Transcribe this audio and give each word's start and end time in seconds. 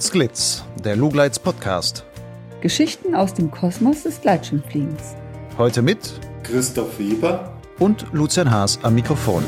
Potsglitz, 0.00 0.64
der 0.82 0.96
Lugleits 0.96 1.38
Podcast. 1.38 2.06
Geschichten 2.62 3.14
aus 3.14 3.34
dem 3.34 3.50
Kosmos 3.50 4.04
des 4.04 4.22
Gleitschirmfliegens. 4.22 5.14
Heute 5.58 5.82
mit 5.82 5.98
Christoph 6.42 6.98
Weber 6.98 7.52
und 7.78 8.06
Lucian 8.10 8.50
Haas 8.50 8.78
am 8.82 8.94
Mikrofon. 8.94 9.44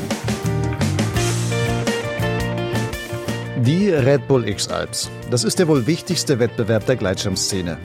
Die 3.65 3.89
Red 3.89 4.27
Bull 4.27 4.47
X-Alps. 4.47 5.09
Das 5.31 5.43
ist 5.43 5.57
der 5.57 5.67
wohl 5.67 5.87
wichtigste 5.87 6.37
Wettbewerb 6.37 6.85
der 6.85 6.97
Gleitschirmszene. 6.97 7.79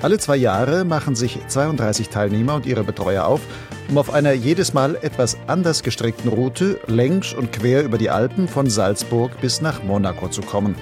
Alle 0.00 0.18
zwei 0.18 0.36
Jahre 0.36 0.84
machen 0.84 1.16
sich 1.16 1.40
32 1.48 2.10
Teilnehmer 2.10 2.54
und 2.54 2.64
ihre 2.64 2.84
Betreuer 2.84 3.24
auf, 3.24 3.40
um 3.88 3.98
auf 3.98 4.14
einer 4.14 4.34
jedes 4.34 4.72
Mal 4.72 4.94
etwas 5.02 5.36
anders 5.48 5.82
gestrickten 5.82 6.30
Route 6.30 6.78
längs 6.86 7.34
und 7.34 7.50
quer 7.50 7.82
über 7.82 7.98
die 7.98 8.10
Alpen 8.10 8.46
von 8.46 8.70
Salzburg 8.70 9.32
bis 9.40 9.60
nach 9.60 9.82
Monaco 9.82 10.28
zu 10.28 10.42
kommen. 10.42 10.76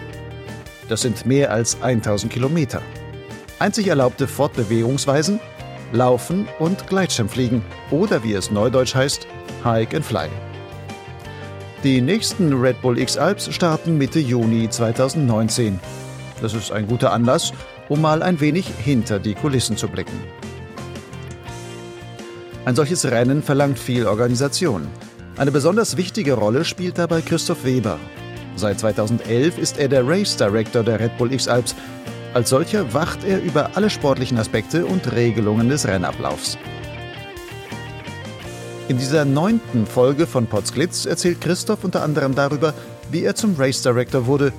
Das 0.93 1.01
sind 1.01 1.25
mehr 1.25 1.51
als 1.51 1.81
1000 1.81 2.31
Kilometer. 2.31 2.83
Einzig 3.59 3.89
erlaubte 3.89 4.29
Fortbewegungsweisen 4.29 5.41
Laufen 5.91 6.47
und 6.59 6.87
Gleitschirmfliegen 6.87 7.63
oder 7.91 8.23
wie 8.23 8.35
es 8.35 8.51
neudeutsch 8.51 8.95
heißt, 8.95 9.27
Hike 9.65 9.97
and 9.97 10.05
Fly. 10.05 10.29
Die 11.83 12.03
nächsten 12.03 12.53
Red 12.53 12.83
Bull 12.83 12.99
X 12.99 13.17
Alps 13.17 13.55
starten 13.55 13.97
Mitte 13.97 14.19
Juni 14.19 14.69
2019. 14.69 15.81
Das 16.43 16.53
ist 16.53 16.71
ein 16.71 16.87
guter 16.87 17.11
Anlass, 17.11 17.55
um 17.89 18.03
mal 18.03 18.23
ein 18.23 18.39
wenig 18.41 18.67
hinter 18.84 19.19
die 19.19 19.34
Kulissen 19.34 19.79
zu 19.79 19.89
blicken. 19.89 20.21
Ein 22.67 22.77
solches 22.77 23.06
Rennen 23.06 23.43
verlangt 23.43 23.79
viel 23.79 24.06
Organisation. 24.06 24.87
Eine 25.39 25.53
besonders 25.53 25.97
wichtige 25.97 26.34
Rolle 26.34 26.67
spielt 26.67 26.99
dabei 26.99 27.23
Christoph 27.23 27.65
Weber. 27.65 27.99
Seit 28.56 28.81
2011 28.81 29.58
ist 29.58 29.78
er 29.78 29.89
der 29.89 30.06
Race 30.06 30.36
Director 30.36 30.83
der 30.83 31.00
Red 31.00 31.17
Bull 31.19 31.33
X 31.33 31.48
Alps. 31.48 31.75
Als 32.34 32.50
solcher 32.50 32.92
wacht 32.94 33.25
er 33.25 33.42
über 33.42 33.70
alle 33.75 33.91
sportlichen 33.91 34.39
Aspekte 34.39 34.86
und 34.86 35.12
Regelungen 35.12 35.69
des 35.69 35.86
Rennablaufs. 35.86 36.56
In 38.89 38.98
dieser 38.98 39.25
neunten 39.25 39.86
Folge 39.86 40.27
von 40.27 40.47
Potsglitz 40.47 41.06
erzählt 41.06 41.41
Christoph 41.41 41.84
unter 41.84 42.03
anderem 42.03 42.34
darüber, 42.34 42.75
wie 43.11 43.25
er 43.25 43.34
zum 43.34 43.55
Race 43.56 43.83
Director 43.83 44.27
wurde, 44.27 44.53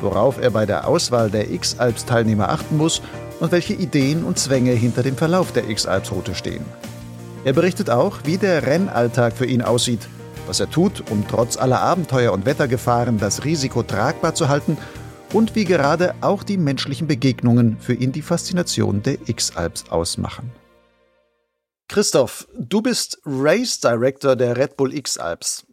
worauf 0.00 0.40
er 0.40 0.50
bei 0.50 0.66
der 0.66 0.86
Auswahl 0.86 1.30
der 1.30 1.50
X-Alps-Teilnehmer 1.50 2.50
achten 2.50 2.76
muss 2.76 3.02
und 3.40 3.52
welche 3.52 3.74
Ideen 3.74 4.24
und 4.24 4.38
Zwänge 4.38 4.72
hinter 4.72 5.02
dem 5.02 5.16
Verlauf 5.16 5.52
der 5.52 5.68
X-Alps-Route 5.68 6.34
stehen. 6.34 6.64
Er 7.44 7.52
berichtet 7.52 7.90
auch, 7.90 8.18
wie 8.24 8.36
der 8.36 8.66
Rennalltag 8.66 9.32
für 9.32 9.46
ihn 9.46 9.62
aussieht, 9.62 10.08
was 10.50 10.58
er 10.58 10.68
tut, 10.68 11.04
um 11.12 11.26
trotz 11.28 11.56
aller 11.56 11.80
Abenteuer 11.80 12.32
und 12.32 12.44
Wettergefahren 12.44 13.18
das 13.18 13.44
Risiko 13.44 13.84
tragbar 13.84 14.34
zu 14.34 14.48
halten 14.48 14.76
und 15.32 15.54
wie 15.54 15.64
gerade 15.64 16.12
auch 16.22 16.42
die 16.42 16.56
menschlichen 16.56 17.06
Begegnungen 17.06 17.78
für 17.78 17.94
ihn 17.94 18.10
die 18.10 18.20
Faszination 18.20 19.00
der 19.00 19.28
X-Alps 19.28 19.90
ausmachen. 19.90 20.50
Christoph, 21.86 22.48
du 22.58 22.82
bist 22.82 23.20
Race 23.24 23.78
Director 23.78 24.34
der 24.34 24.56
Red 24.56 24.76
Bull 24.76 24.92
X-Alps. 24.92 25.66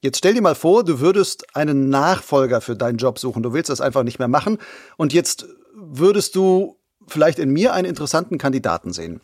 Jetzt 0.00 0.18
stell 0.18 0.34
dir 0.34 0.42
mal 0.42 0.56
vor, 0.56 0.82
du 0.82 0.98
würdest 0.98 1.54
einen 1.54 1.88
Nachfolger 1.88 2.60
für 2.60 2.74
deinen 2.74 2.98
Job 2.98 3.20
suchen. 3.20 3.44
Du 3.44 3.52
willst 3.52 3.70
das 3.70 3.80
einfach 3.80 4.02
nicht 4.02 4.18
mehr 4.18 4.26
machen. 4.26 4.58
Und 4.96 5.12
jetzt 5.12 5.46
würdest 5.74 6.34
du 6.34 6.76
vielleicht 7.06 7.38
in 7.38 7.50
mir 7.50 7.72
einen 7.72 7.88
interessanten 7.88 8.36
Kandidaten 8.36 8.92
sehen. 8.92 9.20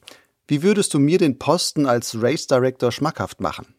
Wie 0.47 0.63
würdest 0.63 0.95
du 0.95 1.01
mir 1.01 1.19
den 1.19 1.41
Posten 1.41 1.85
als 1.85 2.17
Race 2.23 2.47
Director 2.47 2.93
schmackhaft 2.93 3.41
machen? 3.41 3.75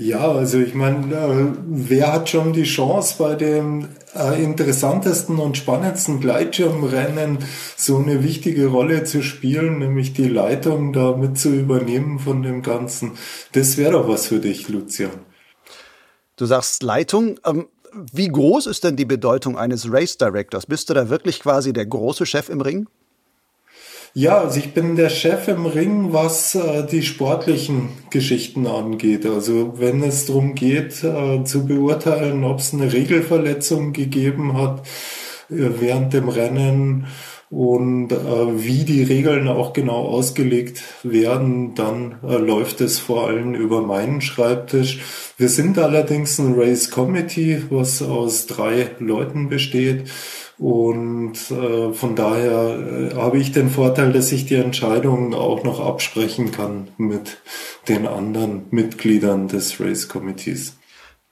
Ja, 0.00 0.30
also 0.30 0.60
ich 0.60 0.74
meine, 0.74 1.12
äh, 1.12 1.58
wer 1.66 2.12
hat 2.12 2.28
schon 2.28 2.52
die 2.52 2.62
Chance 2.62 3.16
bei 3.18 3.34
dem 3.34 3.88
äh, 4.14 4.40
interessantesten 4.40 5.40
und 5.40 5.56
spannendsten 5.56 6.20
Gleitschirmrennen 6.20 7.38
so 7.76 7.96
eine 7.96 8.22
wichtige 8.22 8.68
Rolle 8.68 9.02
zu 9.02 9.24
spielen, 9.24 9.80
nämlich 9.80 10.12
die 10.12 10.28
Leitung 10.28 10.92
da 10.92 11.16
mit 11.16 11.36
zu 11.36 11.48
übernehmen 11.48 12.20
von 12.20 12.44
dem 12.44 12.62
Ganzen? 12.62 13.18
Das 13.54 13.76
wäre 13.76 13.90
doch 13.90 14.06
was 14.06 14.28
für 14.28 14.38
dich, 14.38 14.68
Lucian. 14.68 15.10
Du 16.36 16.46
sagst 16.46 16.84
Leitung. 16.84 17.40
Ähm, 17.44 17.66
wie 18.12 18.28
groß 18.28 18.68
ist 18.68 18.84
denn 18.84 18.94
die 18.94 19.04
Bedeutung 19.04 19.58
eines 19.58 19.92
Race 19.92 20.16
Directors? 20.16 20.66
Bist 20.66 20.88
du 20.90 20.94
da 20.94 21.10
wirklich 21.10 21.40
quasi 21.40 21.72
der 21.72 21.86
große 21.86 22.24
Chef 22.24 22.50
im 22.50 22.60
Ring? 22.60 22.86
Ja, 24.14 24.38
also 24.38 24.58
ich 24.58 24.72
bin 24.74 24.96
der 24.96 25.10
Chef 25.10 25.48
im 25.48 25.66
Ring, 25.66 26.12
was 26.12 26.54
äh, 26.54 26.86
die 26.86 27.02
sportlichen 27.02 27.90
Geschichten 28.10 28.66
angeht. 28.66 29.26
Also 29.26 29.74
wenn 29.78 30.02
es 30.02 30.26
darum 30.26 30.54
geht, 30.54 31.04
äh, 31.04 31.44
zu 31.44 31.66
beurteilen, 31.66 32.42
ob 32.44 32.58
es 32.58 32.72
eine 32.72 32.92
Regelverletzung 32.92 33.92
gegeben 33.92 34.56
hat 34.56 34.86
äh, 35.50 35.68
während 35.78 36.14
dem 36.14 36.28
Rennen 36.28 37.06
und 37.50 38.12
äh, 38.12 38.16
wie 38.16 38.84
die 38.84 39.02
Regeln 39.02 39.48
auch 39.48 39.72
genau 39.72 40.06
ausgelegt 40.06 40.82
werden, 41.02 41.74
dann 41.74 42.16
äh, 42.22 42.36
läuft 42.36 42.80
es 42.80 42.98
vor 42.98 43.28
allem 43.28 43.54
über 43.54 43.80
meinen 43.82 44.20
Schreibtisch. 44.20 45.00
Wir 45.38 45.48
sind 45.48 45.78
allerdings 45.78 46.38
ein 46.38 46.54
Race 46.58 46.90
Committee, 46.90 47.62
was 47.70 48.02
aus 48.02 48.46
drei 48.46 48.90
Leuten 48.98 49.48
besteht. 49.48 50.10
Und 50.58 51.36
äh, 51.52 51.92
von 51.92 52.16
daher 52.16 53.12
äh, 53.12 53.14
habe 53.14 53.38
ich 53.38 53.52
den 53.52 53.70
Vorteil, 53.70 54.12
dass 54.12 54.32
ich 54.32 54.46
die 54.46 54.56
Entscheidungen 54.56 55.32
auch 55.32 55.62
noch 55.62 55.78
absprechen 55.78 56.50
kann 56.50 56.88
mit 56.96 57.38
den 57.88 58.08
anderen 58.08 58.66
Mitgliedern 58.70 59.46
des 59.46 59.80
Race 59.80 60.08
Committees. 60.08 60.74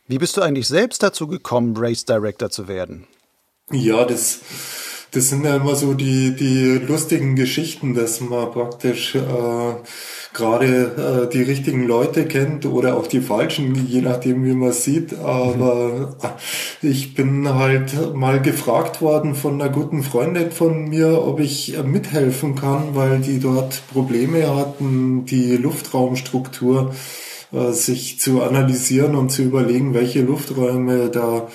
Wie 0.07 0.19
bist 0.19 0.37
du 0.37 0.43
eigentlich 0.43 0.69
selbst 0.69 1.03
dazu 1.03 1.27
gekommen, 1.27 1.75
Race 1.77 2.05
Director 2.05 2.51
zu 2.51 2.69
werden? 2.69 3.09
Ja, 3.73 4.05
das 4.05 4.41
das 5.13 5.29
sind 5.29 5.45
ja 5.45 5.57
immer 5.57 5.75
so 5.75 5.95
die, 5.95 6.35
die 6.35 6.81
lustigen 6.87 7.37
Geschichten, 7.37 7.95
dass 7.95 8.21
man 8.21 8.51
praktisch 8.51 9.15
äh, 9.15 9.75
gerade 10.37 11.29
äh, 11.29 11.33
die 11.33 11.43
richtigen 11.43 11.87
Leute 11.87 12.27
kennt 12.27 12.67
oder 12.67 12.97
auch 12.97 13.07
die 13.07 13.21
falschen, 13.21 13.87
je 13.89 14.03
nachdem 14.03 14.45
wie 14.45 14.53
man 14.53 14.73
sieht. 14.73 15.19
Aber 15.19 16.17
mhm. 16.83 16.89
ich 16.89 17.15
bin 17.15 17.49
halt 17.49 18.15
mal 18.15 18.41
gefragt 18.41 19.01
worden 19.01 19.35
von 19.35 19.61
einer 19.61 19.71
guten 19.71 20.03
Freundin 20.03 20.51
von 20.51 20.89
mir, 20.89 21.23
ob 21.23 21.41
ich 21.41 21.77
mithelfen 21.83 22.55
kann, 22.55 22.95
weil 22.95 23.21
die 23.21 23.41
dort 23.41 23.83
Probleme 23.93 24.55
hatten, 24.55 25.25
die 25.25 25.57
Luftraumstruktur 25.57 26.95
äh, 27.53 27.73
sich 27.73 28.21
zu 28.21 28.43
analysieren 28.43 29.17
und 29.17 29.31
zu 29.31 29.43
überlegen, 29.43 29.95
welche 29.95 30.21
Lufträume 30.21 31.09
da 31.09 31.49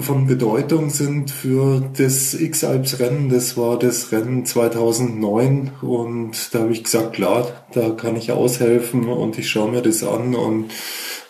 von 0.00 0.26
Bedeutung 0.26 0.90
sind 0.90 1.30
für 1.30 1.82
das 1.96 2.34
X-Alps-Rennen. 2.34 3.28
Das 3.28 3.56
war 3.56 3.78
das 3.78 4.10
Rennen 4.10 4.44
2009 4.44 5.70
und 5.82 6.32
da 6.52 6.60
habe 6.60 6.72
ich 6.72 6.84
gesagt, 6.84 7.12
klar, 7.14 7.46
da 7.72 7.90
kann 7.90 8.16
ich 8.16 8.32
aushelfen 8.32 9.08
und 9.08 9.38
ich 9.38 9.48
schaue 9.48 9.70
mir 9.70 9.82
das 9.82 10.02
an 10.02 10.34
und 10.34 10.70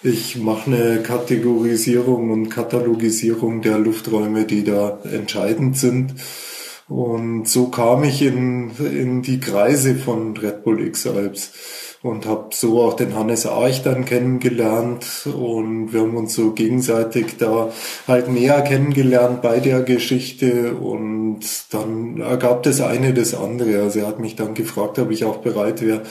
ich 0.02 0.38
mache 0.38 0.70
eine 0.70 1.02
Kategorisierung 1.02 2.30
und 2.30 2.48
Katalogisierung 2.48 3.62
der 3.62 3.78
Lufträume, 3.78 4.44
die 4.44 4.64
da 4.64 4.98
entscheidend 5.10 5.76
sind. 5.76 6.14
Und 6.88 7.48
so 7.48 7.68
kam 7.68 8.04
ich 8.04 8.20
in, 8.20 8.70
in 8.78 9.22
die 9.22 9.40
Kreise 9.40 9.94
von 9.94 10.36
Red 10.36 10.64
Bull 10.64 10.86
X-Alps 10.86 11.52
und 12.04 12.26
habe 12.26 12.48
so 12.52 12.82
auch 12.82 12.96
den 12.96 13.14
Hannes 13.16 13.46
Arch 13.46 13.82
dann 13.82 14.04
kennengelernt 14.04 15.06
und 15.24 15.94
wir 15.94 16.02
haben 16.02 16.18
uns 16.18 16.34
so 16.34 16.50
gegenseitig 16.50 17.38
da 17.38 17.72
halt 18.06 18.28
näher 18.28 18.60
kennengelernt 18.60 19.40
bei 19.40 19.58
der 19.58 19.80
Geschichte 19.80 20.74
und 20.74 21.40
dann 21.70 22.20
ergab 22.20 22.62
das 22.62 22.82
eine 22.82 23.14
das 23.14 23.32
andere. 23.32 23.80
Also 23.80 24.00
er 24.00 24.06
hat 24.08 24.20
mich 24.20 24.36
dann 24.36 24.52
gefragt, 24.52 24.98
ob 24.98 25.10
ich 25.10 25.24
auch 25.24 25.38
bereit 25.38 25.80
wäre, 25.80 26.02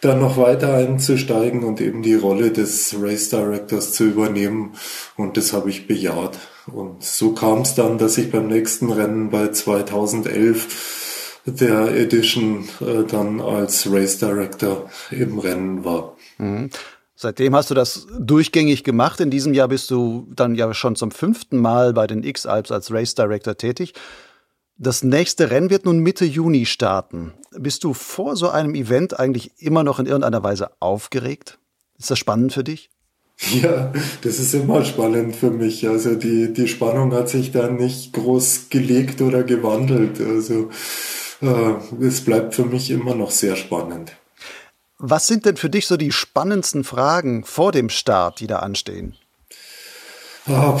da 0.00 0.14
noch 0.14 0.38
weiter 0.38 0.72
einzusteigen 0.72 1.62
und 1.62 1.78
eben 1.82 2.00
die 2.00 2.14
Rolle 2.14 2.50
des 2.50 2.96
Race 2.98 3.28
Directors 3.28 3.92
zu 3.92 4.04
übernehmen 4.04 4.72
und 5.18 5.36
das 5.36 5.52
habe 5.52 5.68
ich 5.68 5.86
bejaht. 5.86 6.38
Und 6.72 7.04
so 7.04 7.32
kam 7.32 7.60
es 7.60 7.74
dann, 7.74 7.98
dass 7.98 8.16
ich 8.16 8.32
beim 8.32 8.46
nächsten 8.46 8.90
Rennen 8.90 9.28
bei 9.28 9.48
2011 9.48 11.03
der 11.46 11.94
Edition 11.94 12.68
äh, 12.80 13.04
dann 13.04 13.40
als 13.40 13.90
Race 13.90 14.18
Director 14.18 14.90
im 15.10 15.38
Rennen 15.38 15.84
war. 15.84 16.16
Mhm. 16.38 16.70
Seitdem 17.16 17.54
hast 17.54 17.70
du 17.70 17.74
das 17.74 18.06
durchgängig 18.18 18.82
gemacht. 18.82 19.20
In 19.20 19.30
diesem 19.30 19.54
Jahr 19.54 19.68
bist 19.68 19.90
du 19.90 20.26
dann 20.34 20.56
ja 20.56 20.74
schon 20.74 20.96
zum 20.96 21.10
fünften 21.10 21.58
Mal 21.58 21.92
bei 21.92 22.06
den 22.06 22.24
X-Alps 22.24 22.72
als 22.72 22.92
Race 22.92 23.14
Director 23.14 23.56
tätig. 23.56 23.94
Das 24.76 25.04
nächste 25.04 25.50
Rennen 25.50 25.70
wird 25.70 25.84
nun 25.84 26.00
Mitte 26.00 26.24
Juni 26.24 26.66
starten. 26.66 27.32
Bist 27.56 27.84
du 27.84 27.94
vor 27.94 28.34
so 28.34 28.48
einem 28.48 28.74
Event 28.74 29.18
eigentlich 29.20 29.52
immer 29.58 29.84
noch 29.84 30.00
in 30.00 30.06
irgendeiner 30.06 30.42
Weise 30.42 30.70
aufgeregt? 30.80 31.58
Ist 31.96 32.10
das 32.10 32.18
spannend 32.18 32.52
für 32.52 32.64
dich? 32.64 32.90
Ja, 33.62 33.92
das 34.22 34.38
ist 34.38 34.54
immer 34.54 34.84
spannend 34.84 35.36
für 35.36 35.50
mich. 35.50 35.88
Also 35.88 36.16
die, 36.16 36.52
die 36.52 36.68
Spannung 36.68 37.12
hat 37.14 37.28
sich 37.28 37.52
da 37.52 37.68
nicht 37.68 38.12
groß 38.12 38.66
gelegt 38.70 39.20
oder 39.22 39.44
gewandelt. 39.44 40.20
Also 40.20 40.70
äh, 41.40 42.04
es 42.04 42.24
bleibt 42.24 42.54
für 42.54 42.64
mich 42.64 42.90
immer 42.90 43.14
noch 43.14 43.30
sehr 43.30 43.56
spannend. 43.56 44.12
Was 44.98 45.26
sind 45.26 45.44
denn 45.44 45.56
für 45.56 45.70
dich 45.70 45.86
so 45.86 45.96
die 45.96 46.12
spannendsten 46.12 46.84
Fragen 46.84 47.44
vor 47.44 47.72
dem 47.72 47.88
Start, 47.88 48.40
die 48.40 48.46
da 48.46 48.60
anstehen? 48.60 49.16
Ah, 50.46 50.78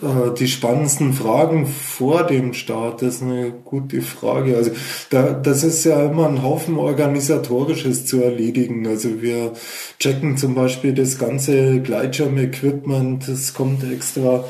äh, 0.00 0.32
die 0.38 0.48
spannendsten 0.48 1.12
Fragen 1.12 1.66
vor 1.66 2.24
dem 2.24 2.54
Start, 2.54 3.02
das 3.02 3.16
ist 3.16 3.22
eine 3.22 3.52
gute 3.52 4.00
Frage. 4.00 4.56
Also 4.56 4.70
da, 5.10 5.34
das 5.34 5.62
ist 5.64 5.84
ja 5.84 6.02
immer 6.06 6.28
ein 6.28 6.42
Haufen 6.42 6.78
organisatorisches 6.78 8.06
zu 8.06 8.22
erledigen. 8.22 8.86
Also 8.86 9.20
wir 9.20 9.52
checken 9.98 10.38
zum 10.38 10.54
Beispiel 10.54 10.94
das 10.94 11.18
ganze 11.18 11.80
Gleitschirm-Equipment. 11.80 13.28
Es 13.28 13.52
kommt 13.52 13.84
extra 13.84 14.44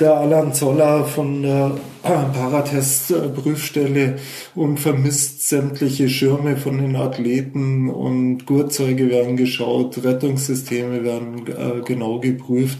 der 0.00 0.14
Alan 0.16 0.52
Zoller 0.52 1.04
von 1.04 1.42
der 1.42 1.76
Paratest-Prüfstelle 2.02 4.16
und 4.54 4.80
vermisst 4.80 5.48
sämtliche 5.48 6.08
Schirme 6.08 6.56
von 6.56 6.78
den 6.78 6.96
Athleten 6.96 7.88
und 7.88 8.46
Gurtzeuge 8.46 9.08
werden 9.08 9.36
geschaut, 9.36 10.02
Rettungssysteme 10.02 11.04
werden 11.04 11.46
äh, 11.46 11.82
genau 11.84 12.18
geprüft. 12.18 12.78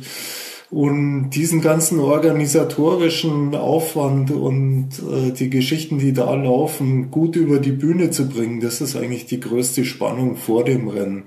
Und 0.71 1.31
diesen 1.31 1.61
ganzen 1.61 2.01
organisatorischen 2.01 3.55
Aufwand 3.55 4.31
und 4.31 4.89
äh, 5.01 5.33
die 5.33 5.51
Geschichten, 5.51 5.99
die 5.99 6.15
da 6.15 6.35
laufen, 6.35 7.11
gut 7.11 7.37
über 7.37 7.59
die 7.59 7.73
Bühne 7.73 8.11
zu 8.11 8.27
bringen, 8.27 8.61
das 8.61 8.81
ist 8.81 8.97
eigentlich 8.97 9.27
die 9.27 9.41
größte 9.41 9.85
Spannung 9.85 10.37
vor 10.37 10.65
dem 10.65 10.89
Rennen. 10.89 11.25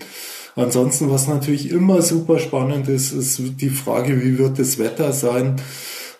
Ansonsten, 0.55 1.11
was 1.11 1.27
natürlich 1.27 1.69
immer 1.69 2.01
super 2.01 2.39
spannend 2.39 2.87
ist, 2.87 3.11
ist 3.11 3.61
die 3.61 3.69
Frage, 3.69 4.23
wie 4.23 4.39
wird 4.39 4.57
das 4.57 4.79
Wetter 4.79 5.11
sein? 5.11 5.57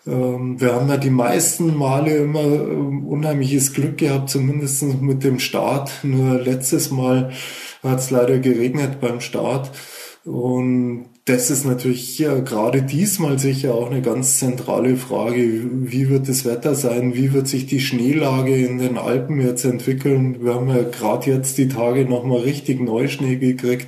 Ähm, 0.07 0.59
wir 0.59 0.73
haben 0.73 0.89
ja 0.89 0.97
die 0.97 1.09
meisten 1.09 1.75
Male 1.77 2.15
immer 2.17 2.43
ähm, 2.43 3.07
unheimliches 3.07 3.73
Glück 3.73 3.97
gehabt, 3.97 4.29
zumindest 4.29 4.83
mit 5.01 5.23
dem 5.23 5.39
Start. 5.39 5.91
Nur 6.03 6.39
letztes 6.39 6.91
Mal 6.91 7.31
hat 7.83 7.99
es 7.99 8.11
leider 8.11 8.39
geregnet 8.39 8.99
beim 9.01 9.21
Start. 9.21 9.71
Und 10.25 11.05
das 11.25 11.51
ist 11.51 11.65
natürlich 11.65 12.17
ja, 12.19 12.39
gerade 12.39 12.81
diesmal 12.81 13.39
sicher 13.39 13.75
auch 13.75 13.89
eine 13.89 14.01
ganz 14.01 14.39
zentrale 14.39 14.95
Frage. 14.95 15.61
Wie 15.71 16.09
wird 16.09 16.27
das 16.27 16.45
Wetter 16.45 16.75
sein? 16.75 17.15
Wie 17.15 17.33
wird 17.33 17.47
sich 17.47 17.67
die 17.67 17.79
Schneelage 17.79 18.55
in 18.55 18.79
den 18.79 18.97
Alpen 18.97 19.39
jetzt 19.39 19.65
entwickeln? 19.65 20.43
Wir 20.43 20.55
haben 20.55 20.69
ja 20.69 20.83
gerade 20.83 21.31
jetzt 21.31 21.57
die 21.57 21.67
Tage 21.67 22.05
nochmal 22.05 22.39
richtig 22.39 22.79
Neuschnee 22.79 23.37
gekriegt. 23.37 23.87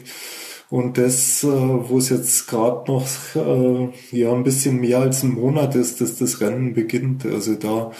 Und 0.69 0.97
das, 0.97 1.43
äh, 1.43 1.47
wo 1.47 1.97
es 1.97 2.09
jetzt 2.09 2.47
gerade 2.47 2.91
noch 2.91 3.07
äh, 3.35 3.89
ja 4.11 4.33
ein 4.33 4.43
bisschen 4.43 4.79
mehr 4.81 4.99
als 4.99 5.23
ein 5.23 5.33
Monat 5.33 5.75
ist, 5.75 6.01
dass 6.01 6.17
das 6.17 6.41
Rennen 6.41 6.73
beginnt. 6.73 7.25
Also 7.25 7.55
da, 7.55 7.91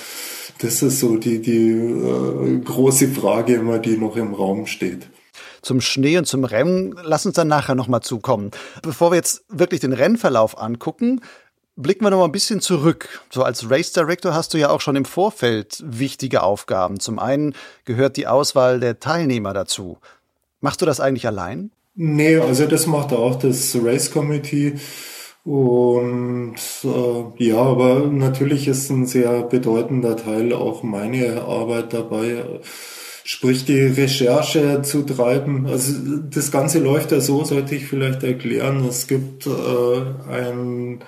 das 0.59 0.81
ist 0.81 0.99
so 0.99 1.17
die, 1.17 1.41
die 1.41 1.69
äh, 1.69 2.59
große 2.59 3.07
Frage 3.09 3.55
immer, 3.55 3.79
die 3.79 3.97
noch 3.97 4.17
im 4.17 4.33
Raum 4.33 4.65
steht 4.65 5.09
zum 5.67 5.81
Schnee 5.81 6.17
und 6.17 6.25
zum 6.25 6.45
Rennen. 6.45 6.95
Lass 7.03 7.25
uns 7.25 7.35
dann 7.35 7.49
nachher 7.49 7.75
nochmal 7.75 8.01
zukommen. 8.01 8.51
Bevor 8.83 9.11
wir 9.11 9.17
jetzt 9.17 9.43
wirklich 9.49 9.81
den 9.81 9.91
Rennverlauf 9.91 10.57
angucken, 10.57 11.19
blicken 11.75 12.05
wir 12.05 12.09
noch 12.09 12.19
mal 12.19 12.25
ein 12.25 12.31
bisschen 12.31 12.61
zurück. 12.61 13.21
So 13.29 13.43
als 13.43 13.69
Race 13.69 13.91
Director 13.91 14.33
hast 14.33 14.53
du 14.53 14.57
ja 14.57 14.69
auch 14.69 14.81
schon 14.81 14.95
im 14.95 15.05
Vorfeld 15.05 15.83
wichtige 15.85 16.41
Aufgaben. 16.43 16.99
Zum 16.99 17.19
einen 17.19 17.53
gehört 17.83 18.15
die 18.17 18.27
Auswahl 18.27 18.79
der 18.79 18.99
Teilnehmer 18.99 19.53
dazu. 19.53 19.97
Machst 20.61 20.81
du 20.81 20.85
das 20.85 20.99
eigentlich 20.99 21.27
allein? 21.27 21.71
Nee, 21.97 22.37
also 22.37 22.67
das 22.67 22.87
macht 22.87 23.11
auch 23.11 23.35
das 23.35 23.75
Race 23.83 24.11
Committee. 24.11 24.73
Und 25.43 26.55
äh, 26.83 27.43
ja, 27.43 27.57
aber 27.57 28.07
natürlich 28.07 28.67
ist 28.67 28.89
ein 28.89 29.05
sehr 29.05 29.43
bedeutender 29.43 30.15
Teil 30.15 30.53
auch 30.53 30.83
meine 30.83 31.41
Arbeit 31.43 31.93
dabei 31.93 32.43
sprich 33.27 33.65
die 33.65 33.81
Recherche 33.81 34.83
zu 34.83 35.03
treiben. 35.03 35.67
Also 35.67 35.93
das 36.29 36.49
Ganze 36.49 36.79
läuft 36.79 37.11
ja 37.11 37.19
so, 37.19 37.43
sollte 37.43 37.75
ich 37.75 37.85
vielleicht 37.85 38.23
erklären. 38.23 38.85
Es 38.85 39.05
gibt 39.05 39.45
äh, 39.45 39.49
ein, 40.31 41.03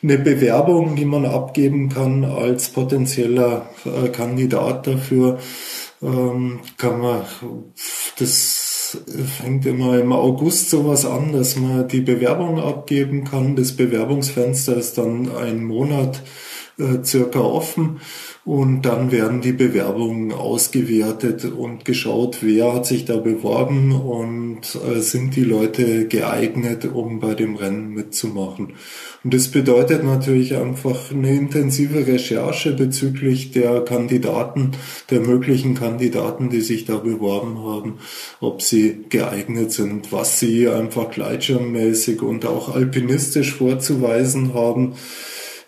eine 0.00 0.18
Bewerbung, 0.18 0.94
die 0.94 1.04
man 1.04 1.26
abgeben 1.26 1.88
kann 1.88 2.24
als 2.24 2.68
potenzieller 2.68 3.68
äh, 3.84 4.10
Kandidat 4.10 4.86
dafür. 4.86 5.40
Ähm, 6.00 6.60
kann 6.76 7.00
man 7.00 7.22
das 8.16 8.65
fängt 9.38 9.66
immer 9.66 9.98
im 9.98 10.12
August 10.12 10.70
sowas 10.70 11.04
an, 11.04 11.32
dass 11.32 11.56
man 11.56 11.88
die 11.88 12.00
Bewerbung 12.00 12.60
abgeben 12.60 13.24
kann. 13.24 13.56
Das 13.56 13.72
Bewerbungsfenster 13.72 14.76
ist 14.76 14.98
dann 14.98 15.34
ein 15.34 15.64
Monat 15.64 16.22
äh, 16.78 17.02
circa 17.02 17.40
offen 17.40 18.00
und 18.46 18.82
dann 18.82 19.10
werden 19.10 19.40
die 19.40 19.52
Bewerbungen 19.52 20.30
ausgewertet 20.30 21.44
und 21.44 21.84
geschaut, 21.84 22.38
wer 22.42 22.74
hat 22.74 22.86
sich 22.86 23.04
da 23.04 23.16
beworben 23.16 23.90
und 23.90 24.60
äh, 24.88 25.00
sind 25.00 25.34
die 25.34 25.42
Leute 25.42 26.06
geeignet, 26.06 26.84
um 26.84 27.18
bei 27.18 27.34
dem 27.34 27.56
Rennen 27.56 27.88
mitzumachen. 27.88 28.74
Und 29.24 29.34
das 29.34 29.48
bedeutet 29.48 30.04
natürlich 30.04 30.54
einfach 30.54 31.10
eine 31.10 31.34
intensive 31.34 32.06
Recherche 32.06 32.70
bezüglich 32.70 33.50
der 33.50 33.80
Kandidaten, 33.80 34.70
der 35.10 35.22
möglichen 35.22 35.74
Kandidaten, 35.74 36.48
die 36.48 36.60
sich 36.60 36.84
da 36.84 36.98
beworben 36.98 37.58
haben, 37.64 37.94
ob 38.38 38.62
sie 38.62 39.06
geeignet 39.08 39.72
sind, 39.72 40.12
was 40.12 40.38
sie 40.38 40.68
einfach 40.68 41.10
gleitschirmmäßig 41.10 42.22
und 42.22 42.46
auch 42.46 42.72
alpinistisch 42.72 43.54
vorzuweisen 43.54 44.54
haben 44.54 44.94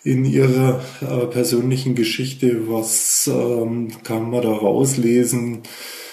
in 0.04 0.24
ihrer 0.24 0.80
äh, 1.00 1.26
persönlichen 1.26 1.94
Geschichte, 1.94 2.68
was 2.68 3.28
ähm, 3.32 3.88
kann 4.04 4.30
man 4.30 4.42
da 4.42 4.52
rauslesen, 4.52 5.62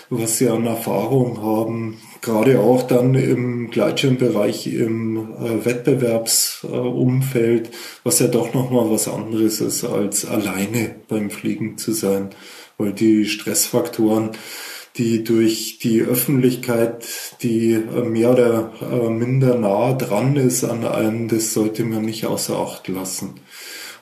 was 0.10 0.38
sie 0.38 0.50
an 0.50 0.66
Erfahrung 0.66 1.42
haben, 1.42 1.98
gerade 2.22 2.60
auch 2.60 2.84
dann 2.84 3.16
im 3.16 3.72
Gleitschirmbereich, 3.72 4.68
im 4.68 5.34
äh, 5.34 5.66
Wettbewerbsumfeld, 5.66 7.68
äh, 7.68 7.72
was 8.04 8.20
ja 8.20 8.28
doch 8.28 8.54
nochmal 8.54 8.92
was 8.92 9.08
anderes 9.08 9.62
ist, 9.62 9.84
als 9.84 10.26
alleine 10.26 10.96
beim 11.08 11.30
Fliegen 11.30 11.78
zu 11.78 11.94
sein, 11.94 12.30
weil 12.78 12.94
die 12.94 13.26
Stressfaktoren, 13.26 14.32
die 14.98 15.24
durch 15.24 15.80
die 15.80 16.02
Öffentlichkeit, 16.02 17.06
die 17.42 17.74
äh, 17.74 18.04
mehr 18.04 18.32
oder 18.32 18.74
äh, 18.82 19.10
minder 19.10 19.56
nah 19.56 19.94
dran 19.94 20.36
ist 20.36 20.64
an 20.64 20.86
einem, 20.86 21.28
das 21.28 21.54
sollte 21.54 21.84
man 21.84 22.06
nicht 22.06 22.26
außer 22.26 22.58
Acht 22.58 22.88
lassen. 22.88 23.36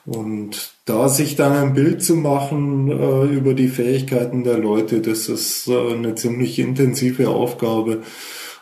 Und 0.05 0.73
da 0.85 1.07
sich 1.07 1.35
dann 1.37 1.53
ein 1.53 1.73
Bild 1.73 2.03
zu 2.03 2.15
machen 2.15 2.91
äh, 2.91 3.25
über 3.25 3.53
die 3.53 3.69
Fähigkeiten 3.69 4.43
der 4.43 4.57
Leute, 4.57 4.99
das 4.99 5.29
ist 5.29 5.67
äh, 5.67 5.93
eine 5.93 6.15
ziemlich 6.15 6.59
intensive 6.59 7.29
Aufgabe 7.29 8.01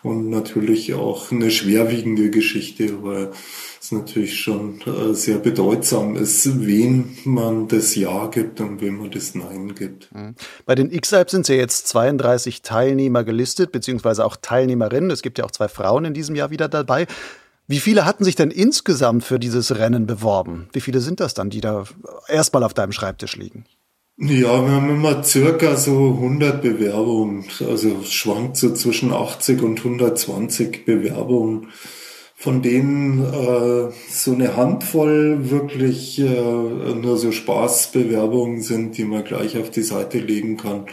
und 0.04 0.30
natürlich 0.30 0.94
auch 0.94 1.32
eine 1.32 1.52
schwerwiegende 1.52 2.30
Geschichte, 2.30 3.04
weil 3.04 3.32
es 3.80 3.92
natürlich 3.92 4.40
schon 4.40 4.82
äh, 4.82 5.14
sehr 5.14 5.38
bedeutsam 5.38 6.16
ist, 6.16 6.66
wem 6.66 7.18
man 7.24 7.68
das 7.68 7.96
Ja 7.96 8.28
gibt 8.28 8.62
und 8.62 8.82
wem 8.82 9.00
man 9.00 9.10
das 9.12 9.34
Nein 9.34 9.74
gibt. 9.74 10.14
Mhm. 10.14 10.36
Bei 10.66 10.76
den 10.76 10.92
X-Alps 10.92 11.32
sind 11.32 11.48
ja 11.48 11.56
jetzt 11.56 11.88
32 11.88 12.62
Teilnehmer 12.62 13.24
gelistet, 13.24 13.72
beziehungsweise 13.72 14.26
auch 14.26 14.38
Teilnehmerinnen. 14.40 15.10
Es 15.10 15.24
gibt 15.24 15.40
ja 15.40 15.46
auch 15.46 15.52
zwei 15.52 15.68
Frauen 15.68 16.06
in 16.06 16.14
diesem 16.14 16.36
Jahr 16.36 16.52
wieder 16.52 16.70
dabei. 16.70 17.08
Wie 17.72 17.80
viele 17.80 18.04
hatten 18.04 18.26
sich 18.26 18.36
denn 18.36 18.52
insgesamt 18.52 19.24
für 19.24 19.40
dieses 19.40 19.78
Rennen 19.78 20.06
beworben? 20.06 20.68
Wie 20.74 20.82
viele 20.82 21.00
sind 21.00 21.22
das 21.22 21.34
dann, 21.34 21.50
die 21.50 21.62
da 21.62 21.86
erstmal 22.28 22.66
auf 22.66 22.74
deinem 22.74 22.92
Schreibtisch 22.92 23.38
liegen? 23.38 23.64
Ja, 24.18 24.62
wir 24.66 24.72
haben 24.74 24.90
immer 24.90 25.24
circa 25.24 25.78
so 25.78 26.16
100 26.16 26.62
Bewerbungen. 26.62 27.46
Also 27.66 28.04
schwankt 28.04 28.58
so 28.58 28.74
zwischen 28.74 29.14
80 29.14 29.62
und 29.62 29.78
120 29.78 30.84
Bewerbungen, 30.84 31.68
von 32.36 32.62
denen 32.62 33.24
äh, 33.24 33.94
so 34.10 34.34
eine 34.34 34.58
Handvoll 34.58 35.50
wirklich 35.50 36.20
äh, 36.20 36.26
nur 36.26 37.18
so 37.18 37.32
Spaßbewerbungen 37.32 38.62
sind, 38.62 38.98
die 38.98 39.06
man 39.06 39.24
gleich 39.24 39.58
auf 39.58 39.72
die 39.72 39.84
Seite 39.84 40.20
legen 40.20 40.58
kann. 40.58 40.88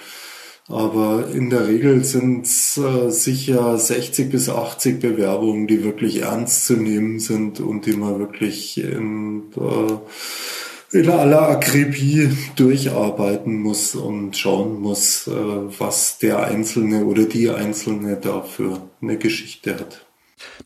Aber 0.69 1.29
in 1.33 1.49
der 1.49 1.67
Regel 1.67 2.05
sind 2.05 2.45
es 2.45 2.77
äh, 2.77 3.11
sicher 3.11 3.79
60 3.79 4.31
bis 4.31 4.51
80 4.51 5.01
Bewerbungen, 5.01 5.67
die 5.67 5.83
wirklich 5.83 6.21
ernst 6.21 6.67
zu 6.67 6.75
nehmen 6.75 7.21
sind 7.21 7.59
und 7.61 7.87
die 7.87 7.95
man 7.95 8.19
wirklich 8.19 8.77
in, 8.77 9.45
äh, 9.57 10.99
in 10.99 11.09
aller 11.09 11.49
Akribie 11.49 12.37
durcharbeiten 12.57 13.63
muss 13.63 13.95
und 13.95 14.37
schauen 14.37 14.79
muss, 14.81 15.27
äh, 15.27 15.31
was 15.33 16.19
der 16.19 16.43
Einzelne 16.43 17.07
oder 17.07 17.25
die 17.25 17.49
Einzelne 17.49 18.17
dafür 18.17 18.83
eine 19.01 19.17
Geschichte 19.17 19.75
hat. 19.75 20.05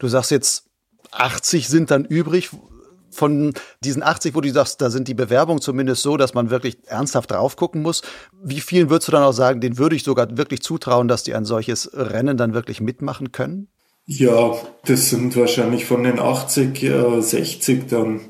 Du 0.01 0.09
sagst 0.09 0.33
jetzt, 0.33 0.65
80 1.13 1.69
sind 1.69 1.93
dann 1.93 2.05
übrig 2.05 2.51
von 3.13 3.55
diesen 3.85 4.03
80, 4.03 4.35
wo 4.35 4.41
du 4.41 4.51
sagst, 4.51 4.81
da 4.81 4.91
sind 4.91 5.09
die 5.09 5.15
Bewerbungen 5.15 5.61
zumindest 5.61 6.03
so, 6.03 6.17
dass 6.17 6.35
man 6.35 6.51
wirklich 6.51 6.79
ernsthaft 6.87 7.31
drauf 7.31 7.57
gucken 7.57 7.83
muss. 7.83 8.03
Wie 8.43 8.61
vielen 8.61 8.91
würdest 8.91 9.09
du 9.09 9.13
dann 9.13 9.23
auch 9.23 9.33
sagen, 9.33 9.61
den 9.61 9.79
würde 9.79 9.97
ich 9.97 10.03
sogar 10.03 10.37
wirklich 10.37 10.63
zutrauen, 10.63 11.09
dass 11.09 11.23
die 11.23 11.35
ein 11.35 11.45
solches 11.45 11.91
Rennen 11.93 12.37
dann 12.37 12.55
wirklich 12.55 12.81
mitmachen 12.81 13.33
können? 13.33 13.69
Ja, 14.07 14.57
das 14.85 15.11
sind 15.11 15.37
wahrscheinlich 15.37 15.87
von 15.87 16.03
den 16.03 16.19
80, 16.19 16.83
äh, 16.83 17.21
60 17.21 17.89
dann 17.89 18.21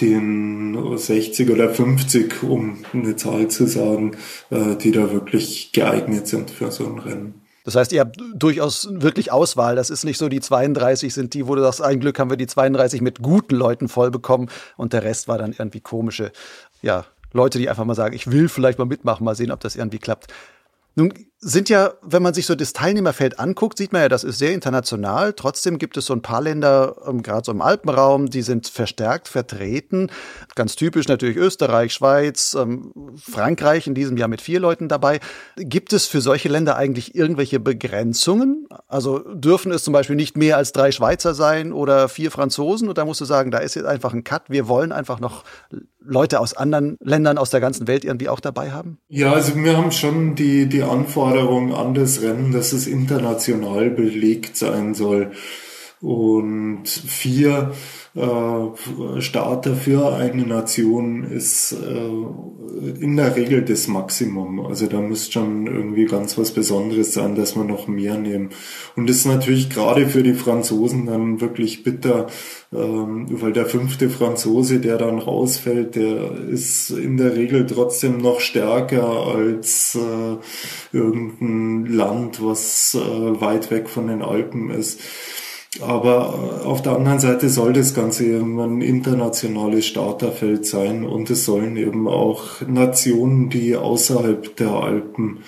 den 0.00 0.96
60 0.96 1.50
oder 1.50 1.68
50, 1.68 2.42
um 2.42 2.78
eine 2.94 3.14
Zahl 3.16 3.48
zu 3.48 3.66
sagen, 3.66 4.16
äh, 4.50 4.74
die 4.76 4.90
da 4.90 5.12
wirklich 5.12 5.72
geeignet 5.72 6.26
sind 6.26 6.50
für 6.50 6.70
so 6.72 6.86
ein 6.86 6.98
Rennen. 6.98 7.41
Das 7.64 7.76
heißt, 7.76 7.92
ihr 7.92 8.00
habt 8.00 8.16
durchaus 8.34 8.88
wirklich 8.90 9.30
Auswahl. 9.30 9.76
Das 9.76 9.90
ist 9.90 10.04
nicht 10.04 10.18
so, 10.18 10.28
die 10.28 10.40
32 10.40 11.14
sind 11.14 11.34
die, 11.34 11.46
wo 11.46 11.54
du 11.54 11.62
sagst, 11.62 11.82
ein 11.82 12.00
Glück 12.00 12.18
haben 12.18 12.30
wir 12.30 12.36
die 12.36 12.46
32 12.46 13.00
mit 13.00 13.22
guten 13.22 13.54
Leuten 13.54 13.88
voll 13.88 14.10
bekommen 14.10 14.48
und 14.76 14.92
der 14.92 15.04
Rest 15.04 15.28
war 15.28 15.38
dann 15.38 15.52
irgendwie 15.52 15.80
komische, 15.80 16.32
ja, 16.80 17.04
Leute, 17.32 17.58
die 17.58 17.68
einfach 17.68 17.84
mal 17.84 17.94
sagen, 17.94 18.14
ich 18.14 18.30
will 18.30 18.48
vielleicht 18.48 18.78
mal 18.78 18.84
mitmachen, 18.84 19.24
mal 19.24 19.34
sehen, 19.34 19.50
ob 19.50 19.60
das 19.60 19.76
irgendwie 19.76 19.98
klappt. 19.98 20.32
Nun 20.94 21.14
sind 21.44 21.68
ja, 21.68 21.94
wenn 22.02 22.22
man 22.22 22.34
sich 22.34 22.46
so 22.46 22.54
das 22.54 22.72
Teilnehmerfeld 22.72 23.40
anguckt, 23.40 23.76
sieht 23.76 23.92
man 23.92 24.02
ja, 24.02 24.08
das 24.08 24.22
ist 24.22 24.38
sehr 24.38 24.54
international. 24.54 25.32
Trotzdem 25.32 25.78
gibt 25.78 25.96
es 25.96 26.06
so 26.06 26.14
ein 26.14 26.22
paar 26.22 26.40
Länder, 26.40 26.94
ähm, 27.04 27.20
gerade 27.20 27.44
so 27.44 27.50
im 27.50 27.60
Alpenraum, 27.60 28.30
die 28.30 28.42
sind 28.42 28.68
verstärkt 28.68 29.26
vertreten. 29.26 30.08
Ganz 30.54 30.76
typisch 30.76 31.08
natürlich 31.08 31.36
Österreich, 31.36 31.94
Schweiz, 31.94 32.54
ähm, 32.54 32.92
Frankreich 33.16 33.88
in 33.88 33.94
diesem 33.94 34.16
Jahr 34.16 34.28
mit 34.28 34.40
vier 34.40 34.60
Leuten 34.60 34.88
dabei. 34.88 35.18
Gibt 35.56 35.92
es 35.92 36.06
für 36.06 36.20
solche 36.20 36.48
Länder 36.48 36.76
eigentlich 36.76 37.16
irgendwelche 37.16 37.58
Begrenzungen? 37.58 38.68
Also 38.86 39.18
dürfen 39.18 39.72
es 39.72 39.82
zum 39.82 39.92
Beispiel 39.92 40.14
nicht 40.14 40.36
mehr 40.36 40.56
als 40.56 40.70
drei 40.70 40.92
Schweizer 40.92 41.34
sein 41.34 41.72
oder 41.72 42.08
vier 42.08 42.30
Franzosen? 42.30 42.88
Und 42.88 42.98
da 42.98 43.04
musst 43.04 43.20
du 43.20 43.24
sagen, 43.24 43.50
da 43.50 43.58
ist 43.58 43.74
jetzt 43.74 43.86
einfach 43.86 44.12
ein 44.12 44.22
Cut. 44.22 44.44
Wir 44.48 44.68
wollen 44.68 44.92
einfach 44.92 45.18
noch 45.18 45.42
Leute 46.04 46.40
aus 46.40 46.54
anderen 46.54 46.96
Ländern 47.00 47.38
aus 47.38 47.50
der 47.50 47.60
ganzen 47.60 47.86
Welt 47.86 48.04
irgendwie 48.04 48.28
auch 48.28 48.40
dabei 48.40 48.70
haben? 48.70 48.98
Ja, 49.08 49.32
also 49.32 49.54
wir 49.56 49.76
haben 49.76 49.92
schon 49.92 50.34
die, 50.34 50.66
die 50.66 50.82
Anforderung 50.82 51.74
an 51.74 51.94
das 51.94 52.22
Rennen, 52.22 52.52
dass 52.52 52.72
es 52.72 52.86
international 52.86 53.90
belegt 53.90 54.56
sein 54.56 54.94
soll. 54.94 55.32
Und 56.02 56.88
vier 56.88 57.72
äh, 58.16 59.20
Starter 59.20 59.76
für 59.76 60.16
eine 60.16 60.44
Nation 60.44 61.22
ist 61.22 61.72
äh, 61.72 63.00
in 63.00 63.16
der 63.16 63.36
Regel 63.36 63.62
das 63.62 63.86
Maximum. 63.86 64.66
Also 64.66 64.88
da 64.88 65.00
müsste 65.00 65.32
schon 65.32 65.68
irgendwie 65.68 66.06
ganz 66.06 66.36
was 66.36 66.50
Besonderes 66.50 67.14
sein, 67.14 67.36
dass 67.36 67.54
wir 67.54 67.62
noch 67.62 67.86
mehr 67.86 68.18
nehmen. 68.18 68.50
Und 68.96 69.08
das 69.08 69.18
ist 69.18 69.26
natürlich 69.26 69.70
gerade 69.70 70.08
für 70.08 70.24
die 70.24 70.34
Franzosen 70.34 71.06
dann 71.06 71.40
wirklich 71.40 71.84
bitter, 71.84 72.26
ähm, 72.72 73.28
weil 73.30 73.52
der 73.52 73.66
fünfte 73.66 74.10
Franzose, 74.10 74.80
der 74.80 74.98
dann 74.98 75.20
rausfällt, 75.20 75.94
der 75.94 76.32
ist 76.48 76.90
in 76.90 77.16
der 77.16 77.36
Regel 77.36 77.64
trotzdem 77.64 78.18
noch 78.18 78.40
stärker 78.40 79.28
als 79.28 79.94
äh, 79.94 80.96
irgendein 80.96 81.86
Land, 81.86 82.44
was 82.44 82.96
äh, 83.00 83.40
weit 83.40 83.70
weg 83.70 83.88
von 83.88 84.08
den 84.08 84.22
Alpen 84.22 84.70
ist. 84.70 84.98
Aber 85.80 86.60
äh, 86.62 86.66
auf 86.66 86.82
der 86.82 86.92
anderen 86.92 87.18
Seite 87.18 87.48
soll 87.48 87.72
das 87.72 87.94
Ganze 87.94 88.26
eben 88.26 88.60
ein 88.60 88.82
internationales 88.82 89.86
Starterfeld 89.86 90.66
sein 90.66 91.04
und 91.04 91.30
es 91.30 91.44
sollen 91.44 91.76
eben 91.76 92.08
auch 92.08 92.60
Nationen, 92.66 93.48
die 93.48 93.74
außerhalb 93.76 94.54
der 94.56 94.70
Alpen 94.70 95.44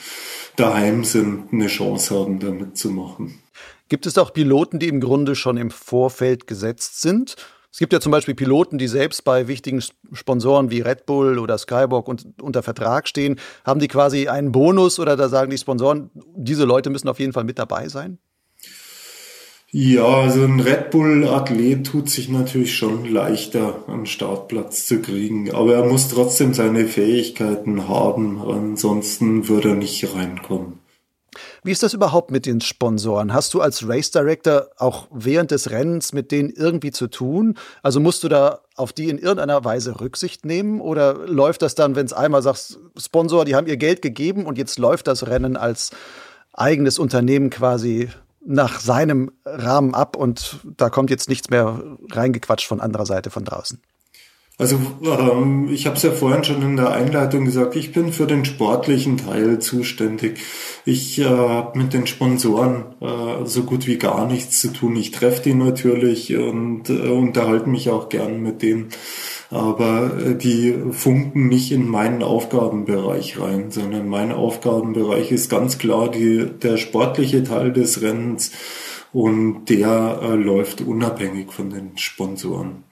daheim 0.57 1.05
sind, 1.05 1.53
eine 1.53 1.67
Chance 1.67 2.19
haben, 2.19 2.39
da 2.39 2.51
mitzumachen. 2.51 3.39
Gibt 3.89 4.07
es 4.07 4.17
auch 4.17 4.33
Piloten, 4.33 4.79
die 4.79 4.89
im 4.89 5.01
Grunde 5.01 5.35
schon 5.35 5.57
im 5.59 5.71
Vorfeld 5.71 6.47
gesetzt 6.47 7.03
sind? 7.03 7.37
Es 7.71 7.79
gibt 7.79 7.93
ja 7.93 8.01
zum 8.01 8.13
Beispiel 8.13 8.35
Piloten, 8.35 8.79
die 8.79 8.87
selbst 8.87 9.25
bei 9.25 9.49
wichtigen 9.49 9.83
Sponsoren 10.13 10.71
wie 10.71 10.81
Red 10.81 11.07
Bull 11.07 11.41
oder 11.41 11.59
Skybox 11.59 12.25
unter 12.41 12.63
Vertrag 12.63 13.09
stehen. 13.09 13.41
Haben 13.65 13.81
die 13.81 13.89
quasi 13.89 14.29
einen 14.29 14.53
Bonus 14.53 15.01
oder 15.01 15.17
da 15.17 15.29
sagen 15.29 15.51
die 15.51 15.59
Sponsoren, 15.59 16.11
diese 16.15 16.65
Leute 16.65 16.89
müssen 16.89 17.09
auf 17.09 17.19
jeden 17.19 17.33
Fall 17.33 17.43
mit 17.43 17.59
dabei 17.59 17.89
sein? 17.89 18.19
Ja, 19.77 20.07
also 20.07 20.45
ein 20.45 20.61
Red 20.61 20.93
Bull-Athlet 20.93 21.85
tut 21.85 22.09
sich 22.09 22.29
natürlich 22.29 22.77
schon 22.77 23.13
leichter, 23.13 23.83
einen 23.89 24.07
Startplatz 24.07 24.87
zu 24.87 25.03
kriegen. 25.03 25.53
Aber 25.53 25.75
er 25.75 25.85
muss 25.85 26.09
trotzdem 26.09 26.55
seine 26.55 26.87
Fähigkeiten 26.87 27.89
haben, 27.89 28.41
ansonsten 28.41 29.49
würde 29.49 29.71
er 29.71 29.75
nicht 29.75 30.15
reinkommen. 30.15 30.79
Wie 31.65 31.73
ist 31.73 31.83
das 31.83 31.93
überhaupt 31.93 32.31
mit 32.31 32.47
den 32.47 32.61
Sponsoren? 32.61 33.35
Hast 33.35 33.53
du 33.53 33.61
als 33.61 33.89
Race 33.89 34.13
Director 34.13 34.69
auch 34.77 35.09
während 35.11 35.51
des 35.51 35.73
Rennens 35.73 36.13
mit 36.13 36.31
denen 36.31 36.51
irgendwie 36.51 36.93
zu 36.93 37.09
tun? 37.09 37.59
Also 37.83 37.99
musst 37.99 38.23
du 38.23 38.29
da 38.29 38.61
auf 38.77 38.93
die 38.93 39.09
in 39.09 39.19
irgendeiner 39.19 39.65
Weise 39.65 40.01
Rücksicht 40.01 40.47
nehmen? 40.47 40.81
Oder 40.81 41.27
läuft 41.27 41.63
das 41.63 41.75
dann, 41.75 41.97
wenn 41.97 42.07
es 42.07 42.13
einmal 42.13 42.43
sagst, 42.43 42.79
Sponsor, 42.97 43.45
die 43.45 43.57
haben 43.57 43.67
ihr 43.67 43.77
Geld 43.77 44.03
gegeben 44.03 44.47
und 44.47 44.57
jetzt 44.57 44.79
läuft 44.79 45.09
das 45.09 45.27
Rennen 45.27 45.57
als 45.57 45.91
eigenes 46.53 47.01
Unternehmen 47.01 47.51
quasi 47.51 48.09
nach 48.47 48.81
seinem 48.81 49.33
Rahmen 49.45 49.95
ab 49.95 50.17
und 50.17 50.61
da 50.77 50.91
kommt 50.91 51.11
jetzt 51.11 51.29
nichts 51.29 51.51
mehr 51.51 51.97
reingequatscht 52.11 52.67
von 52.67 52.81
anderer 52.81 53.07
Seite 53.07 53.31
von 53.31 53.45
draußen. 53.45 53.81
Also 54.57 54.79
ähm, 55.03 55.69
ich 55.69 55.87
habe 55.87 55.97
es 55.97 56.05
ja 56.05 56.13
vorhin 56.13 56.45
schon 56.45 56.63
in 56.63 56.77
der 56.77 56.93
Einleitung 56.93 57.45
gesagt, 57.45 57.75
ich 57.75 57.93
bin 57.93 58.13
für 58.13 58.27
den 58.27 58.45
sportlichen 58.45 59.17
Teil 59.17 59.59
zuständig. 59.59 60.39
Ich 60.85 61.19
äh, 61.19 61.25
habe 61.25 61.77
mit 61.77 61.93
den 61.93 62.07
Sponsoren 62.07 62.85
äh, 63.01 63.45
so 63.45 63.65
gut 63.65 63.89
wie 63.89 63.99
gar 63.99 64.29
nichts 64.29 64.61
zu 64.61 64.73
tun. 64.73 64.95
Ich 64.95 65.11
treffe 65.11 65.43
die 65.43 65.55
natürlich 65.55 66.37
und 66.37 66.89
äh, 66.89 67.09
unterhalte 67.09 67.69
mich 67.69 67.91
auch 67.91 68.09
gern 68.09 68.43
mit 68.43 68.63
denen 68.63 68.91
aber 69.55 70.19
äh, 70.19 70.35
die 70.35 70.75
funken 70.91 71.49
nicht 71.49 71.71
in 71.71 71.89
meinen 71.89 72.23
Aufgabenbereich 72.23 73.41
rein, 73.41 73.71
sondern 73.71 74.09
mein 74.09 74.33
Aufgabenbereich 74.33 75.31
ist 75.31 75.49
ganz 75.49 75.79
klar 75.79 76.11
die, 76.11 76.51
der 76.63 76.77
sportliche 76.77 77.45
Teil 77.45 77.73
des 77.73 78.03
Rennens 78.03 78.51
und 79.13 79.67
der 79.67 80.19
äh, 80.23 80.35
läuft 80.35 80.81
unabhängig 80.81 81.53
von 81.53 81.71
den 81.71 81.97
Sponsoren. 81.97 82.83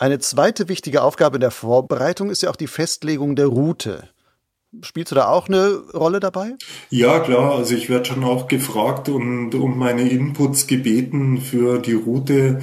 Eine 0.00 0.18
zweite 0.18 0.70
wichtige 0.70 1.02
Aufgabe 1.02 1.36
in 1.36 1.42
der 1.42 1.50
Vorbereitung 1.50 2.30
ist 2.30 2.42
ja 2.42 2.48
auch 2.48 2.56
die 2.56 2.68
Festlegung 2.68 3.36
der 3.36 3.48
Route. 3.48 4.08
Spielst 4.80 5.10
du 5.10 5.16
da 5.16 5.28
auch 5.28 5.48
eine 5.48 5.82
Rolle 5.92 6.20
dabei? 6.20 6.54
Ja, 6.88 7.18
klar. 7.18 7.56
Also 7.56 7.74
ich 7.74 7.90
werde 7.90 8.06
schon 8.06 8.24
auch 8.24 8.48
gefragt 8.48 9.10
und 9.10 9.54
um 9.54 9.76
meine 9.76 10.08
Inputs 10.08 10.66
gebeten 10.66 11.38
für 11.38 11.80
die 11.80 11.92
Route 11.92 12.60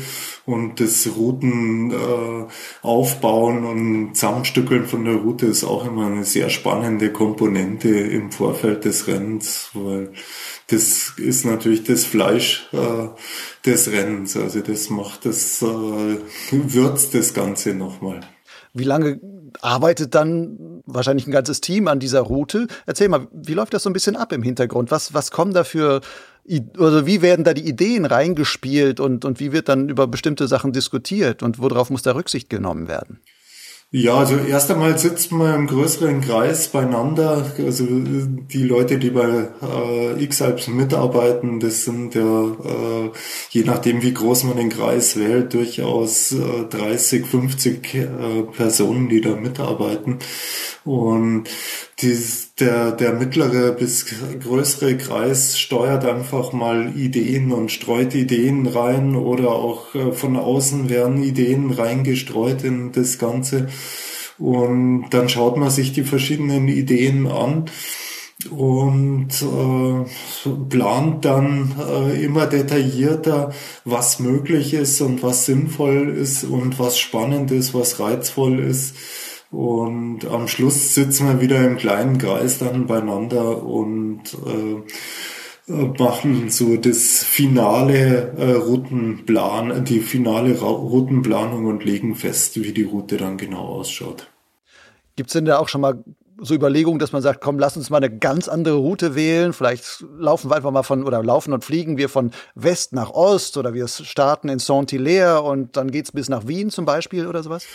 und 0.48 0.80
das 0.80 1.08
Routen 1.16 1.92
äh, 1.92 2.48
aufbauen 2.82 3.66
und 3.66 4.16
Zusammenstückeln 4.16 4.88
von 4.88 5.06
der 5.06 5.18
Route 5.18 5.46
ist 5.46 5.64
auch 5.64 5.86
immer 5.86 6.08
eine 6.08 6.24
sehr 6.24 6.50
spannende 6.50 7.12
Komponente 7.12 7.90
im 7.90 8.32
Vorfeld 8.32 8.86
des 8.86 9.06
Rennens, 9.06 9.70
weil 9.74 10.12
das 10.68 11.14
ist 11.18 11.46
natürlich 11.46 11.84
das 11.86 12.06
Fleisch 12.06 12.68
äh, 12.74 13.08
des 13.66 13.90
Rennens. 13.90 14.36
Also 14.36 14.60
das 14.60 14.90
macht 14.90 15.26
das, 15.26 15.62
äh, 15.62 16.18
würzt 16.52 17.14
das 17.14 17.34
Ganze 17.34 17.74
nochmal. 17.74 18.20
Wie 18.74 18.84
lange 18.84 19.20
arbeitet 19.62 20.14
dann 20.14 20.84
wahrscheinlich 20.86 21.26
ein 21.26 21.32
ganzes 21.32 21.62
Team 21.62 21.88
an 21.88 22.00
dieser 22.00 22.22
Route. 22.22 22.68
Erzähl 22.86 23.08
mal, 23.08 23.28
wie 23.32 23.54
läuft 23.54 23.74
das 23.74 23.84
so 23.84 23.90
ein 23.90 23.94
bisschen 23.94 24.18
ab 24.18 24.34
im 24.34 24.44
Hintergrund? 24.44 24.92
Was, 24.92 25.14
was 25.14 25.32
kommen 25.32 25.54
da 25.54 25.64
für, 25.64 26.02
also 26.78 27.06
wie 27.06 27.22
werden 27.22 27.46
da 27.46 27.54
die 27.54 27.68
Ideen 27.68 28.06
reingespielt 28.06 29.00
und, 29.00 29.24
und 29.24 29.40
wie 29.40 29.54
wird 29.54 29.70
dann 29.70 29.88
über 29.88 30.06
bestimmte 30.06 30.48
Sachen 30.48 30.74
diskutiert 30.74 31.44
und 31.44 31.60
worauf 31.60 31.90
muss 31.90 32.02
da 32.02 32.14
Rücksicht 32.14 32.50
genommen 32.50 32.88
werden? 32.90 33.22
Ja, 33.90 34.16
also 34.16 34.36
erst 34.38 34.70
einmal 34.70 34.98
sitzt 34.98 35.32
man 35.32 35.56
im 35.56 35.68
größeren 35.68 36.20
Kreis 36.20 36.68
beieinander. 36.68 37.50
Also 37.58 37.86
die 37.88 38.64
Leute, 38.64 38.98
die 38.98 39.12
bei 39.12 39.48
äh, 39.62 40.24
X-Alps 40.24 40.68
mitarbeiten, 40.68 41.62
das 41.62 41.86
sind 41.86 42.14
ja, 42.14 42.22
äh, 42.22 43.12
je 43.52 43.64
nachdem 43.64 44.02
wie 44.02 44.14
groß 44.14 44.44
man 44.44 44.58
den 44.58 44.68
Kreis 44.68 45.16
wählt, 45.16 45.54
durchaus 45.54 46.34
äh, 46.34 46.66
30, 46.70 47.26
50 47.26 47.96
äh, 47.96 48.08
Personen, 48.52 49.08
die 49.08 49.22
da 49.22 49.38
mitarbeiten. 49.38 50.20
Und 50.84 51.46
dies, 52.00 52.54
der, 52.60 52.92
der 52.92 53.14
mittlere 53.14 53.72
bis 53.72 54.06
größere 54.40 54.98
Kreis 54.98 55.58
steuert 55.58 56.06
einfach 56.06 56.54
mal 56.54 56.96
Ideen 56.96 57.52
und 57.52 57.72
streut 57.72 58.14
Ideen 58.14 58.68
rein 58.68 59.16
oder 59.16 59.50
auch 59.50 59.96
äh, 59.96 60.12
von 60.12 60.38
außen 60.38 60.90
werden 60.90 61.24
Ideen 61.24 61.72
reingestreut 61.72 62.64
in 62.64 62.92
das 62.92 63.18
Ganze. 63.18 63.68
Und 64.38 65.08
dann 65.10 65.30
schaut 65.30 65.58
man 65.58 65.72
sich 65.72 65.94
die 65.94 66.04
verschiedenen 66.04 66.68
Ideen 66.68 67.26
an 67.26 67.66
und 68.52 69.30
äh, 69.42 70.50
plant 70.70 71.26
dann 71.26 71.74
äh, 71.80 72.24
immer 72.24 72.46
detaillierter, 72.46 73.52
was 73.86 74.20
möglich 74.20 74.76
ist 74.76 75.02
und 75.02 75.24
was 75.24 75.48
sinnvoll 75.48 76.10
ist 76.10 76.44
und 76.44 76.78
was 76.78 77.00
spannend 77.00 77.50
ist, 77.50 77.74
was 77.74 78.00
reizvoll 78.00 78.60
ist 78.60 78.96
und 79.52 80.26
am 80.26 80.48
Schluss 80.48 80.94
sitzen 80.94 81.28
wir 81.28 81.42
wieder 81.42 81.64
im 81.66 81.78
kleinen 81.78 82.18
Kreis 82.18 82.60
dann 82.60 82.88
beieinander 82.88 83.64
und 83.64 84.22
äh, 84.46 84.84
machen 85.68 86.50
so 86.50 86.78
das 86.78 87.24
finale 87.24 88.34
äh, 88.38 88.52
Routenplan, 88.54 89.86
die 89.86 90.00
finale 90.00 90.60
Routenplanung 90.60 91.66
und 91.66 91.84
legen 91.84 92.16
fest, 92.16 92.62
wie 92.62 92.72
die 92.72 92.84
Route 92.84 93.18
dann 93.18 93.38
genau 93.38 93.66
ausschaut. 93.66 94.30
Gibt 95.16 95.30
es 95.30 95.34
denn 95.34 95.46
da 95.46 95.58
auch 95.58 95.68
schon 95.68 95.82
mal 95.82 96.04
so 96.40 96.54
Überlegungen, 96.54 97.00
dass 97.00 97.12
man 97.12 97.22
sagt, 97.22 97.42
komm, 97.42 97.58
lass 97.58 97.76
uns 97.76 97.90
mal 97.90 97.98
eine 97.98 98.16
ganz 98.16 98.48
andere 98.48 98.76
Route 98.76 99.16
wählen. 99.16 99.54
Vielleicht 99.54 100.06
laufen 100.18 100.52
wir 100.52 100.56
einfach 100.56 100.72
mal 100.72 100.84
von, 100.84 101.04
oder 101.04 101.24
laufen 101.24 101.54
und 101.54 101.66
fliegen 101.66 101.98
wir 101.98 102.10
von 102.10 102.32
West 102.54 102.94
nach 102.94 103.10
Ost 103.10 103.58
oder 103.58 103.74
wir 103.74 103.88
starten 103.88 104.50
in 104.50 104.60
Saint-Hilaire 104.60 105.42
und 105.42 105.76
dann 105.76 105.90
geht's 105.90 106.12
bis 106.12 106.30
nach 106.30 106.48
Wien 106.48 106.70
zum 106.70 106.86
Beispiel 106.86 107.28
oder 107.28 107.44
sowas? 107.44 107.66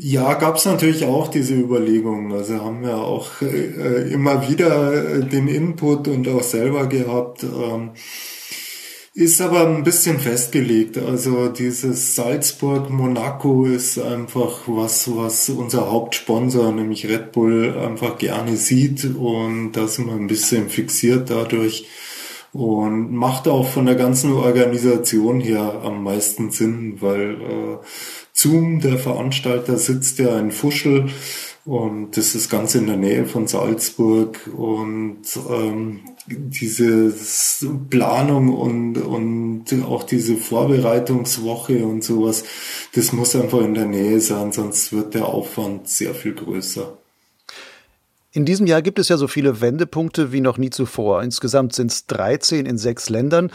Ja, 0.00 0.34
gab 0.34 0.56
es 0.56 0.64
natürlich 0.64 1.04
auch 1.04 1.26
diese 1.26 1.54
Überlegungen. 1.54 2.32
Also 2.32 2.62
haben 2.64 2.82
wir 2.82 2.98
auch 2.98 3.42
äh, 3.42 4.12
immer 4.12 4.48
wieder 4.48 4.92
äh, 5.16 5.24
den 5.24 5.48
Input 5.48 6.06
und 6.06 6.28
auch 6.28 6.44
selber 6.44 6.86
gehabt. 6.86 7.42
Ähm, 7.42 7.90
ist 9.14 9.40
aber 9.40 9.66
ein 9.66 9.82
bisschen 9.82 10.20
festgelegt. 10.20 10.98
Also 10.98 11.48
dieses 11.48 12.14
Salzburg 12.14 12.90
Monaco 12.90 13.64
ist 13.64 13.98
einfach 13.98 14.60
was, 14.68 15.10
was 15.16 15.48
unser 15.48 15.90
Hauptsponsor, 15.90 16.70
nämlich 16.70 17.08
Red 17.08 17.32
Bull, 17.32 17.76
einfach 17.76 18.18
gerne 18.18 18.56
sieht 18.56 19.04
und 19.04 19.72
da 19.72 19.88
sind 19.88 20.06
wir 20.06 20.14
ein 20.14 20.28
bisschen 20.28 20.68
fixiert 20.68 21.30
dadurch 21.30 21.88
und 22.52 23.14
macht 23.14 23.46
auch 23.48 23.66
von 23.66 23.86
der 23.86 23.94
ganzen 23.94 24.32
Organisation 24.32 25.40
her 25.40 25.80
am 25.84 26.02
meisten 26.02 26.50
Sinn, 26.50 26.96
weil 27.00 27.32
äh, 27.32 27.76
Zoom, 28.32 28.80
der 28.80 28.98
Veranstalter, 28.98 29.76
sitzt 29.76 30.18
ja 30.18 30.38
in 30.38 30.50
Fuschel 30.50 31.10
und 31.64 32.16
das 32.16 32.34
ist 32.34 32.48
ganz 32.48 32.74
in 32.74 32.86
der 32.86 32.96
Nähe 32.96 33.26
von 33.26 33.46
Salzburg 33.46 34.48
und 34.56 35.22
ähm, 35.50 36.00
diese 36.26 37.12
Planung 37.90 38.54
und, 38.54 38.96
und 38.96 39.64
auch 39.84 40.04
diese 40.04 40.36
Vorbereitungswoche 40.36 41.84
und 41.84 42.02
sowas, 42.02 42.44
das 42.94 43.12
muss 43.12 43.36
einfach 43.36 43.60
in 43.60 43.74
der 43.74 43.86
Nähe 43.86 44.20
sein, 44.20 44.52
sonst 44.52 44.92
wird 44.92 45.14
der 45.14 45.26
Aufwand 45.26 45.88
sehr 45.88 46.14
viel 46.14 46.34
größer. 46.34 46.97
In 48.38 48.44
diesem 48.44 48.68
Jahr 48.68 48.82
gibt 48.82 49.00
es 49.00 49.08
ja 49.08 49.16
so 49.16 49.26
viele 49.26 49.60
Wendepunkte 49.60 50.30
wie 50.30 50.40
noch 50.40 50.58
nie 50.58 50.70
zuvor. 50.70 51.24
Insgesamt 51.24 51.74
sind 51.74 51.90
es 51.90 52.06
13 52.06 52.66
in 52.66 52.78
sechs 52.78 53.08
Ländern. 53.08 53.50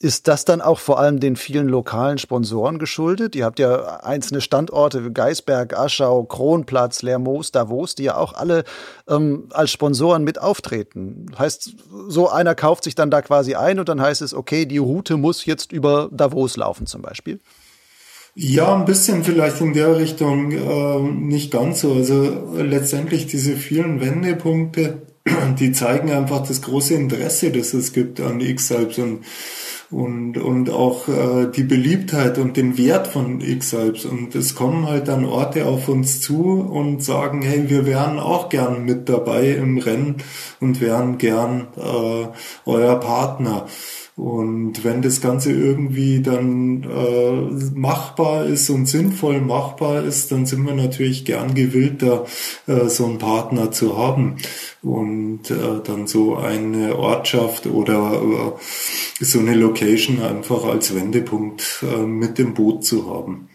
Ist 0.00 0.26
das 0.26 0.46
dann 0.46 0.62
auch 0.62 0.78
vor 0.78 0.98
allem 0.98 1.20
den 1.20 1.36
vielen 1.36 1.68
lokalen 1.68 2.16
Sponsoren 2.16 2.78
geschuldet? 2.78 3.36
Ihr 3.36 3.44
habt 3.44 3.58
ja 3.58 4.00
einzelne 4.00 4.40
Standorte 4.40 5.04
wie 5.04 5.12
Geisberg, 5.12 5.78
Aschau, 5.78 6.24
Kronplatz, 6.24 7.02
Lermoos, 7.02 7.52
Davos, 7.52 7.94
die 7.94 8.04
ja 8.04 8.16
auch 8.16 8.32
alle 8.32 8.64
ähm, 9.06 9.50
als 9.50 9.70
Sponsoren 9.70 10.24
mit 10.24 10.40
auftreten. 10.40 11.26
Heißt, 11.38 11.76
so 12.08 12.30
einer 12.30 12.54
kauft 12.54 12.84
sich 12.84 12.94
dann 12.94 13.10
da 13.10 13.20
quasi 13.20 13.54
ein 13.54 13.78
und 13.78 13.90
dann 13.90 14.00
heißt 14.00 14.22
es, 14.22 14.32
okay, 14.32 14.64
die 14.64 14.78
Route 14.78 15.18
muss 15.18 15.44
jetzt 15.44 15.72
über 15.72 16.08
Davos 16.10 16.56
laufen 16.56 16.86
zum 16.86 17.02
Beispiel? 17.02 17.38
Ja, 18.38 18.76
ein 18.76 18.84
bisschen 18.84 19.24
vielleicht 19.24 19.62
in 19.62 19.72
der 19.72 19.96
Richtung, 19.96 20.52
äh, 20.52 21.00
nicht 21.00 21.50
ganz 21.50 21.80
so. 21.80 21.94
Also 21.94 22.52
letztendlich 22.54 23.26
diese 23.26 23.56
vielen 23.56 23.98
Wendepunkte, 24.02 25.06
die 25.58 25.72
zeigen 25.72 26.10
einfach 26.10 26.46
das 26.46 26.60
große 26.60 26.92
Interesse, 26.92 27.50
das 27.50 27.72
es 27.72 27.94
gibt 27.94 28.20
an 28.20 28.42
X-Alps 28.42 28.98
und 28.98 29.20
und, 29.90 30.36
und 30.36 30.68
auch 30.68 31.06
äh, 31.08 31.46
die 31.46 31.62
Beliebtheit 31.62 32.38
und 32.38 32.56
den 32.56 32.76
Wert 32.76 33.06
von 33.06 33.40
X-Alps. 33.40 34.04
Und 34.04 34.34
es 34.34 34.54
kommen 34.54 34.86
halt 34.86 35.08
dann 35.08 35.24
Orte 35.24 35.66
auf 35.66 35.88
uns 35.88 36.20
zu 36.20 36.60
und 36.60 37.04
sagen, 37.04 37.42
hey, 37.42 37.70
wir 37.70 37.86
wären 37.86 38.18
auch 38.18 38.48
gern 38.48 38.84
mit 38.84 39.08
dabei 39.08 39.52
im 39.52 39.78
Rennen 39.78 40.16
und 40.60 40.80
wären 40.80 41.18
gern 41.18 41.68
äh, 41.76 42.26
euer 42.64 43.00
Partner. 43.00 43.66
Und 44.16 44.82
wenn 44.82 45.02
das 45.02 45.20
Ganze 45.20 45.52
irgendwie 45.52 46.22
dann 46.22 46.84
äh, 46.84 47.78
machbar 47.78 48.46
ist 48.46 48.70
und 48.70 48.86
sinnvoll 48.86 49.42
machbar 49.42 50.04
ist, 50.04 50.32
dann 50.32 50.46
sind 50.46 50.64
wir 50.64 50.74
natürlich 50.74 51.26
gern 51.26 51.54
gewillt, 51.54 52.00
da 52.00 52.24
äh, 52.66 52.88
so 52.88 53.04
einen 53.04 53.18
Partner 53.18 53.72
zu 53.72 53.98
haben 53.98 54.36
und 54.82 55.50
äh, 55.50 55.82
dann 55.84 56.06
so 56.06 56.36
eine 56.36 56.96
Ortschaft 56.96 57.66
oder 57.66 58.22
äh, 59.20 59.22
so 59.22 59.38
eine 59.38 59.54
Location 59.54 60.22
einfach 60.22 60.64
als 60.64 60.94
Wendepunkt 60.94 61.82
äh, 61.82 61.98
mit 61.98 62.38
dem 62.38 62.54
Boot 62.54 62.86
zu 62.86 63.10
haben. 63.10 63.50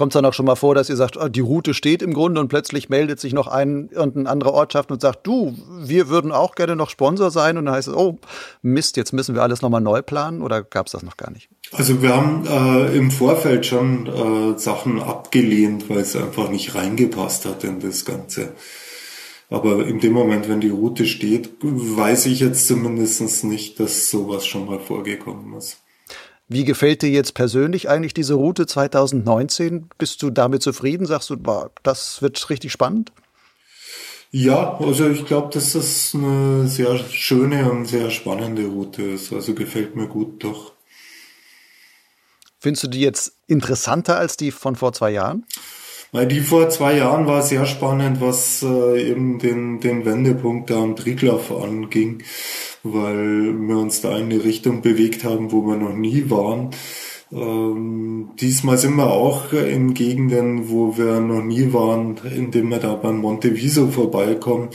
Kommt 0.00 0.12
es 0.12 0.14
dann 0.14 0.24
auch 0.24 0.32
schon 0.32 0.46
mal 0.46 0.56
vor, 0.56 0.74
dass 0.74 0.88
ihr 0.88 0.96
sagt, 0.96 1.18
oh, 1.18 1.28
die 1.28 1.40
Route 1.40 1.74
steht 1.74 2.00
im 2.00 2.14
Grunde 2.14 2.40
und 2.40 2.48
plötzlich 2.48 2.88
meldet 2.88 3.20
sich 3.20 3.34
noch 3.34 3.48
ein 3.48 3.90
irgendeine 3.90 4.30
andere 4.30 4.54
Ortschaft 4.54 4.90
und 4.90 5.02
sagt, 5.02 5.26
du, 5.26 5.54
wir 5.78 6.08
würden 6.08 6.32
auch 6.32 6.54
gerne 6.54 6.74
noch 6.74 6.88
Sponsor 6.88 7.30
sein 7.30 7.58
und 7.58 7.66
dann 7.66 7.74
heißt 7.74 7.88
es, 7.88 7.94
oh 7.94 8.18
Mist, 8.62 8.96
jetzt 8.96 9.12
müssen 9.12 9.34
wir 9.34 9.42
alles 9.42 9.60
nochmal 9.60 9.82
neu 9.82 10.00
planen 10.00 10.40
oder 10.40 10.62
gab 10.62 10.86
es 10.86 10.92
das 10.92 11.02
noch 11.02 11.18
gar 11.18 11.30
nicht? 11.30 11.50
Also 11.72 12.00
wir 12.00 12.16
haben 12.16 12.46
äh, 12.46 12.96
im 12.96 13.10
Vorfeld 13.10 13.66
schon 13.66 14.06
äh, 14.06 14.58
Sachen 14.58 15.02
abgelehnt, 15.02 15.90
weil 15.90 15.98
es 15.98 16.16
einfach 16.16 16.48
nicht 16.48 16.74
reingepasst 16.74 17.44
hat 17.44 17.62
in 17.64 17.80
das 17.80 18.06
Ganze. 18.06 18.54
Aber 19.50 19.86
in 19.86 20.00
dem 20.00 20.14
Moment, 20.14 20.48
wenn 20.48 20.62
die 20.62 20.70
Route 20.70 21.04
steht, 21.04 21.50
weiß 21.60 22.24
ich 22.24 22.40
jetzt 22.40 22.66
zumindest 22.66 23.44
nicht, 23.44 23.78
dass 23.78 24.08
sowas 24.08 24.46
schon 24.46 24.64
mal 24.64 24.80
vorgekommen 24.80 25.58
ist. 25.58 25.76
Wie 26.52 26.64
gefällt 26.64 27.02
dir 27.02 27.10
jetzt 27.10 27.34
persönlich 27.34 27.88
eigentlich 27.88 28.12
diese 28.12 28.34
Route 28.34 28.66
2019? 28.66 29.88
Bist 29.98 30.20
du 30.20 30.30
damit 30.30 30.64
zufrieden? 30.64 31.06
Sagst 31.06 31.30
du, 31.30 31.36
boah, 31.36 31.70
das 31.84 32.22
wird 32.22 32.50
richtig 32.50 32.72
spannend? 32.72 33.12
Ja, 34.32 34.76
also 34.80 35.08
ich 35.08 35.26
glaube, 35.26 35.54
dass 35.54 35.74
das 35.74 36.10
eine 36.12 36.66
sehr 36.66 36.98
schöne 36.98 37.70
und 37.70 37.86
sehr 37.86 38.10
spannende 38.10 38.66
Route 38.66 39.00
ist. 39.00 39.32
Also 39.32 39.54
gefällt 39.54 39.94
mir 39.94 40.08
gut 40.08 40.42
doch. 40.42 40.72
Findest 42.58 42.82
du 42.82 42.88
die 42.88 43.00
jetzt 43.00 43.32
interessanter 43.46 44.16
als 44.16 44.36
die 44.36 44.50
von 44.50 44.74
vor 44.74 44.92
zwei 44.92 45.12
Jahren? 45.12 45.46
Weil 46.12 46.26
die 46.26 46.40
vor 46.40 46.68
zwei 46.70 46.96
Jahren 46.96 47.26
war 47.26 47.42
sehr 47.42 47.66
spannend, 47.66 48.20
was 48.20 48.62
äh, 48.62 49.10
eben 49.10 49.38
den, 49.38 49.80
den 49.80 50.04
Wendepunkt 50.04 50.70
da 50.70 50.82
am 50.82 50.96
Triglav 50.96 51.52
anging 51.52 52.22
weil 52.82 53.52
wir 53.58 53.78
uns 53.78 54.00
da 54.00 54.16
in 54.16 54.26
eine 54.26 54.44
Richtung 54.44 54.82
bewegt 54.82 55.24
haben, 55.24 55.52
wo 55.52 55.62
wir 55.66 55.76
noch 55.76 55.94
nie 55.94 56.30
waren. 56.30 56.70
Ähm, 57.32 58.30
diesmal 58.40 58.78
sind 58.78 58.96
wir 58.96 59.10
auch 59.10 59.52
in 59.52 59.94
Gegenden, 59.94 60.68
wo 60.68 60.96
wir 60.96 61.20
noch 61.20 61.42
nie 61.42 61.72
waren, 61.72 62.18
indem 62.34 62.70
wir 62.70 62.78
da 62.78 62.94
beim 62.94 63.18
Monteviso 63.18 63.88
vorbeikommen. 63.88 64.70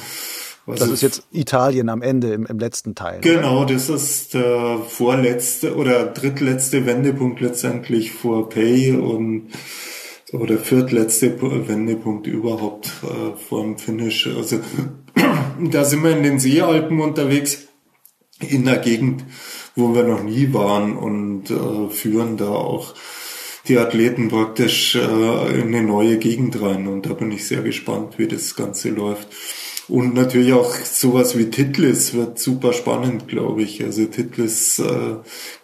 Also 0.68 0.86
das 0.86 0.94
ist 0.94 1.02
jetzt 1.02 1.28
Italien 1.32 1.90
am 1.90 2.02
Ende 2.02 2.34
im, 2.34 2.46
im 2.46 2.58
letzten 2.58 2.96
Teil. 2.96 3.20
Genau, 3.22 3.64
oder? 3.64 3.74
das 3.74 3.90
ist 3.90 4.34
der 4.34 4.80
vorletzte 4.88 5.76
oder 5.76 6.06
drittletzte 6.06 6.86
Wendepunkt 6.86 7.40
letztendlich 7.40 8.12
vor 8.12 8.50
Pay 8.50 8.94
und 8.94 9.50
oder 10.36 10.58
viertletzte 10.58 11.42
Wendepunkt 11.42 12.28
überhaupt 12.28 12.92
äh, 13.04 13.38
vor 13.38 13.64
dem 13.64 13.78
Finish. 13.78 14.28
Also 14.28 14.60
da 15.60 15.84
sind 15.84 16.04
wir 16.04 16.16
in 16.16 16.24
den 16.24 16.40
Seealpen 16.40 17.00
unterwegs 17.00 17.68
in 18.40 18.66
der 18.66 18.78
Gegend, 18.78 19.24
wo 19.76 19.94
wir 19.94 20.04
noch 20.04 20.24
nie 20.24 20.54
waren 20.54 20.98
und 20.98 21.50
äh, 21.50 21.90
führen 21.90 22.38
da 22.38 22.50
auch 22.50 22.94
die 23.68 23.78
Athleten 23.78 24.30
praktisch 24.30 24.96
äh, 24.96 25.00
in 25.00 25.74
eine 25.74 25.84
neue 25.84 26.18
Gegend 26.18 26.62
rein. 26.62 26.88
Und 26.88 27.06
da 27.06 27.14
bin 27.14 27.32
ich 27.32 27.48
sehr 27.48 27.62
gespannt, 27.62 28.18
wie 28.18 28.28
das 28.28 28.56
Ganze 28.56 28.90
läuft. 28.90 29.28
Und 29.88 30.16
natürlich 30.16 30.54
auch 30.54 30.74
sowas 30.74 31.38
wie 31.38 31.52
Titlis 31.52 32.14
wird 32.14 32.40
super 32.40 32.74
spannend, 32.74 33.28
glaube 33.28 33.62
ich. 33.62 33.84
Also 33.84 34.06
Titlis 34.06 34.80
äh, 34.80 35.16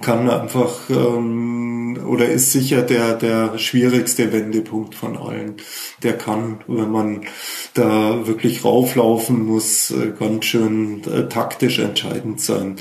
kann 0.01 0.29
einfach 0.29 0.89
ähm, 0.89 1.99
oder 2.07 2.27
ist 2.29 2.51
sicher 2.51 2.83
der, 2.83 3.15
der 3.15 3.57
schwierigste 3.57 4.31
Wendepunkt 4.31 4.93
von 4.93 5.17
allen. 5.17 5.55
Der 6.03 6.17
kann, 6.17 6.61
wenn 6.67 6.91
man 6.91 7.21
da 7.73 8.27
wirklich 8.27 8.63
rauflaufen 8.63 9.43
muss, 9.45 9.89
äh, 9.89 10.13
ganz 10.17 10.45
schön 10.45 11.03
äh, 11.05 11.27
taktisch 11.27 11.79
entscheidend 11.79 12.41
sein. 12.41 12.75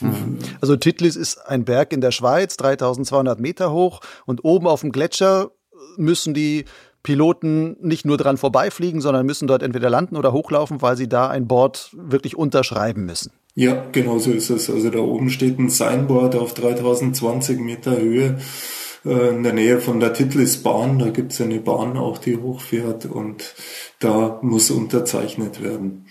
Mhm. 0.00 0.38
Also 0.60 0.76
Titlis 0.76 1.16
ist 1.16 1.38
ein 1.46 1.64
Berg 1.64 1.92
in 1.92 2.00
der 2.00 2.12
Schweiz, 2.12 2.56
3200 2.56 3.38
Meter 3.40 3.72
hoch 3.72 4.00
und 4.24 4.42
oben 4.44 4.66
auf 4.66 4.80
dem 4.80 4.92
Gletscher 4.92 5.50
müssen 5.96 6.32
die 6.32 6.64
Piloten 7.08 7.78
nicht 7.80 8.04
nur 8.04 8.18
dran 8.18 8.36
vorbeifliegen, 8.36 9.00
sondern 9.00 9.24
müssen 9.24 9.48
dort 9.48 9.62
entweder 9.62 9.88
landen 9.88 10.14
oder 10.14 10.34
hochlaufen, 10.34 10.82
weil 10.82 10.94
sie 10.94 11.08
da 11.08 11.26
ein 11.30 11.46
Board 11.48 11.88
wirklich 11.94 12.36
unterschreiben 12.36 13.06
müssen. 13.06 13.32
Ja, 13.54 13.86
genau 13.92 14.18
so 14.18 14.30
ist 14.30 14.50
es. 14.50 14.68
Also 14.68 14.90
da 14.90 14.98
oben 14.98 15.30
steht 15.30 15.58
ein 15.58 15.70
Signboard 15.70 16.36
auf 16.36 16.52
3020 16.52 17.60
Meter 17.60 17.96
Höhe 17.98 18.36
äh, 19.06 19.30
in 19.30 19.42
der 19.42 19.54
Nähe 19.54 19.80
von 19.80 20.00
der 20.00 20.12
Titlisbahn. 20.12 20.98
Da 20.98 21.08
gibt 21.08 21.32
es 21.32 21.40
eine 21.40 21.60
Bahn 21.60 21.96
auch, 21.96 22.18
die 22.18 22.36
hochfährt 22.36 23.06
und 23.06 23.54
da 24.00 24.38
muss 24.42 24.70
unterzeichnet 24.70 25.62
werden. 25.64 26.04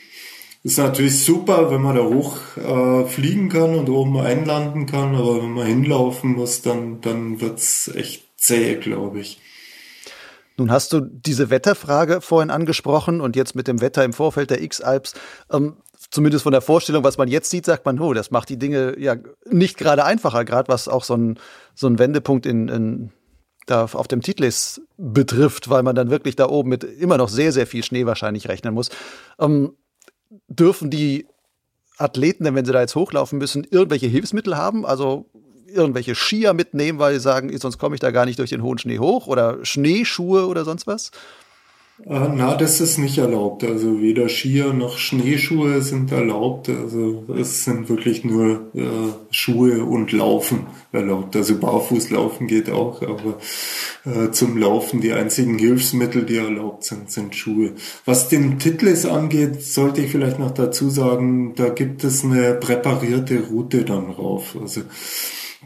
Ist 0.63 0.79
natürlich 0.79 1.23
super, 1.23 1.69
wenn 1.69 1.83
man 1.83 1.95
da 1.95 2.05
hoch 2.05 2.39
äh, 2.57 3.05
fliegen 3.05 3.49
kann 3.49 3.75
und 3.75 3.87
oben 3.87 4.17
einlanden 4.17 4.87
kann, 4.87 5.13
aber 5.13 5.43
wenn 5.43 5.51
man 5.51 5.67
hinlaufen 5.67 6.33
muss, 6.33 6.63
dann, 6.63 7.01
dann 7.01 7.39
wird's 7.39 7.87
echt 7.93 8.23
zäh, 8.35 8.77
glaube 8.77 9.19
ich. 9.19 9.39
Nun 10.57 10.71
hast 10.71 10.91
du 10.91 11.01
diese 11.01 11.49
Wetterfrage 11.49 12.19
vorhin 12.21 12.49
angesprochen 12.49 13.21
und 13.21 13.35
jetzt 13.35 13.55
mit 13.55 13.67
dem 13.67 13.79
Wetter 13.79 14.03
im 14.03 14.13
Vorfeld 14.13 14.49
der 14.49 14.61
X-Alps. 14.61 15.13
Ähm, 15.51 15.77
zumindest 16.09 16.43
von 16.43 16.51
der 16.51 16.61
Vorstellung, 16.61 17.03
was 17.03 17.17
man 17.17 17.27
jetzt 17.27 17.49
sieht, 17.49 17.65
sagt 17.65 17.85
man, 17.85 17.99
oh, 17.99 18.13
das 18.13 18.31
macht 18.31 18.49
die 18.49 18.57
Dinge 18.57 18.99
ja 18.99 19.15
nicht 19.49 19.77
gerade 19.77 20.03
einfacher, 20.03 20.45
gerade 20.45 20.67
was 20.69 20.87
auch 20.87 21.03
so 21.03 21.15
ein, 21.15 21.39
so 21.75 21.87
ein 21.87 21.99
Wendepunkt 21.99 22.45
in, 22.45 22.67
in 22.69 23.11
da 23.67 23.83
auf 23.83 24.07
dem 24.07 24.21
Titlis 24.21 24.81
betrifft, 24.97 25.69
weil 25.69 25.83
man 25.83 25.95
dann 25.95 26.09
wirklich 26.09 26.35
da 26.35 26.47
oben 26.47 26.69
mit 26.69 26.83
immer 26.83 27.17
noch 27.17 27.29
sehr, 27.29 27.51
sehr 27.51 27.67
viel 27.67 27.83
Schnee 27.83 28.05
wahrscheinlich 28.05 28.47
rechnen 28.47 28.73
muss. 28.73 28.89
Ähm, 29.39 29.75
dürfen 30.47 30.89
die 30.89 31.27
Athleten 31.97 32.45
denn, 32.45 32.55
wenn 32.55 32.65
sie 32.65 32.71
da 32.71 32.81
jetzt 32.81 32.95
hochlaufen 32.95 33.37
müssen, 33.37 33.65
irgendwelche 33.69 34.07
Hilfsmittel 34.07 34.55
haben? 34.55 34.85
Also 34.85 35.29
irgendwelche 35.67 36.15
Skier 36.15 36.53
mitnehmen, 36.53 36.99
weil 36.99 37.15
sie 37.15 37.19
sagen, 37.19 37.55
sonst 37.57 37.77
komme 37.77 37.95
ich 37.95 38.01
da 38.01 38.11
gar 38.11 38.25
nicht 38.25 38.39
durch 38.39 38.49
den 38.49 38.63
hohen 38.63 38.77
Schnee 38.77 38.99
hoch 38.99 39.27
oder 39.27 39.63
Schneeschuhe 39.63 40.47
oder 40.47 40.65
sonst 40.65 40.87
was? 40.87 41.11
Äh, 42.05 42.29
na, 42.35 42.55
das 42.55 42.79
ist 42.79 42.99
nicht 42.99 43.17
erlaubt. 43.17 43.63
Also 43.63 44.01
weder 44.01 44.29
Skier 44.29 44.71
noch 44.71 44.99
Schneeschuhe 44.99 45.81
sind 45.81 46.11
erlaubt. 46.11 46.69
Also 46.69 47.23
es 47.39 47.63
sind 47.63 47.89
wirklich 47.89 48.23
nur 48.23 48.67
äh, 48.75 48.85
Schuhe 49.31 49.83
und 49.83 50.11
Laufen 50.11 50.67
erlaubt. 50.91 51.35
Also 51.35 51.57
Barfußlaufen 51.57 52.45
geht 52.45 52.69
auch, 52.69 53.01
aber 53.01 53.39
äh, 54.05 54.31
zum 54.31 54.57
Laufen 54.57 55.01
die 55.01 55.11
einzigen 55.11 55.57
Hilfsmittel, 55.57 56.23
die 56.23 56.37
erlaubt 56.37 56.83
sind, 56.83 57.09
sind 57.09 57.35
Schuhe. 57.35 57.71
Was 58.05 58.29
den 58.29 58.59
Titlis 58.59 59.05
angeht, 59.05 59.63
sollte 59.63 60.01
ich 60.01 60.11
vielleicht 60.11 60.37
noch 60.37 60.51
dazu 60.51 60.89
sagen, 60.91 61.55
da 61.55 61.69
gibt 61.69 62.03
es 62.03 62.23
eine 62.23 62.53
präparierte 62.53 63.41
Route 63.49 63.83
dann 63.85 64.11
rauf. 64.11 64.55
Also 64.61 64.81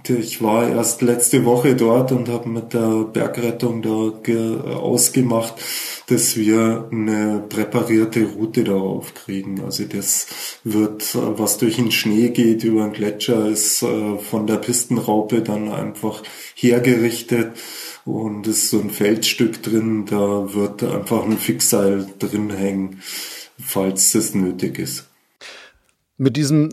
ich 0.08 0.42
war 0.42 0.70
erst 0.70 1.02
letzte 1.02 1.44
Woche 1.46 1.76
dort 1.76 2.12
und 2.12 2.30
habe 2.30 2.48
mit 2.48 2.74
der 2.74 3.04
Bergrettung 3.04 3.82
da 3.82 4.72
ausgemacht, 4.74 5.56
dass 6.08 6.38
wir 6.38 6.88
eine 6.92 7.44
präparierte 7.48 8.24
Route 8.24 8.64
darauf 8.64 9.14
kriegen. 9.14 9.62
Also 9.62 9.84
das 9.84 10.28
wird, 10.64 11.16
was 11.16 11.58
durch 11.58 11.76
den 11.76 11.92
Schnee 11.92 12.30
geht 12.30 12.64
über 12.64 12.84
den 12.84 12.94
Gletscher, 12.94 13.48
ist 13.48 13.84
äh, 13.84 14.18
von 14.18 14.48
der 14.48 14.58
Pistenraupe 14.58 15.42
dann 15.42 15.70
einfach 15.70 16.24
hergerichtet 16.56 17.52
und 18.06 18.48
ist 18.48 18.70
so 18.70 18.80
ein 18.80 18.90
Feldstück 18.90 19.62
drin, 19.62 20.06
da 20.06 20.54
wird 20.54 20.84
einfach 20.84 21.24
ein 21.24 21.38
Fixseil 21.38 22.08
drin 22.18 22.50
hängen, 22.50 23.02
falls 23.60 24.14
das 24.14 24.34
nötig 24.34 24.80
ist. 24.80 25.08
Mit 26.18 26.38
diesem 26.38 26.70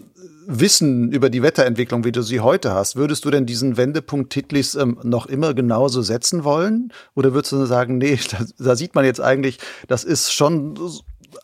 Wissen 0.50 1.12
über 1.12 1.28
die 1.28 1.42
Wetterentwicklung, 1.42 2.04
wie 2.04 2.12
du 2.12 2.22
sie 2.22 2.40
heute 2.40 2.72
hast, 2.72 2.96
würdest 2.96 3.22
du 3.26 3.30
denn 3.30 3.44
diesen 3.44 3.76
Wendepunkt 3.76 4.32
Titlis 4.32 4.74
ähm, 4.76 4.98
noch 5.02 5.26
immer 5.26 5.52
genauso 5.52 6.00
setzen 6.00 6.42
wollen? 6.42 6.90
Oder 7.14 7.34
würdest 7.34 7.52
du 7.52 7.66
sagen, 7.66 7.98
nee, 7.98 8.18
da, 8.30 8.38
da 8.58 8.74
sieht 8.74 8.94
man 8.94 9.04
jetzt 9.04 9.20
eigentlich, 9.20 9.58
das 9.88 10.04
ist 10.04 10.32
schon 10.32 10.74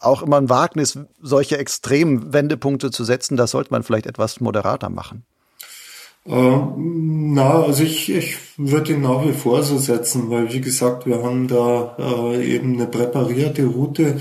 auch 0.00 0.22
immer 0.22 0.38
ein 0.38 0.48
Wagnis, 0.48 0.98
solche 1.20 1.58
extremen 1.58 2.32
Wendepunkte 2.32 2.90
zu 2.90 3.04
setzen. 3.04 3.36
Das 3.36 3.50
sollte 3.50 3.72
man 3.72 3.82
vielleicht 3.82 4.06
etwas 4.06 4.40
moderater 4.40 4.88
machen. 4.88 5.24
Äh, 6.26 6.58
na, 6.76 7.62
also 7.62 7.82
ich, 7.82 8.10
ich 8.10 8.38
würde 8.56 8.94
ihn 8.94 9.02
nach 9.02 9.22
wie 9.26 9.32
vor 9.32 9.62
so 9.62 9.76
setzen, 9.76 10.30
weil 10.30 10.50
wie 10.50 10.62
gesagt, 10.62 11.04
wir 11.04 11.22
haben 11.22 11.46
da 11.46 11.94
äh, 11.98 12.54
eben 12.54 12.74
eine 12.74 12.86
präparierte 12.86 13.66
Route 13.66 14.18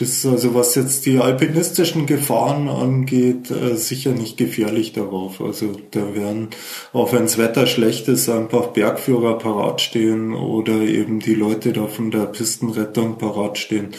das 0.00 0.24
also, 0.24 0.54
was 0.54 0.74
jetzt 0.74 1.04
die 1.04 1.18
alpinistischen 1.18 2.06
Gefahren 2.06 2.68
angeht, 2.68 3.50
äh, 3.50 3.76
sicher 3.76 4.12
nicht 4.12 4.38
gefährlich 4.38 4.92
darauf. 4.92 5.40
Also 5.40 5.72
da 5.90 6.14
werden, 6.14 6.48
auch 6.92 7.12
wenn 7.12 7.22
das 7.22 7.36
Wetter 7.36 7.66
schlecht 7.66 8.08
ist, 8.08 8.28
einfach 8.28 8.68
Bergführer 8.68 9.38
parat 9.38 9.80
stehen 9.80 10.32
oder 10.34 10.80
eben 10.80 11.20
die 11.20 11.34
Leute 11.34 11.72
da 11.72 11.86
von 11.86 12.10
der 12.10 12.26
Pistenrettung 12.26 13.18
parat 13.18 13.58
stehen 13.58 13.90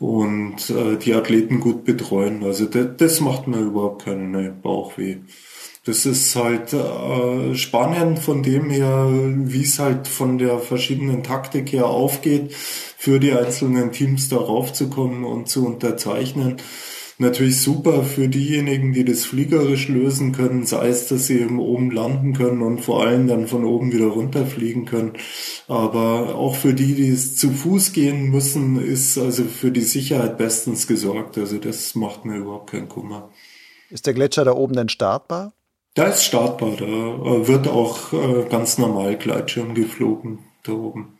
und 0.00 0.68
äh, 0.70 0.96
die 0.96 1.14
Athleten 1.14 1.60
gut 1.60 1.84
betreuen. 1.84 2.42
Also 2.42 2.66
das, 2.66 2.88
das 2.96 3.20
macht 3.20 3.46
mir 3.46 3.60
überhaupt 3.60 4.04
keinen 4.04 4.60
Bauchweh. 4.60 5.18
Das 5.86 6.04
ist 6.04 6.34
halt 6.34 6.72
äh, 6.72 7.54
spannend 7.54 8.18
von 8.18 8.42
dem 8.42 8.70
her, 8.70 9.08
wie 9.08 9.62
es 9.62 9.78
halt 9.78 10.08
von 10.08 10.36
der 10.36 10.58
verschiedenen 10.58 11.22
Taktik 11.22 11.72
her 11.72 11.86
aufgeht, 11.86 12.52
für 12.52 13.20
die 13.20 13.32
einzelnen 13.32 13.92
Teams 13.92 14.28
darauf 14.28 14.72
zu 14.72 14.90
kommen 14.90 15.24
und 15.24 15.48
zu 15.48 15.64
unterzeichnen. 15.64 16.56
Natürlich 17.18 17.62
super 17.62 18.02
für 18.02 18.28
diejenigen, 18.28 18.94
die 18.94 19.04
das 19.04 19.24
fliegerisch 19.24 19.86
lösen 19.88 20.32
können, 20.32 20.66
sei 20.66 20.88
es, 20.88 21.06
dass 21.06 21.28
sie 21.28 21.38
eben 21.38 21.60
oben 21.60 21.92
landen 21.92 22.32
können 22.32 22.62
und 22.62 22.80
vor 22.80 23.06
allem 23.06 23.28
dann 23.28 23.46
von 23.46 23.64
oben 23.64 23.92
wieder 23.92 24.08
runterfliegen 24.08 24.86
können. 24.86 25.12
Aber 25.68 26.34
auch 26.34 26.56
für 26.56 26.74
die, 26.74 26.96
die 26.96 27.10
es 27.10 27.36
zu 27.36 27.52
Fuß 27.52 27.92
gehen 27.92 28.30
müssen, 28.30 28.84
ist 28.84 29.16
also 29.18 29.44
für 29.44 29.70
die 29.70 29.82
Sicherheit 29.82 30.36
bestens 30.36 30.88
gesorgt. 30.88 31.38
Also 31.38 31.58
das 31.58 31.94
macht 31.94 32.24
mir 32.24 32.38
überhaupt 32.38 32.72
keinen 32.72 32.88
Kummer. 32.88 33.30
Ist 33.88 34.06
der 34.06 34.14
Gletscher 34.14 34.44
da 34.44 34.52
oben 34.52 34.74
denn 34.74 34.88
startbar? 34.88 35.52
Da 35.96 36.08
ist 36.08 36.24
startbar, 36.24 36.72
da 36.78 36.84
äh, 36.84 37.48
wird 37.48 37.66
auch 37.66 38.12
äh, 38.12 38.44
ganz 38.50 38.76
normal 38.76 39.16
Gleitschirm 39.16 39.74
geflogen 39.74 40.40
da 40.62 40.72
oben. 40.72 41.18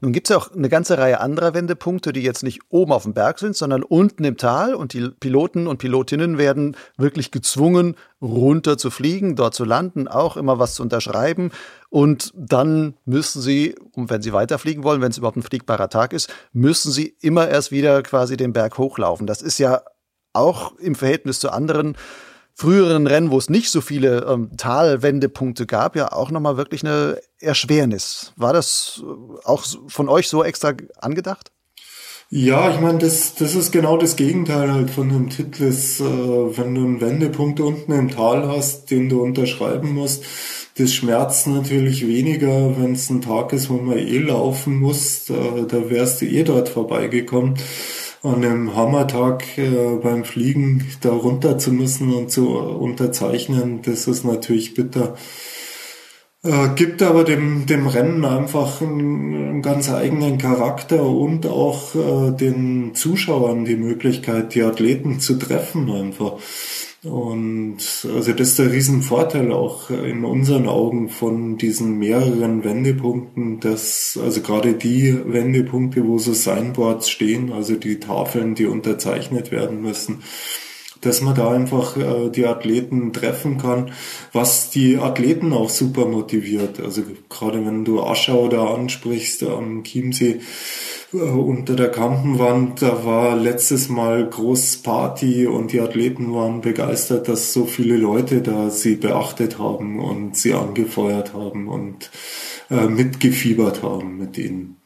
Nun 0.00 0.12
gibt 0.12 0.28
es 0.28 0.30
ja 0.30 0.36
auch 0.36 0.54
eine 0.54 0.68
ganze 0.68 0.98
Reihe 0.98 1.18
anderer 1.18 1.52
Wendepunkte, 1.52 2.12
die 2.12 2.22
jetzt 2.22 2.44
nicht 2.44 2.60
oben 2.68 2.92
auf 2.92 3.02
dem 3.02 3.12
Berg 3.12 3.40
sind, 3.40 3.56
sondern 3.56 3.82
unten 3.82 4.22
im 4.22 4.36
Tal. 4.36 4.76
Und 4.76 4.92
die 4.92 5.08
Piloten 5.18 5.66
und 5.66 5.78
Pilotinnen 5.78 6.38
werden 6.38 6.76
wirklich 6.96 7.32
gezwungen, 7.32 7.96
runter 8.22 8.78
zu 8.78 8.92
fliegen, 8.92 9.34
dort 9.34 9.54
zu 9.54 9.64
landen, 9.64 10.06
auch 10.06 10.36
immer 10.36 10.60
was 10.60 10.76
zu 10.76 10.84
unterschreiben. 10.84 11.50
Und 11.90 12.32
dann 12.36 12.94
müssen 13.04 13.42
sie, 13.42 13.74
wenn 13.96 14.22
sie 14.22 14.32
weiterfliegen 14.32 14.84
wollen, 14.84 15.00
wenn 15.00 15.10
es 15.10 15.18
überhaupt 15.18 15.38
ein 15.38 15.42
fliegbarer 15.42 15.88
Tag 15.88 16.12
ist, 16.12 16.32
müssen 16.52 16.92
sie 16.92 17.16
immer 17.20 17.48
erst 17.48 17.72
wieder 17.72 18.04
quasi 18.04 18.36
den 18.36 18.52
Berg 18.52 18.78
hochlaufen. 18.78 19.26
Das 19.26 19.42
ist 19.42 19.58
ja 19.58 19.82
auch 20.32 20.76
im 20.78 20.94
Verhältnis 20.94 21.40
zu 21.40 21.50
anderen 21.50 21.96
früheren 22.58 23.06
Rennen, 23.06 23.30
wo 23.30 23.38
es 23.38 23.48
nicht 23.48 23.70
so 23.70 23.80
viele 23.80 24.26
ähm, 24.28 24.50
Talwendepunkte 24.56 25.64
gab, 25.64 25.94
ja 25.94 26.10
auch 26.10 26.32
nochmal 26.32 26.56
wirklich 26.56 26.84
eine 26.84 27.20
Erschwernis. 27.38 28.32
War 28.34 28.52
das 28.52 29.00
äh, 29.00 29.46
auch 29.46 29.64
von 29.86 30.08
euch 30.08 30.28
so 30.28 30.42
extra 30.42 30.72
angedacht? 31.00 31.52
Ja, 32.30 32.68
ich 32.70 32.80
meine, 32.80 32.98
das, 32.98 33.36
das 33.36 33.54
ist 33.54 33.70
genau 33.70 33.96
das 33.96 34.16
Gegenteil 34.16 34.72
halt 34.72 34.90
von 34.90 35.08
dem 35.08 35.30
Titel. 35.30 35.66
Äh, 35.66 36.02
wenn 36.58 36.74
du 36.74 36.80
einen 36.80 37.00
Wendepunkt 37.00 37.60
unten 37.60 37.92
im 37.92 38.10
Tal 38.10 38.48
hast, 38.48 38.90
den 38.90 39.08
du 39.08 39.22
unterschreiben 39.22 39.94
musst, 39.94 40.24
das 40.76 40.92
schmerzt 40.92 41.46
natürlich 41.46 42.08
weniger, 42.08 42.76
wenn 42.76 42.94
es 42.94 43.08
ein 43.08 43.22
Tag 43.22 43.52
ist, 43.52 43.70
wo 43.70 43.74
man 43.74 43.98
eh 43.98 44.18
laufen 44.18 44.80
muss. 44.80 45.30
Äh, 45.30 45.64
da 45.68 45.90
wärst 45.90 46.22
du 46.22 46.26
eh 46.26 46.42
dort 46.42 46.68
vorbeigekommen 46.68 47.54
an 48.22 48.44
einem 48.44 48.74
Hammertag 48.74 49.58
äh, 49.58 49.96
beim 50.02 50.24
Fliegen 50.24 50.86
da 51.00 51.10
runter 51.10 51.58
zu 51.58 51.72
müssen 51.72 52.12
und 52.12 52.30
zu 52.30 52.48
unterzeichnen, 52.48 53.82
das 53.82 54.06
ist 54.06 54.24
natürlich 54.24 54.74
bitter. 54.74 55.16
Äh, 56.44 56.68
gibt 56.76 57.02
aber 57.02 57.24
dem, 57.24 57.66
dem 57.66 57.86
Rennen 57.88 58.24
einfach 58.24 58.80
einen, 58.80 59.60
ganz 59.60 59.90
eigenen 59.90 60.38
Charakter 60.38 61.02
und 61.02 61.46
auch 61.46 61.94
äh, 61.96 62.30
den 62.30 62.94
Zuschauern 62.94 63.64
die 63.64 63.76
Möglichkeit, 63.76 64.54
die 64.54 64.62
Athleten 64.62 65.18
zu 65.18 65.34
treffen 65.34 65.90
einfach. 65.90 66.34
Und 67.04 67.78
also 68.12 68.32
das 68.32 68.48
ist 68.48 68.58
der 68.58 68.72
Riesenvorteil 68.72 69.52
auch 69.52 69.88
in 69.90 70.24
unseren 70.24 70.66
Augen 70.66 71.08
von 71.08 71.56
diesen 71.56 71.98
mehreren 71.98 72.64
Wendepunkten, 72.64 73.60
dass 73.60 74.18
also 74.20 74.40
gerade 74.40 74.74
die 74.74 75.16
Wendepunkte, 75.24 76.04
wo 76.04 76.18
so 76.18 76.32
Signboards 76.32 77.08
stehen, 77.08 77.52
also 77.52 77.76
die 77.76 78.00
Tafeln, 78.00 78.56
die 78.56 78.66
unterzeichnet 78.66 79.52
werden 79.52 79.80
müssen, 79.80 80.24
dass 81.00 81.20
man 81.20 81.36
da 81.36 81.52
einfach 81.52 81.96
äh, 81.96 82.30
die 82.30 82.46
Athleten 82.46 83.12
treffen 83.12 83.58
kann, 83.58 83.92
was 84.32 84.70
die 84.70 84.96
Athleten 84.96 85.52
auch 85.52 85.70
super 85.70 86.06
motiviert. 86.06 86.80
Also 86.80 87.02
gerade 87.28 87.64
wenn 87.64 87.84
du 87.84 88.02
Aschau 88.02 88.48
da 88.48 88.74
ansprichst 88.74 89.44
am 89.44 89.84
Chiemsee, 89.84 90.40
unter 91.12 91.74
der 91.74 91.90
Kampenwand, 91.90 92.82
da 92.82 93.04
war 93.04 93.34
letztes 93.34 93.88
Mal 93.88 94.28
groß 94.28 94.78
Party 94.78 95.46
und 95.46 95.72
die 95.72 95.80
Athleten 95.80 96.34
waren 96.34 96.60
begeistert, 96.60 97.28
dass 97.28 97.52
so 97.54 97.64
viele 97.64 97.96
Leute 97.96 98.42
da 98.42 98.68
sie 98.68 98.96
beachtet 98.96 99.58
haben 99.58 100.00
und 100.00 100.36
sie 100.36 100.52
angefeuert 100.52 101.32
haben 101.32 101.68
und 101.68 102.10
äh, 102.70 102.86
mitgefiebert 102.86 103.82
haben 103.82 104.18
mit 104.18 104.36
ihnen. 104.36 104.76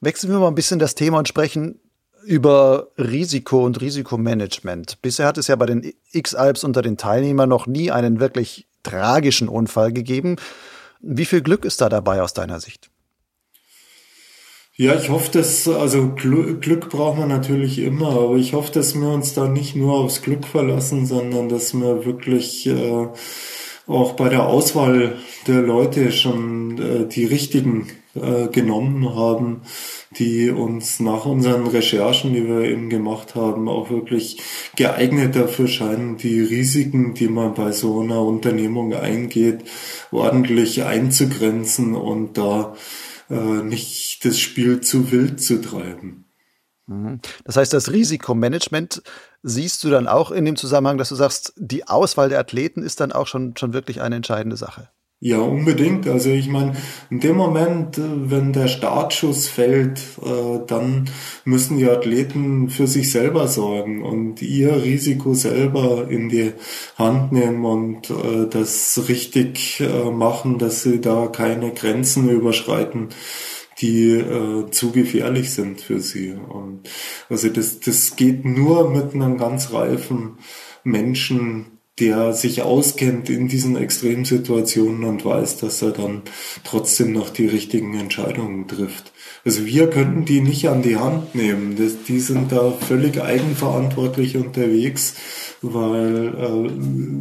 Wechseln 0.00 0.32
wir 0.32 0.38
mal 0.38 0.48
ein 0.48 0.54
bisschen 0.54 0.78
das 0.78 0.94
Thema 0.94 1.18
und 1.18 1.28
sprechen 1.28 1.80
über 2.24 2.88
Risiko 2.96 3.64
und 3.64 3.80
Risikomanagement. 3.80 5.00
Bisher 5.02 5.26
hat 5.26 5.38
es 5.38 5.48
ja 5.48 5.56
bei 5.56 5.66
den 5.66 5.92
X-Alps 6.12 6.64
unter 6.64 6.80
den 6.80 6.96
Teilnehmern 6.96 7.48
noch 7.48 7.66
nie 7.66 7.90
einen 7.90 8.20
wirklich 8.20 8.66
tragischen 8.82 9.48
Unfall 9.48 9.92
gegeben. 9.92 10.36
Wie 11.00 11.24
viel 11.26 11.42
Glück 11.42 11.64
ist 11.64 11.80
da 11.80 11.88
dabei 11.88 12.22
aus 12.22 12.32
deiner 12.32 12.58
Sicht? 12.58 12.90
Ja, 14.78 14.94
ich 14.94 15.08
hoffe, 15.08 15.30
dass, 15.32 15.66
also 15.68 16.08
Glück, 16.14 16.60
Glück 16.60 16.90
braucht 16.90 17.18
man 17.18 17.30
natürlich 17.30 17.78
immer, 17.78 18.10
aber 18.10 18.36
ich 18.36 18.52
hoffe, 18.52 18.70
dass 18.72 18.94
wir 18.94 19.08
uns 19.08 19.32
da 19.32 19.48
nicht 19.48 19.74
nur 19.74 19.94
aufs 19.94 20.20
Glück 20.20 20.46
verlassen, 20.46 21.06
sondern 21.06 21.48
dass 21.48 21.72
wir 21.72 22.04
wirklich 22.04 22.66
äh, 22.66 23.06
auch 23.86 24.12
bei 24.12 24.28
der 24.28 24.46
Auswahl 24.46 25.16
der 25.46 25.62
Leute 25.62 26.12
schon 26.12 26.78
äh, 26.78 27.08
die 27.08 27.24
richtigen 27.24 27.86
äh, 28.14 28.48
genommen 28.48 29.14
haben, 29.14 29.62
die 30.18 30.50
uns 30.50 31.00
nach 31.00 31.24
unseren 31.24 31.66
Recherchen, 31.66 32.34
die 32.34 32.46
wir 32.46 32.60
eben 32.60 32.90
gemacht 32.90 33.34
haben, 33.34 33.70
auch 33.70 33.88
wirklich 33.88 34.42
geeignet 34.76 35.36
dafür 35.36 35.68
scheinen, 35.68 36.18
die 36.18 36.40
Risiken, 36.40 37.14
die 37.14 37.28
man 37.28 37.54
bei 37.54 37.72
so 37.72 38.00
einer 38.00 38.20
Unternehmung 38.20 38.92
eingeht, 38.92 39.60
ordentlich 40.10 40.84
einzugrenzen 40.84 41.94
und 41.94 42.36
da 42.36 42.74
nicht 43.28 44.24
das 44.24 44.38
Spiel 44.38 44.80
zu 44.80 45.10
wild 45.10 45.40
zu 45.40 45.60
treiben. 45.60 46.26
Mhm. 46.86 47.20
Das 47.44 47.56
heißt, 47.56 47.72
das 47.72 47.90
Risikomanagement 47.90 49.02
siehst 49.42 49.82
du 49.84 49.90
dann 49.90 50.06
auch 50.06 50.30
in 50.30 50.44
dem 50.44 50.56
Zusammenhang, 50.56 50.98
dass 50.98 51.08
du 51.08 51.14
sagst, 51.14 51.52
die 51.56 51.88
Auswahl 51.88 52.28
der 52.28 52.38
Athleten 52.38 52.82
ist 52.82 53.00
dann 53.00 53.12
auch 53.12 53.26
schon, 53.26 53.56
schon 53.56 53.72
wirklich 53.72 54.00
eine 54.00 54.16
entscheidende 54.16 54.56
Sache. 54.56 54.90
Ja, 55.18 55.38
unbedingt. 55.38 56.06
Also 56.06 56.28
ich 56.28 56.48
meine, 56.48 56.76
in 57.08 57.20
dem 57.20 57.36
Moment, 57.36 57.96
äh, 57.96 58.02
wenn 58.30 58.52
der 58.52 58.68
Startschuss 58.68 59.48
fällt, 59.48 59.98
äh, 60.22 60.60
dann 60.66 61.08
müssen 61.46 61.78
die 61.78 61.88
Athleten 61.88 62.68
für 62.68 62.86
sich 62.86 63.10
selber 63.10 63.48
sorgen 63.48 64.02
und 64.02 64.42
ihr 64.42 64.82
Risiko 64.82 65.32
selber 65.32 66.08
in 66.10 66.28
die 66.28 66.52
Hand 66.98 67.32
nehmen 67.32 67.64
und 67.64 68.10
äh, 68.10 68.46
das 68.50 69.08
richtig 69.08 69.82
machen, 70.12 70.58
dass 70.58 70.82
sie 70.82 71.00
da 71.00 71.28
keine 71.28 71.72
Grenzen 71.72 72.28
überschreiten 72.28 73.08
die 73.78 74.12
äh, 74.12 74.70
zu 74.70 74.90
gefährlich 74.90 75.52
sind 75.52 75.82
für 75.82 76.00
sie. 76.00 76.32
Und 76.32 76.88
also 77.28 77.50
das, 77.50 77.80
das 77.80 78.16
geht 78.16 78.44
nur 78.44 78.90
mit 78.90 79.14
einem 79.14 79.36
ganz 79.36 79.72
reifen 79.72 80.38
Menschen, 80.82 81.75
der 81.98 82.34
sich 82.34 82.62
auskennt 82.62 83.30
in 83.30 83.48
diesen 83.48 83.76
Extremsituationen 83.76 85.04
und 85.04 85.24
weiß, 85.24 85.56
dass 85.58 85.80
er 85.80 85.92
dann 85.92 86.22
trotzdem 86.62 87.12
noch 87.12 87.30
die 87.30 87.46
richtigen 87.46 87.98
Entscheidungen 87.98 88.68
trifft. 88.68 89.12
Also 89.44 89.64
wir 89.64 89.88
könnten 89.88 90.24
die 90.24 90.40
nicht 90.40 90.68
an 90.68 90.82
die 90.82 90.96
Hand 90.96 91.34
nehmen. 91.34 91.76
Die 92.06 92.20
sind 92.20 92.52
da 92.52 92.72
völlig 92.72 93.22
eigenverantwortlich 93.22 94.36
unterwegs 94.36 95.14
weil 95.62 96.28
äh, 96.28 96.70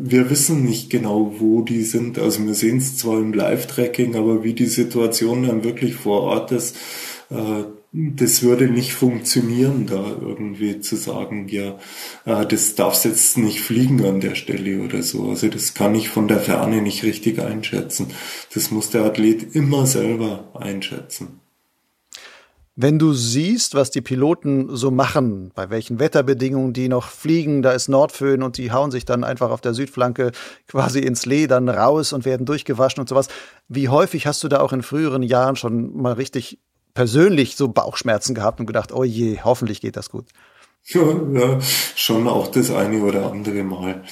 wir 0.10 0.30
wissen 0.30 0.64
nicht 0.64 0.90
genau, 0.90 1.36
wo 1.40 1.62
die 1.62 1.84
sind. 1.84 2.20
Also 2.20 2.46
wir 2.46 2.54
sehen 2.54 2.78
es 2.78 2.98
zwar 2.98 3.18
im 3.20 3.34
Live-Tracking, 3.34 4.16
aber 4.16 4.44
wie 4.44 4.54
die 4.54 4.66
Situation 4.66 5.44
dann 5.44 5.64
wirklich 5.64 5.96
vor 5.96 6.22
Ort 6.22 6.52
ist, 6.52 6.76
äh, 7.30 7.64
das 7.98 8.44
würde 8.44 8.68
nicht 8.68 8.94
funktionieren, 8.94 9.88
da 9.88 10.06
irgendwie 10.22 10.82
zu 10.82 10.98
sagen, 10.98 11.48
ja, 11.48 11.80
äh, 12.26 12.46
das 12.46 12.76
darf's 12.76 13.06
jetzt 13.06 13.38
nicht 13.38 13.62
fliegen 13.62 14.04
an 14.06 14.20
der 14.20 14.36
Stelle 14.36 14.84
oder 14.84 15.02
so. 15.02 15.30
Also 15.30 15.48
das 15.48 15.74
kann 15.74 15.96
ich 15.96 16.10
von 16.10 16.28
der 16.28 16.40
Ferne 16.40 16.82
nicht 16.82 17.04
richtig 17.04 17.40
einschätzen. 17.40 18.08
Das 18.54 18.70
muss 18.70 18.90
der 18.90 19.06
Athlet 19.06 19.56
immer 19.56 19.86
selber 19.86 20.50
einschätzen. 20.54 21.40
Wenn 22.78 23.00
du 23.00 23.14
siehst, 23.14 23.74
was 23.76 23.92
die 23.92 24.02
Piloten 24.02 24.76
so 24.76 24.92
machen, 24.92 25.54
bei 25.56 25.70
welchen 25.70 25.98
Wetterbedingungen 25.98 26.74
die 26.74 26.90
noch 26.90 27.08
fliegen, 27.08 27.62
da 27.62 27.72
ist 27.72 27.88
Nordföhn 27.88 28.44
und 28.44 28.58
die 28.58 28.74
hauen 28.74 28.92
sich 28.92 29.06
dann 29.06 29.24
einfach 29.24 29.50
auf 29.52 29.62
der 29.62 29.74
Südflanke 29.74 30.34
quasi 30.68 31.00
ins 31.00 31.26
Lee 31.26 31.48
dann 31.48 31.70
raus 31.70 32.12
und 32.12 32.26
werden 32.26 32.46
durchgewaschen 32.46 33.00
und 33.00 33.08
sowas. 33.08 33.30
Wie 33.70 33.88
häufig 33.88 34.28
hast 34.28 34.44
du 34.44 34.50
da 34.50 34.60
auch 34.60 34.74
in 34.74 34.84
früheren 34.84 35.24
Jahren 35.24 35.56
schon 35.56 35.96
mal 35.96 36.12
richtig 36.12 36.60
persönlich 36.96 37.56
so 37.56 37.68
Bauchschmerzen 37.68 38.34
gehabt 38.34 38.60
und 38.60 38.66
gedacht, 38.66 38.92
oh 38.92 39.04
je, 39.04 39.40
hoffentlich 39.44 39.82
geht 39.82 39.96
das 39.96 40.10
gut? 40.10 40.26
Ja, 40.86 41.02
ja 41.34 41.60
schon 41.62 42.28
auch 42.28 42.48
das 42.48 42.72
eine 42.72 43.04
oder 43.04 43.32
andere 43.32 43.64
Mal. 43.64 44.04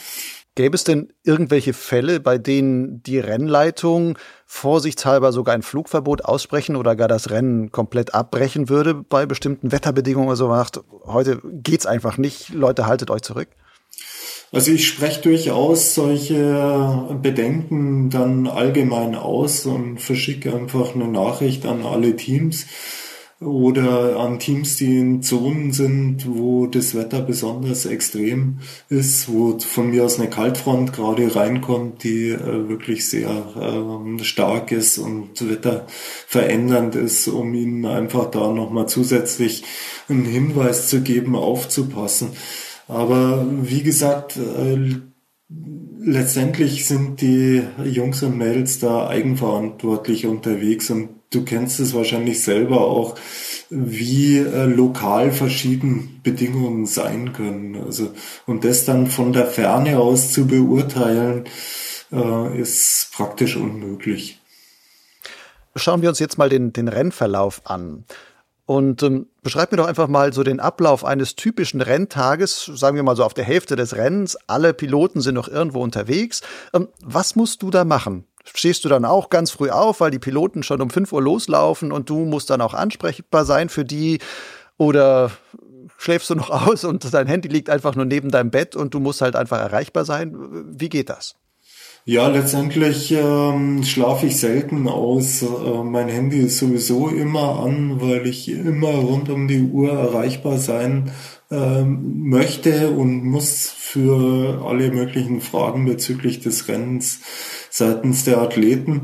Gäbe 0.56 0.76
es 0.76 0.84
denn 0.84 1.12
irgendwelche 1.24 1.74
Fälle, 1.74 2.20
bei 2.20 2.38
denen 2.38 3.02
die 3.02 3.18
Rennleitung 3.18 4.20
vorsichtshalber 4.46 5.32
sogar 5.32 5.56
ein 5.56 5.64
Flugverbot 5.64 6.26
aussprechen 6.26 6.76
oder 6.76 6.96
gar 6.96 7.08
das 7.08 7.32
Rennen 7.32 7.72
komplett 7.72 8.14
abbrechen 8.14 8.70
würde 8.70 8.94
bei 8.94 9.26
bestimmten 9.26 9.72
Wetterbedingungen 9.72 10.28
oder 10.28 10.36
so 10.36 10.50
macht? 10.50 10.80
Heute 11.06 11.42
geht's 11.44 11.88
einfach 11.88 12.18
nicht. 12.18 12.50
Leute, 12.50 12.86
haltet 12.86 13.10
euch 13.10 13.24
zurück. 13.24 13.48
Also 14.54 14.72
ich 14.72 14.88
spreche 14.88 15.20
durchaus 15.22 15.96
solche 15.96 17.18
Bedenken 17.24 18.12
dann 18.12 18.46
allgemein 18.46 19.16
aus 19.16 19.66
und 19.66 20.00
verschicke 20.00 20.54
einfach 20.54 20.94
eine 20.94 21.08
Nachricht 21.08 21.66
an 21.66 21.84
alle 21.84 22.16
Teams 22.16 22.68
oder 23.40 24.20
an 24.20 24.38
Teams, 24.38 24.76
die 24.78 25.00
in 25.00 25.24
Zonen 25.24 25.72
sind, 25.72 26.28
wo 26.28 26.68
das 26.68 26.94
Wetter 26.94 27.22
besonders 27.22 27.88
extrem 27.88 28.60
ist, 28.90 29.28
wo 29.28 29.58
von 29.58 29.90
mir 29.90 30.06
aus 30.06 30.20
eine 30.20 30.30
Kaltfront 30.30 30.94
gerade 30.94 31.36
reinkommt, 31.36 32.04
die 32.04 32.30
äh, 32.30 32.70
wirklich 32.70 33.10
sehr 33.10 33.30
äh, 33.30 34.24
stark 34.24 34.72
ist 34.72 35.00
und 35.00 35.50
wetterverändernd 35.50 36.94
ist, 36.94 37.28
um 37.28 37.56
ihnen 37.56 37.86
einfach 37.88 38.30
da 38.30 38.52
nochmal 38.52 38.88
zusätzlich 38.88 39.64
einen 40.08 40.26
Hinweis 40.26 40.90
zu 40.90 41.02
geben, 41.02 41.36
aufzupassen. 41.36 42.30
Aber 42.94 43.44
wie 43.50 43.82
gesagt, 43.82 44.38
äh, 44.38 44.78
letztendlich 46.00 46.86
sind 46.86 47.22
die 47.22 47.64
Jungs 47.84 48.22
und 48.22 48.38
Mädels 48.38 48.78
da 48.78 49.08
eigenverantwortlich 49.08 50.28
unterwegs 50.28 50.92
und 50.92 51.10
du 51.32 51.44
kennst 51.44 51.80
es 51.80 51.96
wahrscheinlich 51.96 52.44
selber 52.44 52.82
auch, 52.82 53.16
wie 53.72 54.38
äh, 54.38 54.66
lokal 54.66 55.32
verschieden 55.32 56.20
Bedingungen 56.22 56.86
sein 56.86 57.34
können. 57.34 57.76
Also, 57.84 58.14
und 58.46 58.64
das 58.64 58.86
dann 58.86 59.08
von 59.08 59.34
der 59.34 59.48
Ferne 59.48 59.98
aus 59.98 60.32
zu 60.32 60.46
beurteilen, 60.46 61.46
äh, 62.12 62.62
ist 62.62 63.10
praktisch 63.12 63.56
unmöglich. 63.56 64.40
Schauen 65.76 66.04
wir 66.04 66.10
uns 66.10 66.20
jetzt 66.20 66.38
mal 66.38 66.50
den, 66.50 66.74
den 66.74 66.88
Rennverlauf 66.88 67.62
an. 67.66 68.04
Und 68.68 69.02
ähm, 69.02 69.26
beschreib 69.44 69.72
mir 69.72 69.78
doch 69.78 69.88
einfach 69.88 70.08
mal 70.08 70.34
so 70.34 70.44
den 70.44 70.60
Ablauf 70.60 71.06
eines 71.06 71.36
typischen 71.36 71.82
Renntages, 71.82 72.66
sagen 72.66 72.96
wir 72.96 73.04
mal 73.04 73.16
so 73.16 73.24
auf 73.24 73.34
der 73.34 73.44
Hälfte 73.44 73.76
des 73.76 73.96
Rennens. 73.96 74.38
Alle 74.48 74.74
Piloten 74.74 75.22
sind 75.22 75.36
noch 75.36 75.48
irgendwo 75.48 75.82
unterwegs. 75.82 76.42
Ähm, 76.74 76.88
was 77.04 77.36
musst 77.36 77.62
du 77.62 77.70
da 77.70 77.84
machen? 77.84 78.26
Stehst 78.46 78.84
du 78.84 78.90
dann 78.90 79.06
auch 79.06 79.30
ganz 79.30 79.52
früh 79.52 79.70
auf, 79.70 80.02
weil 80.02 80.12
die 80.12 80.20
Piloten 80.20 80.64
schon 80.64 80.82
um 80.82 80.90
5 80.90 81.14
Uhr 81.14 81.22
loslaufen 81.22 81.92
und 81.92 82.10
du 82.10 82.26
musst 82.26 82.50
dann 82.50 82.62
auch 82.62 82.74
ansprechbar 82.74 83.46
sein 83.46 83.70
für 83.70 83.86
die? 83.86 84.20
Oder 84.78 85.32
schläfst 85.98 86.30
du 86.30 86.36
noch 86.36 86.50
aus 86.68 86.84
und 86.84 87.14
dein 87.14 87.28
Handy 87.28 87.48
liegt 87.48 87.70
einfach 87.70 87.96
nur 87.96 88.06
neben 88.06 88.32
deinem 88.32 88.52
Bett 88.52 88.76
und 88.76 88.94
du 88.94 89.00
musst 89.00 89.22
halt 89.22 89.36
einfach 89.36 89.60
erreichbar 89.60 90.06
sein? 90.06 90.36
Wie 90.68 90.90
geht 90.90 91.10
das? 91.10 91.36
Ja, 92.06 92.28
letztendlich 92.28 93.12
ähm, 93.14 93.82
schlafe 93.84 94.26
ich 94.26 94.38
selten 94.38 94.90
aus. 94.90 95.42
Äh, 95.42 95.84
mein 95.86 96.10
Handy 96.10 96.40
ist 96.40 96.58
sowieso 96.58 97.08
immer 97.08 97.60
an, 97.64 98.02
weil 98.02 98.28
ich 98.28 98.50
immer 98.50 98.90
rund 98.90 99.30
um 99.30 99.48
die 99.48 99.62
Uhr 99.62 99.94
erreichbar 99.94 100.58
sein 100.58 101.12
ähm, 101.50 102.28
möchte 102.28 102.92
und 102.92 103.24
muss 103.24 103.70
für 103.70 104.66
alle 104.68 104.92
möglichen 104.92 105.40
Fragen 105.40 105.86
bezüglich 105.86 106.42
des 106.42 106.68
Rennens 106.68 107.22
seitens 107.70 108.26
der 108.26 108.40
Athleten. 108.42 109.04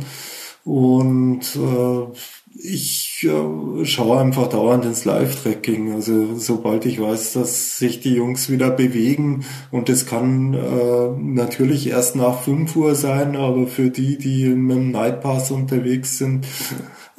Und 0.66 1.56
äh, 1.56 2.18
ich 2.62 3.26
äh, 3.28 3.86
schaue 3.86 4.20
einfach 4.20 4.48
dauernd 4.48 4.84
ins 4.84 5.06
Live-Tracking. 5.06 5.94
Also 5.94 6.36
sobald 6.36 6.86
ich 6.86 7.00
weiß, 7.02 7.34
dass 7.34 7.78
sich 7.78 8.02
die 8.02 8.14
Jungs 8.16 8.50
wieder 8.50 8.70
bewegen 8.70 9.46
und 9.72 9.88
das 9.88 10.06
kann 10.06 10.54
äh, 10.54 11.10
natürlich 11.18 11.88
erst 11.88 12.16
nach 12.16 12.42
5 12.42 12.76
Uhr 12.76 12.96
sein, 12.96 13.36
aber 13.36 13.68
für 13.68 13.90
die, 13.90 14.18
die 14.18 14.50
mit 14.50 14.78
dem 14.78 14.92
Nightpass 14.92 15.52
unterwegs 15.52 16.18
sind, 16.18 16.46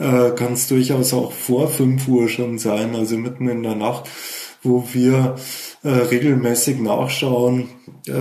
äh, 0.01 0.31
kann 0.31 0.55
es 0.55 0.67
durchaus 0.67 1.13
auch 1.13 1.33
vor 1.33 1.69
5 1.69 2.09
Uhr 2.09 2.29
schon 2.29 2.59
sein, 2.59 2.97
also 2.97 3.17
mitten 3.17 3.49
in 3.49 3.63
der 3.63 3.75
Nacht, 3.75 4.09
wo 4.63 4.85
wir 4.93 5.37
äh, 5.83 5.89
regelmäßig 5.89 6.81
nachschauen, 6.81 7.69
äh, 8.07 8.13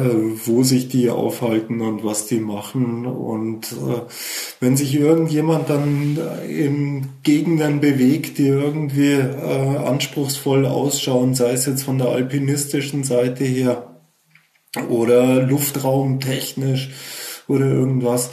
wo 0.45 0.63
sich 0.63 0.89
die 0.89 1.09
aufhalten 1.09 1.81
und 1.81 2.03
was 2.03 2.27
die 2.27 2.39
machen. 2.39 3.05
Und 3.05 3.71
äh, 3.71 4.01
wenn 4.59 4.77
sich 4.77 4.95
irgendjemand 4.95 5.69
dann 5.69 6.17
in 6.47 7.07
Gegenden 7.23 7.79
bewegt, 7.79 8.37
die 8.37 8.47
irgendwie 8.47 9.13
äh, 9.13 9.77
anspruchsvoll 9.77 10.65
ausschauen, 10.65 11.33
sei 11.33 11.51
es 11.51 11.65
jetzt 11.65 11.83
von 11.83 11.97
der 11.97 12.09
alpinistischen 12.09 13.03
Seite 13.03 13.43
her 13.45 14.01
oder 14.89 15.41
luftraumtechnisch 15.41 16.91
oder 17.47 17.65
irgendwas, 17.65 18.29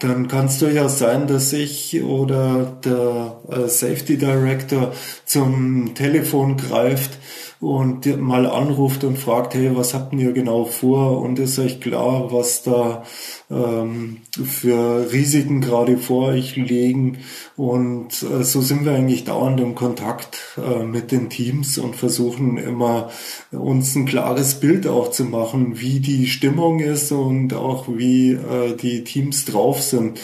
dann 0.00 0.28
kann 0.28 0.46
es 0.46 0.58
durchaus 0.58 0.98
sein, 0.98 1.26
dass 1.26 1.52
ich 1.52 2.02
oder 2.02 2.76
der 2.84 3.40
äh, 3.50 3.68
Safety 3.68 4.16
Director 4.18 4.92
zum 5.24 5.94
Telefon 5.94 6.56
greift 6.56 7.12
und 7.60 8.06
mal 8.18 8.46
anruft 8.46 9.04
und 9.04 9.18
fragt, 9.18 9.52
hey, 9.52 9.76
was 9.76 9.92
habt 9.92 10.14
ihr 10.14 10.32
genau 10.32 10.64
vor? 10.64 11.20
Und 11.20 11.38
ist 11.38 11.58
euch 11.58 11.78
klar, 11.80 12.32
was 12.32 12.62
da 12.62 13.04
ähm, 13.50 14.22
für 14.32 15.12
Risiken 15.12 15.60
gerade 15.60 15.98
vor 15.98 16.28
euch 16.28 16.56
liegen? 16.56 17.18
Und 17.56 18.22
äh, 18.22 18.44
so 18.44 18.62
sind 18.62 18.86
wir 18.86 18.92
eigentlich 18.92 19.24
dauernd 19.24 19.60
im 19.60 19.74
Kontakt 19.74 20.38
äh, 20.56 20.84
mit 20.84 21.12
den 21.12 21.28
Teams 21.28 21.76
und 21.76 21.96
versuchen 21.96 22.56
immer 22.56 23.10
uns 23.52 23.94
ein 23.94 24.06
klares 24.06 24.58
Bild 24.58 24.86
auch 24.86 25.10
zu 25.10 25.24
machen, 25.24 25.78
wie 25.80 26.00
die 26.00 26.28
Stimmung 26.28 26.80
ist 26.80 27.12
und 27.12 27.52
auch 27.52 27.88
wie 27.88 28.32
äh, 28.32 28.74
die 28.74 29.04
Teams 29.04 29.44
drauf 29.44 29.82
sind 29.82 30.18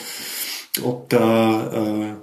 ob 0.84 1.08
da 1.08 1.72
äh, 1.72 2.14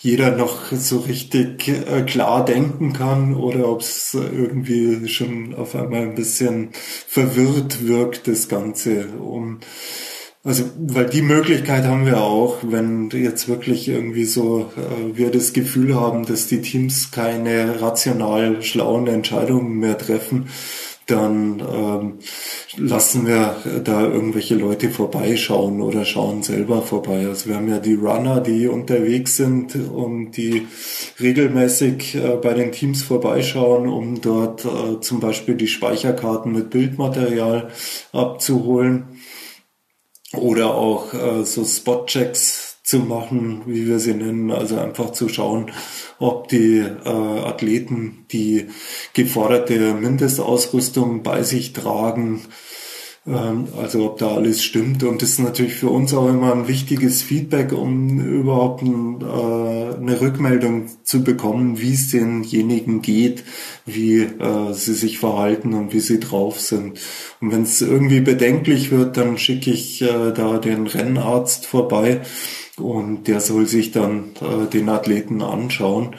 jeder 0.00 0.36
noch 0.36 0.72
so 0.72 0.98
richtig 0.98 1.68
äh, 1.68 2.02
klar 2.02 2.44
denken 2.44 2.92
kann 2.92 3.34
oder 3.34 3.68
ob 3.68 3.80
es 3.80 4.14
irgendwie 4.14 5.08
schon 5.08 5.54
auf 5.54 5.74
einmal 5.74 6.02
ein 6.02 6.14
bisschen 6.14 6.70
verwirrt 7.06 7.86
wirkt, 7.86 8.28
das 8.28 8.48
Ganze. 8.48 9.06
Um, 9.18 9.60
also, 10.44 10.64
weil 10.76 11.06
die 11.06 11.22
Möglichkeit 11.22 11.84
haben 11.84 12.04
wir 12.04 12.20
auch, 12.20 12.58
wenn 12.62 13.10
jetzt 13.10 13.48
wirklich 13.48 13.88
irgendwie 13.88 14.24
so 14.24 14.72
äh, 14.76 15.16
wir 15.16 15.30
das 15.30 15.52
Gefühl 15.52 15.94
haben, 15.94 16.26
dass 16.26 16.48
die 16.48 16.60
Teams 16.60 17.12
keine 17.12 17.80
rational 17.80 18.60
schlauen 18.62 19.06
Entscheidungen 19.06 19.78
mehr 19.78 19.96
treffen, 19.96 20.48
dann 21.06 21.60
ähm, 21.60 22.18
lassen 22.76 23.26
wir 23.26 23.56
da 23.84 24.02
irgendwelche 24.02 24.54
Leute 24.54 24.90
vorbeischauen 24.90 25.80
oder 25.80 26.04
schauen 26.04 26.42
selber 26.42 26.82
vorbei. 26.82 27.26
Also 27.26 27.48
wir 27.48 27.56
haben 27.56 27.68
ja 27.68 27.78
die 27.78 27.94
Runner, 27.94 28.40
die 28.40 28.68
unterwegs 28.68 29.36
sind 29.36 29.74
und 29.74 30.32
die 30.32 30.66
regelmäßig 31.20 32.14
äh, 32.14 32.36
bei 32.36 32.54
den 32.54 32.72
Teams 32.72 33.02
vorbeischauen, 33.02 33.88
um 33.88 34.20
dort 34.20 34.64
äh, 34.64 35.00
zum 35.00 35.20
Beispiel 35.20 35.56
die 35.56 35.68
Speicherkarten 35.68 36.52
mit 36.52 36.70
Bildmaterial 36.70 37.70
abzuholen 38.12 39.20
oder 40.34 40.74
auch 40.74 41.12
äh, 41.12 41.44
so 41.44 41.64
Spotchecks 41.64 42.61
zu 42.92 42.98
machen, 42.98 43.62
wie 43.64 43.86
wir 43.86 43.98
sie 43.98 44.12
nennen, 44.12 44.50
also 44.50 44.76
einfach 44.78 45.12
zu 45.12 45.30
schauen, 45.30 45.70
ob 46.18 46.48
die 46.48 46.80
äh, 46.80 47.08
Athleten 47.08 48.26
die 48.32 48.66
geforderte 49.14 49.94
Mindestausrüstung 49.94 51.22
bei 51.22 51.42
sich 51.42 51.72
tragen, 51.72 52.42
ähm, 53.26 53.68
also 53.80 54.04
ob 54.04 54.18
da 54.18 54.34
alles 54.34 54.62
stimmt. 54.62 55.04
Und 55.04 55.22
das 55.22 55.30
ist 55.30 55.38
natürlich 55.38 55.72
für 55.72 55.88
uns 55.88 56.12
auch 56.12 56.28
immer 56.28 56.52
ein 56.52 56.68
wichtiges 56.68 57.22
Feedback, 57.22 57.72
um 57.72 58.20
überhaupt 58.20 58.82
ein, 58.82 59.22
äh, 59.22 59.96
eine 59.96 60.20
Rückmeldung 60.20 60.88
zu 61.02 61.24
bekommen, 61.24 61.80
wie 61.80 61.94
es 61.94 62.10
denjenigen 62.10 63.00
geht, 63.00 63.42
wie 63.86 64.18
äh, 64.18 64.74
sie 64.74 64.92
sich 64.92 65.18
verhalten 65.18 65.72
und 65.72 65.94
wie 65.94 66.00
sie 66.00 66.20
drauf 66.20 66.60
sind. 66.60 67.00
Und 67.40 67.52
wenn 67.52 67.62
es 67.62 67.80
irgendwie 67.80 68.20
bedenklich 68.20 68.90
wird, 68.90 69.16
dann 69.16 69.38
schicke 69.38 69.70
ich 69.70 70.02
äh, 70.02 70.32
da 70.34 70.58
den 70.58 70.86
Rennarzt 70.86 71.64
vorbei 71.64 72.20
und 72.82 73.28
der 73.28 73.40
soll 73.40 73.66
sich 73.66 73.92
dann 73.92 74.32
äh, 74.40 74.66
den 74.66 74.88
Athleten 74.88 75.40
anschauen 75.40 76.16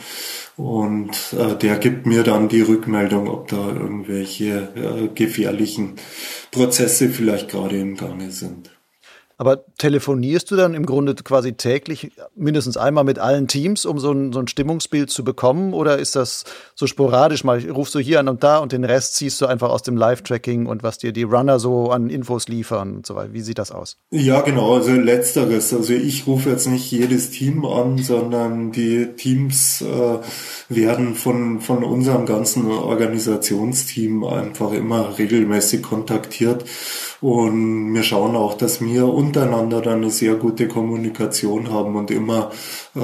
und 0.56 1.12
äh, 1.34 1.56
der 1.56 1.78
gibt 1.78 2.06
mir 2.06 2.24
dann 2.24 2.48
die 2.48 2.62
Rückmeldung, 2.62 3.28
ob 3.28 3.48
da 3.48 3.68
irgendwelche 3.70 4.70
äh, 4.76 5.08
gefährlichen 5.14 5.96
Prozesse 6.52 7.10
vielleicht 7.10 7.50
gerade 7.50 7.78
im 7.78 7.96
Gange 7.96 8.32
sind. 8.32 8.73
Aber 9.38 9.66
telefonierst 9.78 10.50
du 10.52 10.56
dann 10.56 10.74
im 10.74 10.86
Grunde 10.86 11.16
quasi 11.16 11.54
täglich 11.54 12.12
mindestens 12.36 12.78
einmal 12.78 13.04
mit 13.04 13.20
allen 13.20 13.48
Teams, 13.48 13.86
um 13.86 14.00
so 14.00 14.12
ein, 14.12 14.32
so 14.32 14.40
ein 14.40 14.48
Stimmungsbild 14.48 15.10
zu 15.10 15.24
bekommen? 15.24 15.74
Oder 15.74 15.98
ist 15.98 16.16
das 16.16 16.44
so 16.76 16.88
sporadisch 16.88 17.44
mal? 17.44 17.60
Rufst 17.70 17.96
du 17.96 18.00
hier 18.00 18.20
an 18.20 18.28
und 18.28 18.44
da 18.44 18.60
und 18.60 18.72
den 18.72 18.84
Rest 18.84 19.16
ziehst 19.16 19.42
du 19.42 19.46
einfach 19.46 19.70
aus 19.70 19.84
dem 19.84 19.98
Live-Tracking 19.98 20.66
und 20.66 20.84
was 20.84 20.98
dir 20.98 21.12
die 21.12 21.24
Runner 21.24 21.60
so 21.60 21.90
an 21.92 22.10
Infos 22.10 22.48
liefern 22.48 22.98
und 22.98 23.06
so 23.06 23.16
weiter? 23.16 23.34
Wie 23.34 23.42
sieht 23.42 23.58
das 23.58 23.72
aus? 23.72 23.98
Ja, 24.12 24.42
genau. 24.42 24.76
Also 24.76 24.92
letzteres. 24.92 25.74
Also 25.74 25.94
ich 25.94 26.28
rufe 26.28 26.50
jetzt 26.50 26.68
nicht 26.68 26.92
jedes 26.92 27.32
Team 27.32 27.66
an, 27.66 27.98
sondern 27.98 28.72
die 28.72 29.08
Teams 29.16 29.82
äh, 29.82 30.20
werden 30.70 31.16
von, 31.16 31.62
von 31.62 31.84
unserem 31.84 32.26
ganzen 32.26 32.70
Organisationsteam 32.70 34.24
einfach 34.24 34.72
immer 34.74 35.18
regelmäßig 35.18 35.82
kontaktiert. 35.82 36.66
Und 37.22 37.94
wir 37.94 38.04
schauen 38.04 38.36
auch, 38.36 38.56
dass 38.56 38.82
wir 38.82 39.08
untereinander 39.34 39.82
dann 39.82 40.04
eine 40.04 40.12
sehr 40.12 40.36
gute 40.36 40.68
Kommunikation 40.68 41.72
haben 41.72 41.96
und 41.96 42.12
immer 42.12 42.52
äh, 42.96 43.00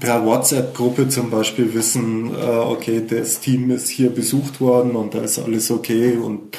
per 0.00 0.26
WhatsApp-Gruppe 0.26 1.08
zum 1.08 1.30
Beispiel 1.30 1.72
wissen, 1.74 2.34
äh, 2.34 2.44
okay, 2.44 3.02
das 3.08 3.38
Team 3.38 3.70
ist 3.70 3.88
hier 3.88 4.10
besucht 4.10 4.60
worden 4.60 4.96
und 4.96 5.14
da 5.14 5.20
ist 5.20 5.38
alles 5.38 5.70
okay 5.70 6.16
und 6.16 6.56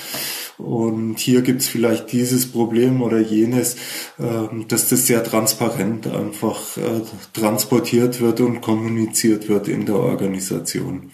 und 0.58 1.18
hier 1.18 1.42
gibt's 1.42 1.68
vielleicht 1.68 2.12
dieses 2.12 2.52
Problem 2.52 3.02
oder 3.02 3.20
jenes, 3.20 3.76
äh, 4.20 4.48
dass 4.68 4.90
das 4.90 5.08
sehr 5.08 5.24
transparent 5.24 6.06
einfach 6.06 6.78
äh, 6.78 7.02
transportiert 7.34 8.22
wird 8.22 8.42
und 8.42 8.62
kommuniziert 8.62 9.50
wird 9.50 9.68
in 9.68 9.88
der 9.88 9.96
Organisation. 9.96 11.12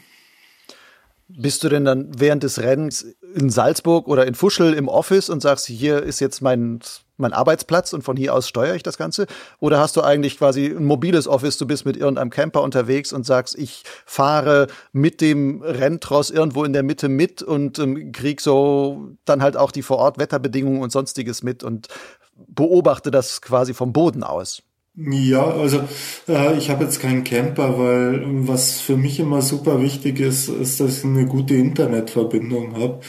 Bist 1.29 1.63
du 1.63 1.69
denn 1.69 1.85
dann 1.85 2.11
während 2.17 2.43
des 2.43 2.59
Rennens 2.59 3.05
in 3.35 3.49
Salzburg 3.49 4.07
oder 4.07 4.25
in 4.25 4.35
Fuschel 4.35 4.73
im 4.73 4.87
Office 4.87 5.29
und 5.29 5.41
sagst, 5.41 5.67
hier 5.67 6.03
ist 6.03 6.19
jetzt 6.19 6.41
mein, 6.41 6.79
mein 7.17 7.33
Arbeitsplatz 7.33 7.93
und 7.93 8.03
von 8.03 8.17
hier 8.17 8.33
aus 8.33 8.47
steuere 8.47 8.75
ich 8.75 8.83
das 8.83 8.97
Ganze? 8.97 9.27
Oder 9.59 9.79
hast 9.79 9.95
du 9.95 10.01
eigentlich 10.01 10.37
quasi 10.37 10.67
ein 10.67 10.85
mobiles 10.85 11.27
Office, 11.27 11.57
du 11.57 11.65
bist 11.65 11.85
mit 11.85 11.97
irgendeinem 11.97 12.29
Camper 12.29 12.61
unterwegs 12.61 13.13
und 13.13 13.25
sagst, 13.25 13.57
ich 13.57 13.83
fahre 14.05 14.67
mit 14.91 15.21
dem 15.21 15.61
Renntross 15.61 16.29
irgendwo 16.29 16.63
in 16.63 16.73
der 16.73 16.83
Mitte 16.83 17.09
mit 17.09 17.41
und 17.41 17.79
ähm, 17.79 18.11
krieg 18.11 18.41
so 18.41 19.11
dann 19.25 19.41
halt 19.41 19.57
auch 19.57 19.71
die 19.71 19.83
vor 19.83 19.97
Ort 19.97 20.17
Wetterbedingungen 20.17 20.81
und 20.81 20.91
sonstiges 20.91 21.43
mit 21.43 21.63
und 21.63 21.87
beobachte 22.35 23.11
das 23.11 23.41
quasi 23.41 23.73
vom 23.73 23.93
Boden 23.93 24.23
aus? 24.23 24.63
Ja, 24.99 25.45
also 25.45 25.81
äh, 26.27 26.57
ich 26.57 26.71
habe 26.71 26.83
jetzt 26.83 26.99
keinen 26.99 27.23
Camper, 27.23 27.77
weil 27.77 28.23
was 28.47 28.81
für 28.81 28.97
mich 28.97 29.19
immer 29.19 29.43
super 29.43 29.79
wichtig 29.79 30.19
ist, 30.19 30.49
ist, 30.49 30.79
dass 30.79 30.99
ich 30.99 31.05
eine 31.05 31.27
gute 31.27 31.53
Internetverbindung 31.53 32.75
habe. 32.75 32.99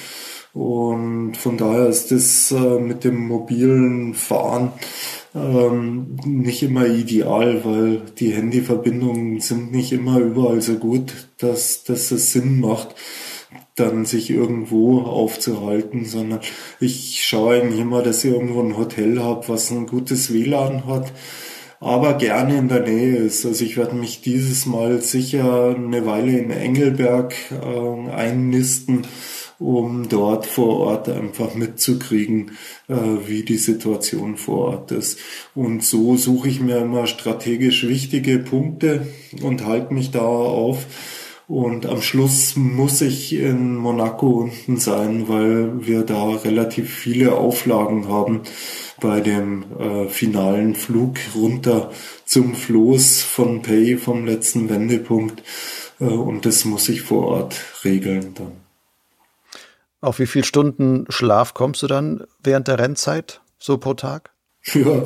Und 0.52 1.36
von 1.36 1.56
daher 1.56 1.86
ist 1.88 2.10
das 2.10 2.50
äh, 2.52 2.78
mit 2.78 3.04
dem 3.04 3.26
mobilen 3.28 4.12
Fahren 4.14 4.72
ähm, 5.34 6.16
nicht 6.26 6.62
immer 6.62 6.86
ideal, 6.86 7.64
weil 7.64 8.02
die 8.18 8.32
Handyverbindungen 8.32 9.40
sind 9.40 9.72
nicht 9.72 9.92
immer 9.92 10.18
überall 10.18 10.60
so 10.60 10.74
gut, 10.74 11.14
dass, 11.38 11.84
dass 11.84 12.10
es 12.10 12.32
Sinn 12.32 12.60
macht, 12.60 12.96
dann 13.76 14.04
sich 14.04 14.28
irgendwo 14.30 15.00
aufzuhalten, 15.02 16.04
sondern 16.04 16.40
ich 16.80 17.24
schaue 17.24 17.62
eigentlich 17.62 17.80
immer, 17.80 18.02
dass 18.02 18.24
ich 18.24 18.32
irgendwo 18.32 18.60
ein 18.60 18.76
Hotel 18.76 19.22
habe, 19.22 19.48
was 19.48 19.70
ein 19.70 19.86
gutes 19.86 20.32
WLAN 20.34 20.86
hat 20.86 21.12
aber 21.80 22.14
gerne 22.14 22.58
in 22.58 22.68
der 22.68 22.80
Nähe 22.80 23.16
ist. 23.16 23.46
Also 23.46 23.64
ich 23.64 23.76
werde 23.76 23.94
mich 23.94 24.20
dieses 24.20 24.66
Mal 24.66 25.00
sicher 25.00 25.76
eine 25.76 26.06
Weile 26.06 26.38
in 26.38 26.50
Engelberg 26.50 27.34
äh, 27.52 28.10
einnisten, 28.10 29.06
um 29.58 30.08
dort 30.08 30.46
vor 30.46 30.78
Ort 30.80 31.08
einfach 31.08 31.54
mitzukriegen, 31.54 32.52
äh, 32.88 32.94
wie 33.26 33.42
die 33.42 33.56
Situation 33.56 34.36
vor 34.36 34.68
Ort 34.68 34.92
ist. 34.92 35.18
Und 35.54 35.84
so 35.84 36.16
suche 36.16 36.48
ich 36.48 36.60
mir 36.60 36.78
immer 36.78 37.06
strategisch 37.06 37.86
wichtige 37.86 38.38
Punkte 38.38 39.06
und 39.42 39.64
halte 39.64 39.94
mich 39.94 40.10
da 40.10 40.20
auf. 40.20 40.86
Und 41.48 41.86
am 41.86 42.02
Schluss 42.02 42.56
muss 42.56 43.00
ich 43.00 43.32
in 43.32 43.74
Monaco 43.74 44.26
unten 44.26 44.76
sein, 44.76 45.28
weil 45.28 45.86
wir 45.86 46.02
da 46.02 46.28
relativ 46.28 46.92
viele 46.92 47.32
Auflagen 47.36 48.06
haben 48.08 48.42
bei 49.00 49.20
dem 49.20 49.64
äh, 49.78 50.08
finalen 50.08 50.74
Flug 50.74 51.16
runter 51.34 51.90
zum 52.24 52.54
Floß 52.54 53.22
von 53.22 53.62
Pay 53.62 53.96
vom 53.96 54.26
letzten 54.26 54.68
Wendepunkt. 54.68 55.42
Äh, 56.00 56.04
und 56.04 56.46
das 56.46 56.64
muss 56.64 56.88
ich 56.88 57.02
vor 57.02 57.26
Ort 57.26 57.56
regeln 57.84 58.34
dann. 58.34 58.52
Auf 60.00 60.18
wie 60.20 60.26
viele 60.26 60.44
Stunden 60.44 61.06
Schlaf 61.08 61.54
kommst 61.54 61.82
du 61.82 61.86
dann 61.86 62.24
während 62.42 62.68
der 62.68 62.78
Rennzeit 62.78 63.40
so 63.58 63.78
pro 63.78 63.94
Tag? 63.94 64.30
Ja, 64.74 65.02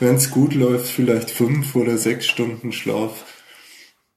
wenn 0.00 0.16
es 0.16 0.30
gut 0.30 0.54
läuft, 0.54 0.88
vielleicht 0.88 1.30
fünf 1.30 1.76
oder 1.76 1.98
sechs 1.98 2.26
Stunden 2.26 2.72
Schlaf. 2.72 3.24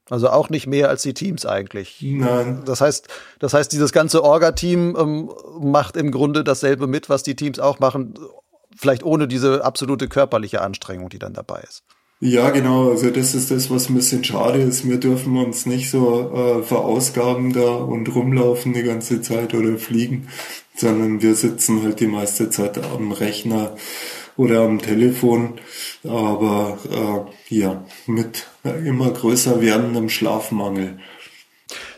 Also 0.09 0.29
auch 0.29 0.49
nicht 0.49 0.67
mehr 0.67 0.89
als 0.89 1.03
die 1.03 1.13
Teams 1.13 1.45
eigentlich. 1.45 1.99
Nein. 2.01 2.63
Das 2.65 2.81
heißt, 2.81 3.07
das 3.39 3.53
heißt, 3.53 3.71
dieses 3.71 3.93
ganze 3.93 4.23
Orga-Team 4.23 4.97
ähm, 4.99 5.31
macht 5.61 5.95
im 5.95 6.11
Grunde 6.11 6.43
dasselbe 6.43 6.87
mit, 6.87 7.09
was 7.09 7.23
die 7.23 7.35
Teams 7.35 7.59
auch 7.59 7.79
machen, 7.79 8.15
vielleicht 8.75 9.03
ohne 9.03 9.27
diese 9.27 9.63
absolute 9.63 10.07
körperliche 10.07 10.61
Anstrengung, 10.61 11.09
die 11.09 11.19
dann 11.19 11.33
dabei 11.33 11.61
ist. 11.61 11.83
Ja, 12.23 12.51
genau. 12.51 12.91
Also 12.91 13.09
das 13.09 13.33
ist 13.33 13.49
das, 13.49 13.71
was 13.71 13.89
ein 13.89 13.95
bisschen 13.95 14.23
schade 14.23 14.61
ist. 14.61 14.87
Wir 14.87 14.99
dürfen 14.99 15.35
uns 15.37 15.65
nicht 15.65 15.89
so 15.89 16.31
äh, 16.31 16.63
verausgaben 16.63 17.51
da 17.51 17.73
und 17.77 18.13
rumlaufen 18.13 18.73
die 18.73 18.83
ganze 18.83 19.21
Zeit 19.21 19.55
oder 19.55 19.75
fliegen, 19.79 20.27
sondern 20.75 21.23
wir 21.23 21.33
sitzen 21.33 21.81
halt 21.81 21.99
die 21.99 22.05
meiste 22.05 22.51
Zeit 22.51 22.77
am 22.77 23.11
Rechner 23.11 23.75
oder 24.37 24.61
am 24.61 24.79
Telefon. 24.79 25.59
Aber 26.03 26.77
äh, 27.49 27.55
ja, 27.55 27.83
mit 28.05 28.45
immer 28.85 29.09
größer 29.09 29.59
werdendem 29.59 30.09
Schlafmangel. 30.09 30.99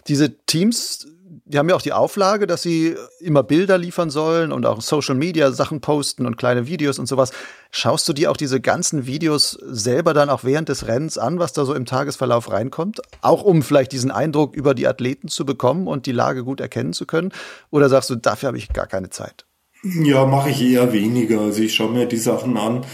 Diese 0.08 0.38
Teams 0.46 1.06
die 1.46 1.58
haben 1.58 1.68
ja 1.68 1.76
auch 1.76 1.82
die 1.82 1.94
Auflage, 1.94 2.48
dass 2.48 2.62
sie 2.62 2.96
immer 3.20 3.44
Bilder 3.44 3.78
liefern 3.78 4.10
sollen 4.10 4.52
und 4.52 4.66
auch 4.66 4.82
Social 4.82 5.16
Media 5.16 5.52
Sachen 5.52 5.82
posten 5.82 6.26
und 6.26 6.38
kleine 6.38 6.68
Videos 6.68 7.00
und 7.00 7.08
sowas. 7.08 7.32
Schaust 7.72 8.08
du 8.08 8.14
dir 8.14 8.32
auch 8.32 8.38
diese 8.38 8.62
ganzen 8.62 9.06
Videos 9.06 9.58
selber 9.62 10.14
dann 10.14 10.30
auch 10.30 10.44
während 10.44 10.70
des 10.70 10.88
Rennens 10.88 11.18
an, 11.18 11.40
was 11.40 11.52
da 11.52 11.66
so 11.66 11.74
im 11.74 11.86
Tagesverlauf 11.86 12.50
reinkommt? 12.52 13.02
Auch 13.22 13.44
um 13.44 13.62
vielleicht 13.62 13.92
diesen 13.92 14.12
Eindruck 14.12 14.56
über 14.56 14.74
die 14.74 14.88
Athleten 14.88 15.28
zu 15.28 15.46
bekommen 15.46 15.88
und 15.88 16.06
die 16.06 16.12
Lage 16.14 16.44
gut 16.44 16.62
erkennen 16.62 16.94
zu 16.94 17.06
können? 17.06 17.34
Oder 17.72 17.90
sagst 17.90 18.10
du, 18.10 18.16
dafür 18.16 18.48
habe 18.48 18.58
ich 18.58 18.70
gar 18.70 18.88
keine 18.88 19.10
Zeit? 19.10 19.46
Ja, 19.84 20.26
mache 20.26 20.50
ich 20.50 20.62
eher 20.62 20.94
weniger. 20.94 21.42
Also 21.42 21.62
ich 21.62 21.76
schaue 21.76 21.92
mir 21.92 22.06
die 22.06 22.18
Sachen 22.18 22.56
an, 22.56 22.86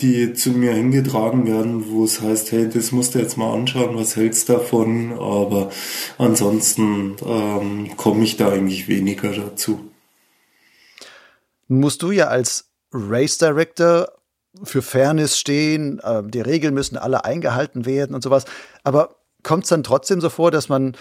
die 0.00 0.32
zu 0.32 0.50
mir 0.50 0.72
hingetragen 0.72 1.46
werden, 1.46 1.90
wo 1.90 2.04
es 2.04 2.22
heißt, 2.22 2.52
hey, 2.52 2.68
das 2.68 2.92
musst 2.92 3.14
du 3.14 3.18
jetzt 3.18 3.36
mal 3.36 3.52
anschauen, 3.52 3.94
was 3.94 4.16
hältst 4.16 4.48
davon? 4.48 5.12
Aber 5.12 5.70
ansonsten 6.16 7.16
ähm, 7.26 7.94
komme 7.98 8.24
ich 8.24 8.38
da 8.38 8.48
eigentlich 8.48 8.88
weniger 8.88 9.32
dazu. 9.32 9.90
Musst 11.68 12.02
du 12.02 12.10
ja 12.10 12.28
als 12.28 12.70
Race 12.90 13.36
Director 13.36 14.08
für 14.62 14.80
Fairness 14.80 15.38
stehen, 15.38 16.00
äh, 16.02 16.22
die 16.24 16.40
Regeln 16.40 16.72
müssen 16.72 16.96
alle 16.96 17.26
eingehalten 17.26 17.84
werden 17.84 18.14
und 18.14 18.22
sowas. 18.22 18.46
Aber 18.82 19.16
kommt 19.42 19.64
es 19.64 19.68
dann 19.68 19.82
trotzdem 19.82 20.22
so 20.22 20.30
vor, 20.30 20.50
dass 20.50 20.70
man 20.70 20.96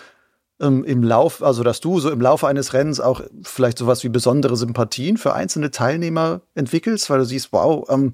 ähm, 0.59 0.83
im 0.83 1.03
Lauf, 1.03 1.43
also 1.43 1.63
dass 1.63 1.79
du 1.79 1.99
so 1.99 2.09
im 2.09 2.21
Laufe 2.21 2.47
eines 2.47 2.73
Rennens 2.73 2.99
auch 2.99 3.21
vielleicht 3.43 3.77
sowas 3.77 4.03
wie 4.03 4.09
besondere 4.09 4.55
Sympathien 4.55 5.17
für 5.17 5.33
einzelne 5.33 5.71
Teilnehmer 5.71 6.41
entwickelst, 6.55 7.09
weil 7.09 7.19
du 7.19 7.25
siehst, 7.25 7.51
wow, 7.51 7.87
ähm, 7.89 8.13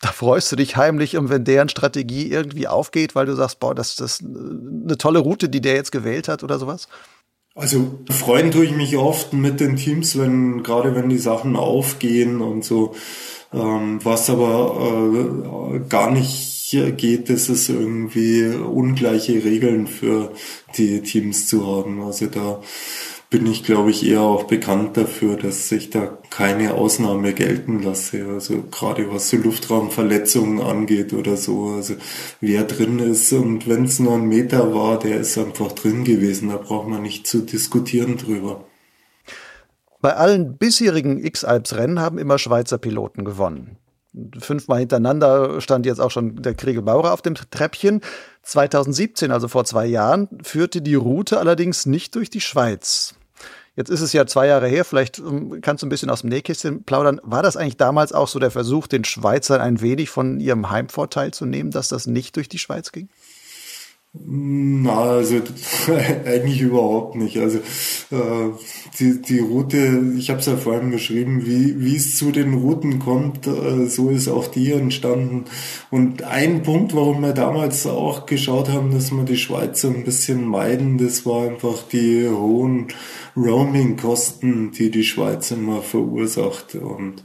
da 0.00 0.08
freust 0.12 0.50
du 0.50 0.56
dich 0.56 0.76
heimlich, 0.76 1.16
um 1.16 1.28
wenn 1.28 1.44
deren 1.44 1.68
Strategie 1.68 2.30
irgendwie 2.30 2.68
aufgeht, 2.68 3.14
weil 3.14 3.26
du 3.26 3.34
sagst, 3.34 3.60
boah, 3.60 3.74
das, 3.74 3.96
das 3.96 4.20
ist 4.20 4.24
eine 4.24 4.96
tolle 4.96 5.18
Route, 5.18 5.48
die 5.48 5.60
der 5.60 5.74
jetzt 5.74 5.92
gewählt 5.92 6.28
hat 6.28 6.42
oder 6.42 6.58
sowas? 6.58 6.88
Also 7.54 7.98
freuen 8.08 8.50
tue 8.50 8.64
ich 8.64 8.74
mich 8.74 8.96
oft 8.96 9.32
mit 9.32 9.60
den 9.60 9.76
Teams, 9.76 10.16
wenn 10.16 10.62
gerade 10.62 10.94
wenn 10.94 11.08
die 11.08 11.18
Sachen 11.18 11.56
aufgehen 11.56 12.40
und 12.40 12.64
so. 12.64 12.94
Ähm, 13.52 13.98
was 14.04 14.30
aber 14.30 15.74
äh, 15.74 15.80
gar 15.88 16.10
nicht 16.10 16.59
hier 16.70 16.92
geht 16.92 17.30
es, 17.30 17.48
ist 17.48 17.68
irgendwie 17.68 18.44
ungleiche 18.44 19.42
Regeln 19.44 19.88
für 19.88 20.32
die 20.76 21.02
Teams 21.02 21.48
zu 21.48 21.66
haben. 21.66 22.00
Also 22.00 22.26
da 22.26 22.62
bin 23.28 23.46
ich, 23.46 23.64
glaube 23.64 23.90
ich, 23.90 24.06
eher 24.06 24.20
auch 24.20 24.44
bekannt 24.44 24.96
dafür, 24.96 25.36
dass 25.36 25.72
ich 25.72 25.90
da 25.90 26.16
keine 26.30 26.74
Ausnahme 26.74 27.32
gelten 27.32 27.82
lasse. 27.82 28.24
Also 28.24 28.62
gerade 28.70 29.12
was 29.12 29.30
so 29.30 29.36
Luftraumverletzungen 29.36 30.60
angeht 30.60 31.12
oder 31.12 31.36
so. 31.36 31.70
Also 31.70 31.94
wer 32.40 32.62
drin 32.62 33.00
ist 33.00 33.32
und 33.32 33.68
wenn 33.68 33.86
es 33.86 33.98
nur 33.98 34.14
ein 34.14 34.28
Meter 34.28 34.72
war, 34.72 35.00
der 35.00 35.18
ist 35.18 35.36
einfach 35.38 35.72
drin 35.72 36.04
gewesen. 36.04 36.50
Da 36.50 36.56
braucht 36.56 36.86
man 36.86 37.02
nicht 37.02 37.26
zu 37.26 37.40
diskutieren 37.40 38.16
drüber. 38.16 38.64
Bei 40.00 40.14
allen 40.14 40.56
bisherigen 40.56 41.18
X-Alps-Rennen 41.18 41.98
haben 41.98 42.18
immer 42.18 42.38
Schweizer 42.38 42.78
Piloten 42.78 43.24
gewonnen. 43.24 43.76
Fünfmal 44.38 44.80
hintereinander 44.80 45.60
stand 45.60 45.86
jetzt 45.86 46.00
auch 46.00 46.10
schon 46.10 46.42
der 46.42 46.54
Kriegel 46.54 46.82
Bauer 46.82 47.12
auf 47.12 47.22
dem 47.22 47.34
Treppchen. 47.34 48.00
2017, 48.42 49.30
also 49.30 49.48
vor 49.48 49.64
zwei 49.64 49.86
Jahren, 49.86 50.28
führte 50.42 50.82
die 50.82 50.94
Route 50.94 51.38
allerdings 51.38 51.86
nicht 51.86 52.14
durch 52.14 52.30
die 52.30 52.40
Schweiz. 52.40 53.14
Jetzt 53.76 53.88
ist 53.88 54.00
es 54.00 54.12
ja 54.12 54.26
zwei 54.26 54.48
Jahre 54.48 54.66
her, 54.66 54.84
vielleicht 54.84 55.20
ähm, 55.20 55.60
kannst 55.62 55.82
du 55.82 55.86
ein 55.86 55.90
bisschen 55.90 56.10
aus 56.10 56.22
dem 56.22 56.30
Nähkästchen 56.30 56.82
plaudern. 56.82 57.20
War 57.22 57.42
das 57.42 57.56
eigentlich 57.56 57.76
damals 57.76 58.12
auch 58.12 58.28
so 58.28 58.38
der 58.38 58.50
Versuch, 58.50 58.88
den 58.88 59.04
Schweizern 59.04 59.60
ein 59.60 59.80
wenig 59.80 60.10
von 60.10 60.40
ihrem 60.40 60.70
Heimvorteil 60.70 61.32
zu 61.32 61.46
nehmen, 61.46 61.70
dass 61.70 61.88
das 61.88 62.06
nicht 62.06 62.36
durch 62.36 62.48
die 62.48 62.58
Schweiz 62.58 62.92
ging? 62.92 63.08
Na, 64.12 65.02
also 65.02 65.36
eigentlich 66.26 66.60
überhaupt 66.60 67.14
nicht. 67.14 67.36
Also 67.38 67.58
äh, 68.10 68.50
die, 68.98 69.22
die 69.22 69.38
Route, 69.38 70.14
ich 70.18 70.30
habe 70.30 70.40
es 70.40 70.46
ja 70.46 70.56
vorhin 70.56 70.90
beschrieben, 70.90 71.46
wie, 71.46 71.78
wie 71.80 71.94
es 71.94 72.16
zu 72.16 72.32
den 72.32 72.54
Routen 72.54 72.98
kommt, 72.98 73.46
äh, 73.46 73.86
so 73.86 74.10
ist 74.10 74.26
auch 74.26 74.48
die 74.48 74.72
entstanden. 74.72 75.44
Und 75.92 76.24
ein 76.24 76.64
Punkt, 76.64 76.92
warum 76.92 77.22
wir 77.22 77.34
damals 77.34 77.86
auch 77.86 78.26
geschaut 78.26 78.68
haben, 78.68 78.90
dass 78.90 79.12
wir 79.12 79.22
die 79.22 79.36
Schweizer 79.36 79.88
ein 79.88 80.02
bisschen 80.04 80.44
meiden, 80.44 80.98
das 80.98 81.24
war 81.24 81.48
einfach 81.48 81.84
die 81.84 82.28
hohen 82.28 82.88
Roaming-Kosten, 83.36 84.72
die 84.72 84.90
die 84.90 85.04
Schweiz 85.04 85.52
immer 85.52 85.82
verursacht. 85.82 86.74
Und 86.74 87.22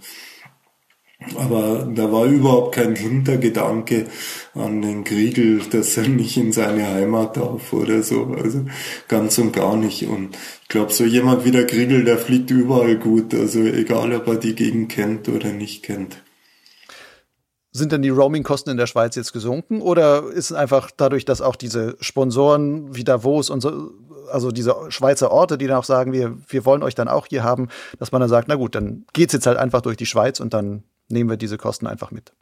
aber 1.35 1.87
da 1.93 2.11
war 2.11 2.25
überhaupt 2.25 2.75
kein 2.75 2.95
Hintergedanke 2.95 4.05
an 4.53 4.81
den 4.81 5.03
Kriegel, 5.03 5.61
dass 5.71 5.97
er 5.97 6.07
nicht 6.07 6.37
in 6.37 6.51
seine 6.51 6.87
Heimat 6.87 7.37
darf 7.37 7.73
oder 7.73 8.03
so. 8.03 8.35
Also 8.41 8.65
ganz 9.07 9.37
und 9.37 9.51
gar 9.51 9.75
nicht. 9.75 10.07
Und 10.07 10.37
ich 10.63 10.67
glaube, 10.69 10.93
so 10.93 11.03
jemand 11.03 11.45
wie 11.45 11.51
der 11.51 11.65
Kriegel, 11.65 12.03
der 12.03 12.17
fliegt 12.17 12.51
überall 12.51 12.97
gut. 12.97 13.33
Also 13.33 13.61
egal, 13.61 14.13
ob 14.13 14.27
er 14.27 14.35
die 14.35 14.55
Gegend 14.55 14.91
kennt 14.91 15.27
oder 15.29 15.51
nicht 15.51 15.83
kennt. 15.83 16.21
Sind 17.71 17.91
denn 17.91 18.01
die 18.01 18.09
Roaming-Kosten 18.09 18.69
in 18.69 18.77
der 18.77 18.87
Schweiz 18.87 19.15
jetzt 19.17 19.33
gesunken 19.33 19.81
oder 19.81 20.29
ist 20.29 20.51
es 20.51 20.53
einfach 20.53 20.91
dadurch, 20.95 21.25
dass 21.25 21.41
auch 21.41 21.57
diese 21.57 21.97
Sponsoren 21.99 22.95
wie 22.95 23.03
Davos 23.03 23.49
und 23.49 23.59
so, 23.59 23.91
also 24.31 24.51
diese 24.51 24.75
Schweizer 24.89 25.29
Orte, 25.29 25.57
die 25.57 25.67
dann 25.67 25.77
auch 25.77 25.83
sagen, 25.83 26.13
wir, 26.13 26.37
wir 26.47 26.63
wollen 26.63 26.83
euch 26.83 26.95
dann 26.95 27.09
auch 27.09 27.27
hier 27.27 27.43
haben, 27.43 27.67
dass 27.99 28.13
man 28.13 28.21
dann 28.21 28.29
sagt, 28.29 28.47
na 28.47 28.55
gut, 28.55 28.75
dann 28.75 29.05
geht's 29.11 29.33
jetzt 29.33 29.45
halt 29.45 29.57
einfach 29.57 29.81
durch 29.81 29.97
die 29.97 30.05
Schweiz 30.05 30.39
und 30.39 30.53
dann 30.53 30.83
nehmen 31.07 31.29
wir 31.29 31.37
diese 31.37 31.57
Kosten 31.57 31.87
einfach 31.87 32.11
mit. 32.11 32.33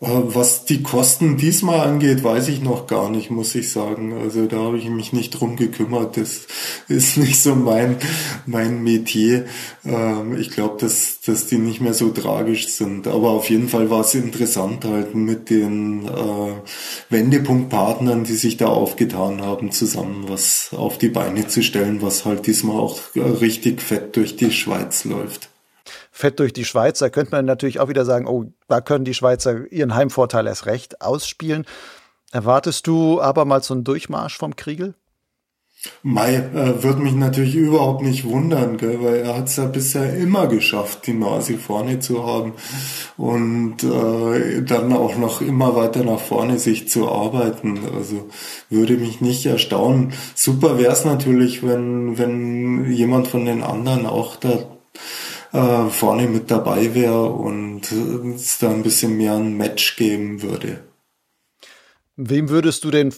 Äh, 0.00 0.06
was 0.06 0.64
die 0.64 0.82
Kosten 0.82 1.36
diesmal 1.38 1.80
angeht, 1.80 2.22
weiß 2.22 2.48
ich 2.48 2.60
noch 2.60 2.86
gar 2.86 3.10
nicht, 3.10 3.30
muss 3.30 3.54
ich 3.56 3.70
sagen. 3.72 4.12
Also 4.12 4.46
da 4.46 4.58
habe 4.58 4.78
ich 4.78 4.88
mich 4.88 5.12
nicht 5.12 5.30
drum 5.30 5.56
gekümmert. 5.56 6.16
Das 6.16 6.46
ist 6.88 7.16
nicht 7.16 7.40
so 7.42 7.54
mein, 7.56 7.96
mein 8.46 8.82
Metier. 8.84 9.46
Ähm, 9.84 10.36
ich 10.38 10.50
glaube, 10.50 10.76
dass, 10.80 11.20
dass 11.22 11.46
die 11.48 11.58
nicht 11.58 11.80
mehr 11.80 11.94
so 11.94 12.10
tragisch 12.10 12.68
sind. 12.68 13.08
Aber 13.08 13.30
auf 13.30 13.50
jeden 13.50 13.68
Fall 13.68 13.90
war 13.90 14.02
es 14.02 14.14
interessant 14.14 14.84
halt 14.84 15.14
mit 15.16 15.50
den 15.50 16.06
äh, 16.06 16.52
Wendepunktpartnern, 17.10 18.22
die 18.24 18.36
sich 18.36 18.56
da 18.56 18.66
aufgetan 18.68 19.42
haben, 19.42 19.72
zusammen 19.72 20.26
was 20.28 20.70
auf 20.76 20.98
die 20.98 21.08
Beine 21.08 21.48
zu 21.48 21.62
stellen, 21.62 22.02
was 22.02 22.24
halt 22.24 22.46
diesmal 22.46 22.78
auch 22.78 23.00
richtig 23.16 23.82
fett 23.82 24.14
durch 24.16 24.36
die 24.36 24.52
Schweiz 24.52 25.04
läuft 25.04 25.50
fett 26.18 26.40
durch 26.40 26.52
die 26.52 26.64
Schweiz. 26.64 26.98
Da 26.98 27.10
könnte 27.10 27.30
man 27.30 27.44
natürlich 27.44 27.78
auch 27.78 27.88
wieder 27.88 28.04
sagen, 28.04 28.26
oh, 28.26 28.52
da 28.66 28.80
können 28.80 29.04
die 29.04 29.14
Schweizer 29.14 29.70
ihren 29.70 29.94
Heimvorteil 29.94 30.48
erst 30.48 30.66
recht 30.66 31.00
ausspielen. 31.00 31.64
Erwartest 32.32 32.88
du 32.88 33.20
aber 33.20 33.44
mal 33.44 33.62
so 33.62 33.72
einen 33.72 33.84
Durchmarsch 33.84 34.36
vom 34.36 34.56
Kriegel? 34.56 34.94
Mai 36.02 36.34
äh, 36.34 36.82
wird 36.82 36.98
mich 36.98 37.14
natürlich 37.14 37.54
überhaupt 37.54 38.02
nicht 38.02 38.24
wundern, 38.24 38.78
gell, 38.78 38.98
weil 39.00 39.18
er 39.18 39.36
hat 39.36 39.46
es 39.46 39.54
ja 39.56 39.66
bisher 39.66 40.12
immer 40.16 40.48
geschafft, 40.48 41.06
die 41.06 41.12
Nase 41.12 41.56
vorne 41.56 42.00
zu 42.00 42.26
haben 42.26 42.54
und 43.16 43.84
äh, 43.84 44.62
dann 44.62 44.92
auch 44.92 45.16
noch 45.16 45.40
immer 45.40 45.76
weiter 45.76 46.02
nach 46.02 46.18
vorne 46.18 46.58
sich 46.58 46.88
zu 46.88 47.08
arbeiten. 47.08 47.78
Also 47.94 48.28
würde 48.70 48.94
mich 48.94 49.20
nicht 49.20 49.46
erstaunen. 49.46 50.14
Super 50.34 50.78
wäre 50.78 50.92
es 50.92 51.04
natürlich, 51.04 51.62
wenn, 51.62 52.18
wenn 52.18 52.90
jemand 52.90 53.28
von 53.28 53.44
den 53.44 53.62
anderen 53.62 54.04
auch 54.04 54.34
da 54.34 54.58
äh, 55.52 55.88
vorne 55.88 56.28
mit 56.28 56.50
dabei 56.50 56.94
wäre 56.94 57.26
und 57.26 57.90
es 57.90 58.58
da 58.58 58.70
ein 58.70 58.82
bisschen 58.82 59.16
mehr 59.16 59.34
ein 59.34 59.56
Match 59.56 59.96
geben 59.96 60.42
würde. 60.42 60.84
Wem 62.16 62.48
würdest 62.48 62.84
du 62.84 62.90
denn 62.90 63.14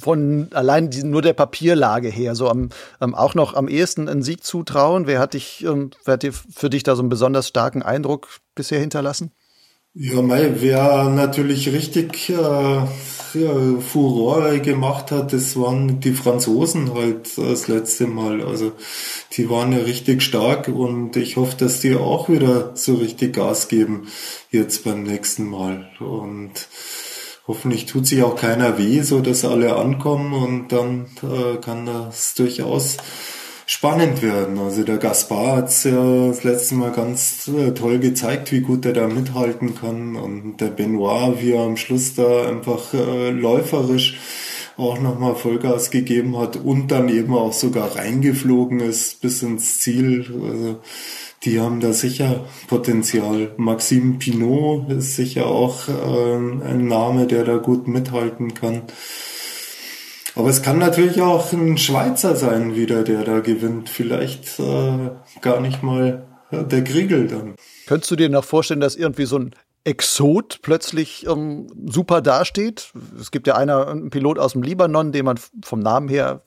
von 0.00 0.48
allein 0.52 0.90
die, 0.90 1.02
nur 1.02 1.22
der 1.22 1.32
Papierlage 1.32 2.08
her 2.08 2.34
so 2.34 2.48
am, 2.48 2.68
ähm, 3.00 3.14
auch 3.14 3.34
noch 3.34 3.54
am 3.54 3.68
ehesten 3.68 4.08
einen 4.08 4.22
Sieg 4.22 4.44
zutrauen? 4.44 5.06
Wer 5.06 5.18
hat 5.18 5.34
dich, 5.34 5.64
ähm, 5.64 5.90
wer 6.04 6.14
hat 6.14 6.22
dir 6.22 6.32
für 6.32 6.70
dich 6.70 6.82
da 6.82 6.94
so 6.94 7.02
einen 7.02 7.08
besonders 7.08 7.48
starken 7.48 7.82
Eindruck 7.82 8.28
bisher 8.54 8.80
hinterlassen? 8.80 9.32
Ja, 9.94 10.20
mei, 10.20 10.60
wer 10.60 11.04
natürlich 11.08 11.72
richtig 11.72 12.28
äh, 12.28 12.86
ja, 13.34 13.80
Furore 13.80 14.60
gemacht 14.60 15.10
hat, 15.10 15.32
das 15.32 15.58
waren 15.58 16.00
die 16.00 16.12
Franzosen 16.12 16.94
halt 16.94 17.36
das 17.36 17.68
letzte 17.68 18.06
Mal. 18.06 18.42
Also 18.42 18.72
die 19.32 19.48
waren 19.50 19.72
ja 19.72 19.78
richtig 19.78 20.22
stark 20.22 20.68
und 20.68 21.16
ich 21.16 21.36
hoffe, 21.36 21.56
dass 21.56 21.80
die 21.80 21.94
auch 21.94 22.28
wieder 22.28 22.72
so 22.74 22.94
richtig 22.94 23.34
Gas 23.34 23.68
geben 23.68 24.08
jetzt 24.50 24.84
beim 24.84 25.02
nächsten 25.02 25.48
Mal. 25.48 25.90
Und 26.00 26.68
hoffentlich 27.46 27.86
tut 27.86 28.06
sich 28.06 28.22
auch 28.22 28.36
keiner 28.36 28.78
weh, 28.78 29.02
so 29.02 29.20
dass 29.20 29.44
alle 29.44 29.76
ankommen 29.76 30.32
und 30.34 30.72
dann 30.72 31.06
äh, 31.22 31.56
kann 31.56 31.86
das 31.86 32.34
durchaus 32.34 32.98
spannend 33.68 34.22
werden. 34.22 34.58
Also 34.58 34.82
der 34.82 34.96
Gaspar 34.96 35.58
hat 35.58 35.68
es 35.68 35.84
ja 35.84 36.28
das 36.28 36.42
letzte 36.42 36.74
Mal 36.74 36.90
ganz 36.90 37.48
äh, 37.48 37.72
toll 37.72 37.98
gezeigt, 37.98 38.50
wie 38.50 38.60
gut 38.60 38.86
er 38.86 38.94
da 38.94 39.06
mithalten 39.06 39.74
kann. 39.74 40.16
Und 40.16 40.56
der 40.56 40.68
Benoit, 40.68 41.42
wie 41.42 41.52
er 41.52 41.64
am 41.64 41.76
Schluss 41.76 42.14
da 42.14 42.48
einfach 42.48 42.94
äh, 42.94 43.30
läuferisch 43.30 44.18
auch 44.78 45.00
nochmal 45.00 45.34
Vollgas 45.34 45.90
gegeben 45.90 46.38
hat 46.38 46.56
und 46.56 46.88
dann 46.88 47.08
eben 47.08 47.34
auch 47.34 47.52
sogar 47.52 47.96
reingeflogen 47.96 48.80
ist 48.80 49.20
bis 49.20 49.42
ins 49.42 49.80
Ziel. 49.80 50.24
Also 50.42 50.78
die 51.44 51.60
haben 51.60 51.80
da 51.80 51.92
sicher 51.92 52.46
Potenzial. 52.68 53.52
Maxime 53.58 54.14
Pinot 54.18 54.90
ist 54.90 55.14
sicher 55.14 55.46
auch 55.46 55.88
äh, 55.88 56.36
ein 56.36 56.88
Name, 56.88 57.26
der 57.26 57.44
da 57.44 57.58
gut 57.58 57.86
mithalten 57.86 58.54
kann. 58.54 58.84
Aber 60.38 60.50
es 60.50 60.62
kann 60.62 60.78
natürlich 60.78 61.20
auch 61.20 61.52
ein 61.52 61.76
Schweizer 61.78 62.36
sein 62.36 62.76
wieder, 62.76 63.02
der 63.02 63.24
da 63.24 63.40
gewinnt. 63.40 63.88
Vielleicht 63.88 64.60
äh, 64.60 65.10
gar 65.40 65.60
nicht 65.60 65.82
mal 65.82 66.28
äh, 66.52 66.62
der 66.62 66.82
Griegel 66.82 67.26
dann. 67.26 67.56
Könntest 67.88 68.12
du 68.12 68.14
dir 68.14 68.28
noch 68.28 68.44
vorstellen, 68.44 68.78
dass 68.78 68.94
irgendwie 68.94 69.24
so 69.24 69.36
ein 69.36 69.50
Exot 69.82 70.60
plötzlich 70.62 71.26
ähm, 71.26 71.66
super 71.86 72.22
dasteht? 72.22 72.92
Es 73.20 73.32
gibt 73.32 73.48
ja 73.48 73.56
einer, 73.56 73.88
einen 73.88 74.10
Pilot 74.10 74.38
aus 74.38 74.52
dem 74.52 74.62
Libanon, 74.62 75.10
den 75.10 75.24
man 75.24 75.40
vom 75.64 75.80
Namen 75.80 76.08
her 76.08 76.42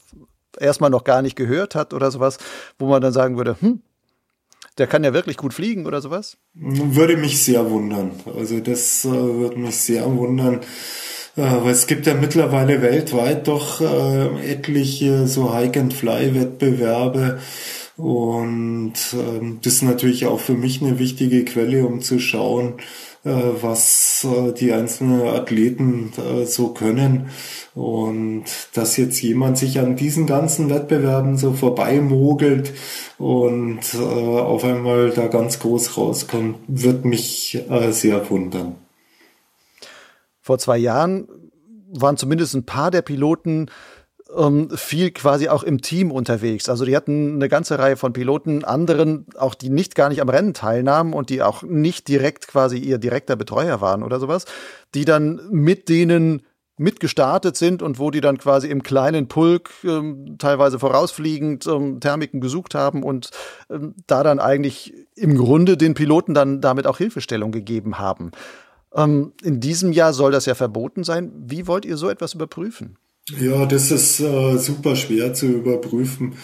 erstmal 0.58 0.89
noch 0.89 1.04
gar 1.04 1.22
nicht 1.22 1.36
gehört 1.36 1.76
hat 1.76 1.94
oder 1.94 2.12
sowas, 2.12 2.38
wo 2.80 2.88
man 2.88 3.02
dann 3.02 3.12
sagen 3.12 3.36
würde, 3.36 3.58
hm, 3.60 3.82
der 4.78 4.88
kann 4.88 5.04
ja 5.04 5.14
wirklich 5.14 5.36
gut 5.36 5.54
fliegen 5.54 5.86
oder 5.86 6.00
sowas? 6.00 6.38
Würde 6.54 7.18
mich 7.18 7.44
sehr 7.44 7.70
wundern. 7.70 8.12
Also 8.38 8.62
das 8.62 9.04
äh, 9.04 9.10
würde 9.10 9.58
mich 9.58 9.76
sehr 9.82 10.06
wundern. 10.06 10.62
Äh, 11.36 11.42
weil 11.42 11.72
es 11.72 11.88
gibt 11.88 12.08
ja 12.08 12.14
mittlerweile 12.14 12.82
weltweit 12.82 13.48
doch 13.48 13.82
äh, 13.82 14.52
etliche 14.52 15.28
so 15.28 15.54
Hike-and-Fly-Wettbewerbe. 15.54 17.40
Und 17.98 18.94
ähm, 19.14 19.60
das 19.62 19.74
ist 19.74 19.82
natürlich 19.84 20.26
auch 20.26 20.40
für 20.40 20.54
mich 20.54 20.82
eine 20.82 20.98
wichtige 20.98 21.46
Quelle, 21.46 21.86
um 21.86 22.02
zu 22.02 22.20
schauen, 22.20 22.76
äh, 23.24 23.30
was 23.62 24.26
äh, 24.26 24.52
die 24.54 24.74
einzelnen 24.74 25.22
Athleten 25.28 26.12
äh, 26.18 26.46
so 26.46 26.70
können. 26.70 27.30
Und 27.76 28.46
dass 28.74 28.98
jetzt 28.98 29.22
jemand 29.22 29.60
sich 29.60 29.80
an 29.80 29.96
diesen 29.96 30.26
ganzen 30.26 30.70
Wettbewerben 30.72 31.38
so 31.38 31.54
vorbeimogelt 31.54 32.74
und 33.18 33.80
auf 33.96 34.66
einmal 34.66 35.12
da 35.12 35.28
ganz 35.28 35.60
groß 35.60 35.96
rauskommt, 35.96 36.58
wird 36.68 37.06
mich 37.06 37.64
sehr 37.92 38.30
wundern. 38.30 38.76
Vor 40.42 40.58
zwei 40.58 40.78
Jahren 40.78 41.28
waren 41.94 42.18
zumindest 42.18 42.54
ein 42.56 42.66
paar 42.66 42.92
der 42.92 43.02
Piloten 43.02 43.70
ähm, 44.36 44.70
viel 44.76 45.12
quasi 45.12 45.50
auch 45.50 45.64
im 45.64 45.82
Team 45.82 46.12
unterwegs. 46.12 46.70
Also 46.70 46.86
die 46.86 46.96
hatten 46.96 47.36
eine 47.36 47.50
ganze 47.50 47.80
Reihe 47.80 47.98
von 47.98 48.14
Piloten, 48.14 48.64
anderen 48.64 49.26
auch, 49.38 49.56
die 49.56 49.70
nicht 49.70 49.96
gar 49.96 50.10
nicht 50.10 50.22
am 50.22 50.30
Rennen 50.30 50.54
teilnahmen 50.54 51.14
und 51.14 51.30
die 51.30 51.42
auch 51.42 51.64
nicht 51.64 52.08
direkt 52.08 52.48
quasi 52.48 52.78
ihr 52.78 52.98
direkter 52.98 53.36
Betreuer 53.36 53.82
waren 53.82 54.04
oder 54.04 54.20
sowas, 54.20 54.46
die 54.94 55.06
dann 55.06 55.42
mit 55.52 55.89
denen 55.89 56.44
mitgestartet 56.78 57.58
sind 57.58 57.84
und 57.84 58.00
wo 58.00 58.10
die 58.10 58.22
dann 58.22 58.38
quasi 58.38 58.68
im 58.68 58.82
kleinen 58.82 59.28
Pulk 59.28 59.70
ähm, 59.84 60.38
teilweise 60.39 60.80
vorausfliegend 60.80 61.68
ähm, 61.68 62.00
Thermiken 62.00 62.42
gesucht 62.42 62.74
haben 62.74 63.04
und 63.04 63.30
ähm, 63.70 63.94
da 64.08 64.24
dann 64.24 64.39
eigentlich 64.39 64.94
im 65.16 65.38
Grunde 65.38 65.78
den 65.78 65.94
Piloten 65.94 66.34
dann 66.34 66.60
damit 66.60 66.88
auch 66.88 66.98
Hilfestellung 66.98 67.52
gegeben 67.52 68.00
haben. 68.00 68.32
Ähm, 68.96 69.34
in 69.44 69.60
diesem 69.60 69.92
Jahr 69.92 70.14
soll 70.14 70.32
das 70.32 70.46
ja 70.46 70.56
verboten 70.56 71.04
sein. 71.04 71.32
Wie 71.36 71.68
wollt 71.68 71.86
ihr 71.86 71.98
so 71.98 72.10
etwas 72.10 72.34
überprüfen? 72.34 72.98
Ja, 73.39 73.66
das 73.66 73.92
ist 73.92 74.20
äh, 74.20 74.58
super 74.58 74.96
schwer 74.96 75.34
zu 75.34 75.46
überprüfen. 75.46 76.36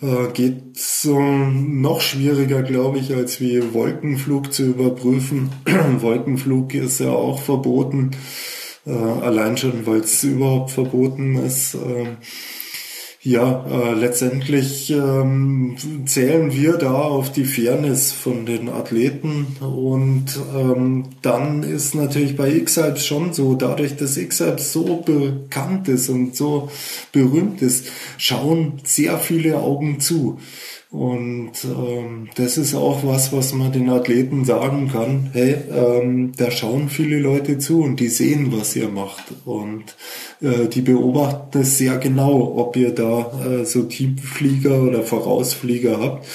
Äh, 0.00 0.30
geht 0.34 0.76
so 0.76 1.18
noch 1.18 2.00
schwieriger, 2.02 2.62
glaube 2.62 2.98
ich, 2.98 3.14
als 3.14 3.40
wie 3.40 3.72
Wolkenflug 3.72 4.52
zu 4.52 4.64
überprüfen. 4.64 5.50
Wolkenflug 6.00 6.74
ist 6.74 7.00
ja 7.00 7.10
auch 7.10 7.40
verboten, 7.40 8.10
äh, 8.84 8.90
allein 8.92 9.56
schon, 9.56 9.86
weil 9.86 10.00
es 10.00 10.22
überhaupt 10.22 10.70
verboten 10.70 11.36
ist. 11.36 11.74
Ähm, 11.74 12.18
ja, 13.26 13.66
äh, 13.68 13.94
letztendlich 13.94 14.88
ähm, 14.90 15.76
zählen 16.06 16.52
wir 16.52 16.74
da 16.74 16.92
auf 16.92 17.32
die 17.32 17.44
Fairness 17.44 18.12
von 18.12 18.46
den 18.46 18.68
Athleten 18.68 19.56
und 19.60 20.26
ähm, 20.54 21.06
dann 21.22 21.64
ist 21.64 21.96
natürlich 21.96 22.36
bei 22.36 22.52
X-Alps 22.52 23.04
schon 23.04 23.32
so, 23.32 23.54
dadurch, 23.54 23.96
dass 23.96 24.16
X-Alps 24.16 24.72
so 24.72 25.02
bekannt 25.04 25.88
ist 25.88 26.08
und 26.08 26.36
so 26.36 26.70
berühmt 27.10 27.62
ist, 27.62 27.88
schauen 28.16 28.74
sehr 28.84 29.18
viele 29.18 29.56
Augen 29.56 29.98
zu. 29.98 30.38
Und 30.90 31.52
ähm, 31.64 32.28
das 32.36 32.56
ist 32.58 32.74
auch 32.74 33.04
was, 33.04 33.32
was 33.32 33.52
man 33.52 33.72
den 33.72 33.90
Athleten 33.90 34.44
sagen 34.44 34.88
kann. 34.88 35.30
Hey, 35.32 35.56
ähm, 35.70 36.32
da 36.36 36.50
schauen 36.50 36.88
viele 36.88 37.18
Leute 37.18 37.58
zu 37.58 37.82
und 37.82 37.98
die 37.98 38.08
sehen, 38.08 38.52
was 38.56 38.76
ihr 38.76 38.88
macht. 38.88 39.24
Und 39.44 39.96
äh, 40.40 40.68
die 40.68 40.82
beobachten 40.82 41.60
es 41.60 41.78
sehr 41.78 41.98
genau, 41.98 42.56
ob 42.56 42.76
ihr 42.76 42.94
da 42.94 43.32
äh, 43.44 43.64
so 43.64 43.82
Teamflieger 43.82 44.80
oder 44.82 45.02
Vorausflieger 45.02 46.00
habt, 46.00 46.26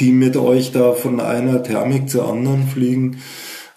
die 0.00 0.10
mit 0.10 0.36
euch 0.36 0.72
da 0.72 0.92
von 0.92 1.20
einer 1.20 1.62
Thermik 1.62 2.10
zur 2.10 2.28
anderen 2.28 2.66
fliegen. 2.66 3.18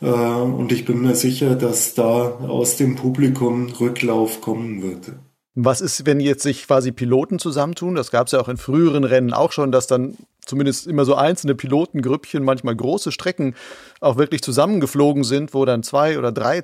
Äh, 0.01 0.07
und 0.07 0.71
ich 0.71 0.83
bin 0.85 1.01
mir 1.01 1.15
sicher, 1.15 1.55
dass 1.55 1.93
da 1.93 2.39
aus 2.39 2.75
dem 2.77 2.95
Publikum 2.95 3.67
Rücklauf 3.79 4.41
kommen 4.41 4.81
wird. 4.81 5.13
Was 5.55 5.81
ist, 5.81 6.07
wenn 6.07 6.19
jetzt 6.19 6.41
sich 6.41 6.65
quasi 6.65 6.91
Piloten 6.91 7.37
zusammentun? 7.37 7.93
Das 7.93 8.09
gab 8.09 8.25
es 8.25 8.33
ja 8.33 8.39
auch 8.39 8.49
in 8.49 8.57
früheren 8.57 9.03
Rennen 9.03 9.33
auch 9.33 9.51
schon, 9.51 9.71
dass 9.71 9.85
dann 9.85 10.17
zumindest 10.43 10.87
immer 10.87 11.05
so 11.05 11.15
einzelne 11.15 11.53
Pilotengrüppchen 11.53 12.43
manchmal 12.43 12.75
große 12.75 13.11
Strecken 13.11 13.55
auch 13.99 14.17
wirklich 14.17 14.41
zusammengeflogen 14.41 15.23
sind, 15.23 15.53
wo 15.53 15.63
dann 15.65 15.83
zwei 15.83 16.17
oder 16.17 16.31
drei 16.31 16.61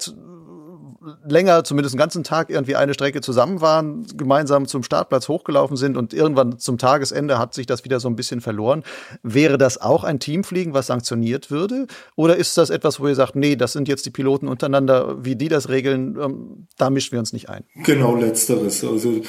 länger, 1.28 1.64
zumindest 1.64 1.95
einen 1.95 1.99
ganzen 1.99 2.24
Tag 2.24 2.49
irgendwie 2.49 2.76
eine 2.76 2.93
Strecke 2.93 3.22
zusammen 3.22 3.62
waren, 3.62 4.05
gemeinsam 4.16 4.68
zum 4.68 4.84
Startplatz 4.84 5.28
hochgelaufen 5.28 5.78
sind 5.78 5.97
und 5.97 6.14
irgendwann 6.14 6.60
zum 6.60 6.78
Tagesende 6.78 7.38
hat 7.38 7.53
sich 7.53 7.66
das 7.66 7.84
wieder 7.86 7.99
so 7.99 8.10
ein 8.10 8.16
bisschen 8.16 8.41
verloren. 8.41 8.84
Wäre 9.24 9.57
das 9.57 9.80
auch 9.80 10.03
ein 10.03 10.20
Teamfliegen, 10.20 10.74
was 10.74 10.88
sanktioniert 10.88 11.51
würde? 11.51 11.88
Oder 12.16 12.38
ist 12.38 12.57
das 12.57 12.70
etwas, 12.70 12.99
wo 12.99 13.07
ihr 13.07 13.16
sagt, 13.16 13.36
nee, 13.36 13.55
das 13.55 13.74
sind 13.74 13.88
jetzt 13.88 14.05
die 14.05 14.12
Piloten 14.12 14.47
untereinander, 14.47 15.24
wie 15.24 15.36
die 15.36 15.47
das 15.47 15.70
regeln, 15.70 16.18
ähm, 16.22 16.68
da 16.78 16.89
mischen 16.89 17.12
wir 17.14 17.20
uns 17.20 17.34
nicht 17.34 17.49
ein? 17.49 17.64
Genau 17.84 18.16
letzteres. 18.16 18.84
Also 18.84 19.22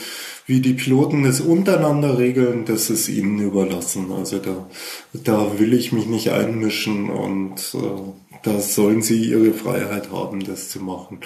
wie 0.51 0.61
die 0.61 0.75
Piloten 0.75 1.23
das 1.23 1.41
untereinander 1.41 2.19
regeln, 2.19 2.65
das 2.65 2.91
ist 2.91 3.09
ihnen 3.09 3.39
überlassen. 3.39 4.11
Also 4.11 4.39
da, 4.39 4.67
da 5.13 5.61
will 5.61 5.73
ich 5.73 5.93
mich 5.93 6.07
nicht 6.07 6.33
einmischen 6.33 7.09
und 7.09 7.55
äh, 7.75 8.39
da 8.43 8.59
sollen 8.59 9.01
sie 9.01 9.27
ihre 9.27 9.53
Freiheit 9.53 10.11
haben, 10.11 10.43
das 10.43 10.69
zu 10.69 10.81
machen. 10.81 11.21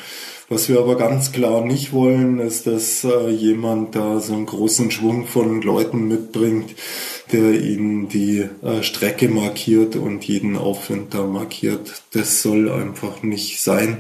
Was 0.51 0.69
wir 0.69 0.79
aber 0.79 0.97
ganz 0.97 1.33
klar 1.33 1.65
nicht 1.65 1.95
wollen, 1.95 2.39
ist, 2.39 2.67
dass 2.67 3.03
äh, 3.03 3.31
jemand 3.31 3.97
da 3.97 4.21
so 4.21 4.35
einen 4.35 4.45
großen 4.45 4.91
Schwung 4.91 5.27
von 5.27 5.63
Leuten 5.63 6.07
mitbringt, 6.07 6.75
der 7.33 7.59
ihnen 7.59 8.11
die 8.11 8.45
äh, 8.63 8.83
Strecke 8.83 9.29
markiert 9.29 9.97
und 9.97 10.23
jeden 10.25 10.59
Aufwind 10.59 11.15
da 11.15 11.25
markiert. 11.25 12.03
Das 12.13 12.43
soll 12.43 12.71
einfach 12.71 13.23
nicht 13.23 13.63
sein. 13.63 13.97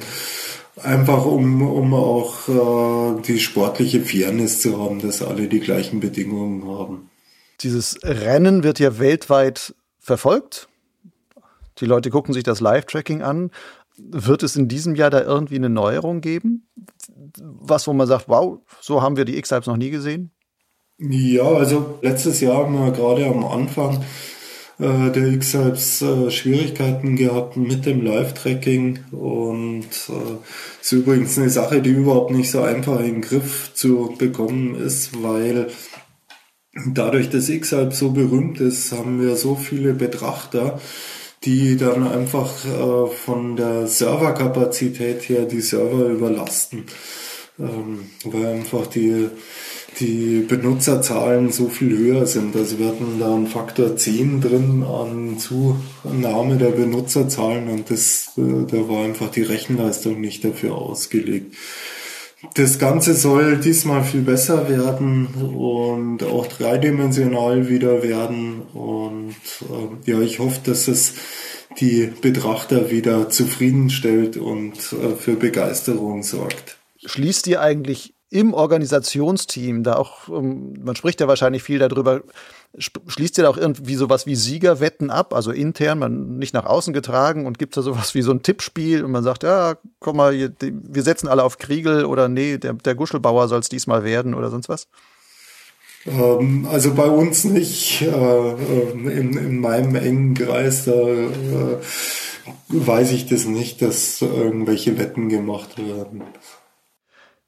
Einfach 0.82 1.24
um, 1.24 1.62
um 1.62 1.94
auch 1.94 2.48
äh, 2.48 3.22
die 3.22 3.38
sportliche 3.38 4.00
Fairness 4.00 4.60
zu 4.60 4.82
haben, 4.82 5.00
dass 5.00 5.22
alle 5.22 5.48
die 5.48 5.60
gleichen 5.60 6.00
Bedingungen 6.00 6.66
haben. 6.66 7.10
Dieses 7.60 7.98
Rennen 8.02 8.64
wird 8.64 8.80
ja 8.80 8.98
weltweit 8.98 9.74
verfolgt 10.00 10.68
die 11.78 11.86
Leute 11.86 12.10
gucken 12.10 12.34
sich 12.34 12.44
das 12.44 12.60
Live-Tracking 12.60 13.22
an. 13.22 13.50
Wird 13.96 14.42
es 14.42 14.56
in 14.56 14.68
diesem 14.68 14.94
Jahr 14.94 15.10
da 15.10 15.20
irgendwie 15.20 15.56
eine 15.56 15.70
Neuerung 15.70 16.20
geben? 16.20 16.66
Was, 17.38 17.86
wo 17.86 17.92
man 17.92 18.06
sagt, 18.06 18.28
wow, 18.28 18.58
so 18.80 19.02
haben 19.02 19.16
wir 19.16 19.24
die 19.24 19.36
X-Types 19.38 19.66
noch 19.66 19.76
nie 19.76 19.90
gesehen? 19.90 20.30
Ja, 20.98 21.44
also 21.44 21.98
letztes 22.02 22.40
Jahr 22.40 22.64
haben 22.64 22.74
wir 22.74 22.92
gerade 22.92 23.26
am 23.26 23.44
Anfang 23.44 24.04
äh, 24.78 25.10
der 25.10 25.28
X-Types 25.28 26.02
äh, 26.02 26.30
Schwierigkeiten 26.30 27.16
gehabt 27.16 27.56
mit 27.56 27.86
dem 27.86 28.04
Live-Tracking 28.04 28.98
und 29.12 29.86
äh, 30.08 30.80
ist 30.80 30.92
übrigens 30.92 31.38
eine 31.38 31.50
Sache, 31.50 31.80
die 31.80 31.90
überhaupt 31.90 32.32
nicht 32.32 32.50
so 32.50 32.62
einfach 32.62 32.98
in 33.00 33.06
den 33.06 33.20
Griff 33.20 33.72
zu 33.74 34.14
bekommen 34.18 34.74
ist, 34.74 35.22
weil 35.22 35.68
dadurch, 36.86 37.30
dass 37.30 37.48
X-Alp 37.48 37.92
so 37.94 38.10
berühmt 38.10 38.60
ist, 38.60 38.92
haben 38.92 39.20
wir 39.20 39.36
so 39.36 39.54
viele 39.54 39.92
Betrachter, 39.94 40.80
die 41.44 41.76
dann 41.76 42.06
einfach 42.06 42.64
äh, 42.64 43.06
von 43.14 43.56
der 43.56 43.86
Serverkapazität 43.86 45.28
her 45.28 45.44
die 45.44 45.60
Server 45.60 46.06
überlasten, 46.06 46.86
ähm, 47.58 48.10
weil 48.24 48.46
einfach 48.46 48.86
die, 48.86 49.28
die 50.00 50.40
Benutzerzahlen 50.40 51.52
so 51.52 51.68
viel 51.68 51.96
höher 51.96 52.26
sind. 52.26 52.56
Also 52.56 52.78
wir 52.78 52.88
hatten 52.88 53.18
da 53.18 53.34
einen 53.34 53.46
Faktor 53.46 53.96
10 53.96 54.40
drin 54.40 54.82
an 54.82 55.38
Zunahme 55.38 56.56
der 56.56 56.70
Benutzerzahlen 56.70 57.68
und 57.68 57.90
das, 57.90 58.32
äh, 58.36 58.66
da 58.66 58.88
war 58.88 59.04
einfach 59.04 59.30
die 59.30 59.42
Rechenleistung 59.42 60.20
nicht 60.20 60.44
dafür 60.44 60.74
ausgelegt. 60.74 61.54
Das 62.54 62.78
Ganze 62.78 63.14
soll 63.14 63.56
diesmal 63.56 64.04
viel 64.04 64.20
besser 64.20 64.68
werden 64.68 65.26
und 65.26 66.22
auch 66.22 66.46
dreidimensional 66.46 67.68
wieder 67.68 68.02
werden. 68.02 68.62
Und 68.74 69.34
äh, 69.62 70.10
ja, 70.10 70.20
ich 70.20 70.40
hoffe, 70.40 70.60
dass 70.64 70.88
es 70.88 71.14
die 71.80 72.12
Betrachter 72.20 72.90
wieder 72.90 73.30
zufriedenstellt 73.30 74.36
und 74.36 74.74
äh, 74.74 75.16
für 75.16 75.34
Begeisterung 75.36 76.22
sorgt. 76.22 76.76
Schließt 77.04 77.46
ihr 77.46 77.60
eigentlich 77.60 78.13
im 78.30 78.54
Organisationsteam, 78.54 79.84
da 79.84 79.96
auch, 79.96 80.28
ähm, 80.28 80.74
man 80.82 80.96
spricht 80.96 81.20
ja 81.20 81.28
wahrscheinlich 81.28 81.62
viel 81.62 81.78
darüber, 81.78 82.22
schließt 82.76 83.38
ihr 83.38 83.44
da 83.44 83.50
auch 83.50 83.56
irgendwie 83.56 83.94
sowas 83.94 84.26
wie 84.26 84.34
Siegerwetten 84.34 85.10
ab, 85.10 85.32
also 85.32 85.52
intern, 85.52 85.98
man 85.98 86.38
nicht 86.38 86.54
nach 86.54 86.66
außen 86.66 86.92
getragen 86.92 87.46
und 87.46 87.58
gibt 87.58 87.76
da 87.76 87.82
sowas 87.82 88.14
wie 88.14 88.22
so 88.22 88.32
ein 88.32 88.42
Tippspiel 88.42 89.04
und 89.04 89.12
man 89.12 89.22
sagt, 89.22 89.44
ja, 89.44 89.76
komm 90.00 90.16
mal, 90.16 90.52
wir 90.60 91.02
setzen 91.02 91.28
alle 91.28 91.44
auf 91.44 91.58
Kriegel 91.58 92.04
oder 92.04 92.28
nee, 92.28 92.58
der, 92.58 92.72
der 92.72 92.94
Guschelbauer 92.94 93.48
soll 93.48 93.60
es 93.60 93.68
diesmal 93.68 94.04
werden 94.04 94.34
oder 94.34 94.50
sonst 94.50 94.68
was? 94.68 94.88
Ähm, 96.06 96.66
also 96.70 96.94
bei 96.94 97.06
uns 97.06 97.44
nicht, 97.44 98.02
äh, 98.02 98.06
ähm, 98.08 99.08
in, 99.08 99.36
in 99.36 99.60
meinem 99.60 99.94
engen 99.94 100.34
Kreis, 100.34 100.84
da 100.84 100.92
äh, 100.92 101.78
weiß 102.68 103.12
ich 103.12 103.26
das 103.26 103.46
nicht, 103.46 103.80
dass 103.82 104.20
irgendwelche 104.20 104.98
Wetten 104.98 105.28
gemacht 105.28 105.78
werden. 105.78 106.22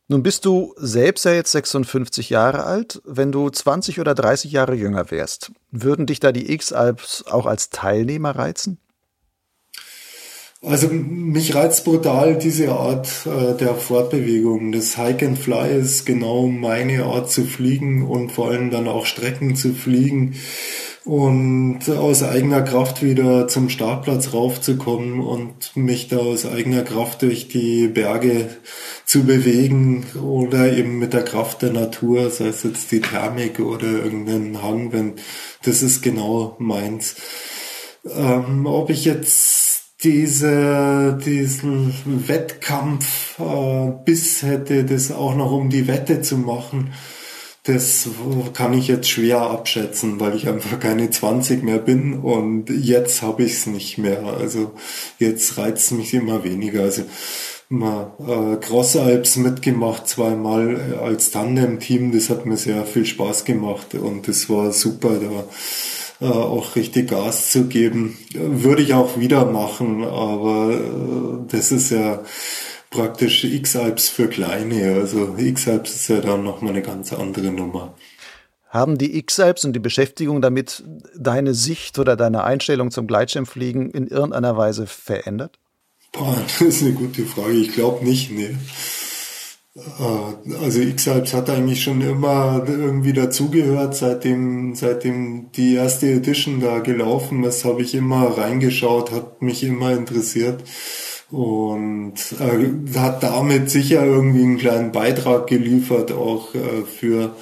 Nun 0.09 0.23
bist 0.23 0.45
du 0.45 0.73
selbst 0.77 1.25
ja 1.25 1.33
jetzt 1.33 1.51
56 1.51 2.31
Jahre 2.31 2.65
alt. 2.65 3.03
Wenn 3.05 3.33
du 3.33 3.51
20 3.51 3.99
oder 3.99 4.15
30 4.15 4.53
Jahre 4.53 4.75
jünger 4.75 5.11
wärst, 5.11 5.51
würden 5.73 6.07
dich 6.07 6.21
da 6.21 6.31
die 6.31 6.53
X-Alps 6.53 7.25
auch 7.27 7.47
als 7.47 7.71
Teilnehmer 7.71 8.37
reizen? 8.37 8.79
Also 10.67 10.89
mich 10.89 11.55
reizt 11.55 11.85
brutal 11.85 12.37
diese 12.37 12.73
Art 12.73 13.09
äh, 13.25 13.57
der 13.57 13.77
Fortbewegung. 13.77 14.73
Das 14.73 14.99
Hike 14.99 15.25
and 15.25 15.39
Fly 15.39 15.79
ist 15.79 16.07
genau 16.07 16.49
meine 16.49 17.05
Art 17.05 17.31
zu 17.31 17.45
fliegen 17.45 18.03
und 18.03 18.33
vor 18.33 18.49
allem 18.49 18.73
dann 18.73 18.89
auch 18.89 19.07
Strecken 19.07 19.55
zu 19.55 19.75
fliegen 19.75 20.35
und 21.05 21.89
aus 21.89 22.25
eigener 22.25 22.63
Kraft 22.63 23.01
wieder 23.01 23.47
zum 23.47 23.69
Startplatz 23.69 24.33
raufzukommen 24.33 25.21
und 25.21 25.77
mich 25.77 26.09
da 26.09 26.17
aus 26.17 26.45
eigener 26.45 26.83
Kraft 26.83 27.23
durch 27.23 27.47
die 27.47 27.87
Berge 27.87 28.49
zu 29.05 29.23
bewegen 29.23 30.05
oder 30.21 30.77
eben 30.77 30.99
mit 30.99 31.13
der 31.13 31.23
Kraft 31.23 31.63
der 31.63 31.71
Natur, 31.71 32.29
sei 32.29 32.49
es 32.49 32.65
jetzt 32.65 32.91
die 32.91 33.01
Thermik 33.01 33.61
oder 33.61 33.87
irgendein 33.87 34.61
Hangwind. 34.61 35.23
Das 35.63 35.85
ist 35.85 36.03
genau 36.03 36.57
meins. 36.59 37.15
Ähm, 38.05 38.67
ob 38.67 38.91
ich 38.91 39.05
jetzt 39.05 39.56
diese, 40.07 41.19
diesen 41.27 41.93
Wettkampf 42.29 43.41
äh, 43.41 43.91
bis 44.05 44.43
hätte, 44.43 44.85
das 44.85 45.11
auch 45.11 45.35
noch 45.35 45.51
um 45.51 45.69
die 45.69 45.89
Wette 45.89 46.23
zu 46.23 46.39
machen, 46.39 46.93
das 47.65 48.09
kann 48.55 48.73
ich 48.75 48.87
jetzt 48.87 49.09
schwer 49.09 49.41
abschätzen, 49.41 50.21
weil 50.21 50.37
ich 50.37 50.47
einfach 50.47 50.79
keine 50.79 51.11
20 51.11 51.65
mehr 51.65 51.79
bin 51.79 52.15
und 52.21 52.71
jetzt 52.71 53.23
habe 53.23 53.43
ich 53.43 53.55
es 53.55 53.67
nicht 53.67 53.99
mehr. 53.99 54.23
Also 54.23 54.75
jetzt 55.19 55.59
reizt 55.59 55.91
mich 55.91 56.15
immer 56.15 56.45
weniger. 56.45 56.83
Also 56.83 57.03
mal 57.69 58.13
äh, 58.21 58.65
Crossalps 58.65 59.35
mitgemacht, 59.35 60.07
zweimal 60.07 60.97
als 61.03 61.33
Tandem-Team, 61.33 62.13
das 62.13 62.31
hat 62.31 62.47
mir 62.47 62.57
sehr 62.57 62.85
viel 62.85 63.05
Spaß 63.05 63.45
gemacht 63.45 63.95
und 63.95 64.29
das 64.29 64.49
war 64.49 64.71
super. 64.71 65.19
Da 65.21 65.45
äh, 66.21 66.27
auch 66.27 66.77
richtig 66.77 67.11
Gas 67.11 67.51
zu 67.51 67.67
geben. 67.67 68.19
Würde 68.33 68.83
ich 68.83 68.95
auch 68.95 69.19
wieder 69.19 69.45
machen, 69.45 70.05
aber 70.05 70.73
äh, 70.73 71.53
das 71.53 71.73
ist 71.73 71.91
ja 71.91 72.23
praktisch 72.91 73.45
X-Alps 73.45 74.09
für 74.09 74.29
Kleine. 74.29 74.95
Also 74.95 75.37
X-Alps 75.37 75.95
ist 75.95 76.09
ja 76.09 76.21
dann 76.21 76.43
nochmal 76.43 76.73
eine 76.73 76.83
ganz 76.83 77.13
andere 77.13 77.51
Nummer. 77.51 77.95
Haben 78.69 78.99
die 78.99 79.17
X-Alps 79.19 79.65
und 79.65 79.75
die 79.75 79.81
Beschäftigung 79.81 80.43
damit 80.43 80.85
deine 81.17 81.55
Sicht 81.55 81.99
oder 81.99 82.17
deine 82.17 82.45
Einstellung 82.45 82.91
zum 82.91 83.07
Gleitschirmfliegen 83.07 83.91
in 83.91 84.07
irgendeiner 84.07 84.57
Weise 84.57 84.87
verändert? 84.87 85.59
Boah, 86.13 86.37
das 86.59 86.61
ist 86.61 86.83
eine 86.83 86.93
gute 86.93 87.25
Frage. 87.25 87.53
Ich 87.53 87.73
glaube 87.73 88.05
nicht, 88.05 88.31
nee. 88.33 88.57
Äh, 89.77 90.55
also 90.63 90.81
X-Alps 90.81 91.35
hat 91.35 91.51
eigentlich 91.51 91.83
schon 91.83 92.01
immer 92.01 92.65
irgendwie 92.67 93.13
dazugehört, 93.13 93.95
seitdem, 93.95 94.75
seitdem 94.75 95.51
die 95.53 95.75
erste 95.75 96.11
Edition 96.11 96.61
da 96.61 96.79
gelaufen 96.79 97.45
ist, 97.45 97.65
habe 97.65 97.83
ich 97.83 97.95
immer 97.95 98.39
reingeschaut, 98.39 99.13
hat 99.13 99.43
mich 99.43 99.63
immer 99.63 99.93
interessiert 99.93 100.65
und 101.31 102.15
äh, 102.41 102.99
hat 102.99 103.23
damit 103.23 103.71
sicher 103.71 104.05
irgendwie 104.05 104.43
einen 104.43 104.59
kleinen 104.59 104.93
Beitrag 104.93 105.47
geliefert, 105.47 106.13
auch 106.13 106.55
äh, 106.55 106.85
für 106.85 107.35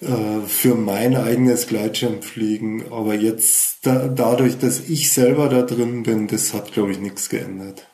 äh, 0.00 0.46
für 0.46 0.74
mein 0.76 1.16
eigenes 1.16 1.66
Gleitschirmfliegen. 1.66 2.92
Aber 2.92 3.14
jetzt 3.14 3.86
da, 3.86 4.08
dadurch, 4.08 4.58
dass 4.58 4.80
ich 4.88 5.12
selber 5.12 5.48
da 5.48 5.62
drin 5.62 6.02
bin, 6.04 6.28
das 6.28 6.54
hat, 6.54 6.72
glaube 6.72 6.92
ich, 6.92 7.00
nichts 7.00 7.28
geändert. 7.28 7.86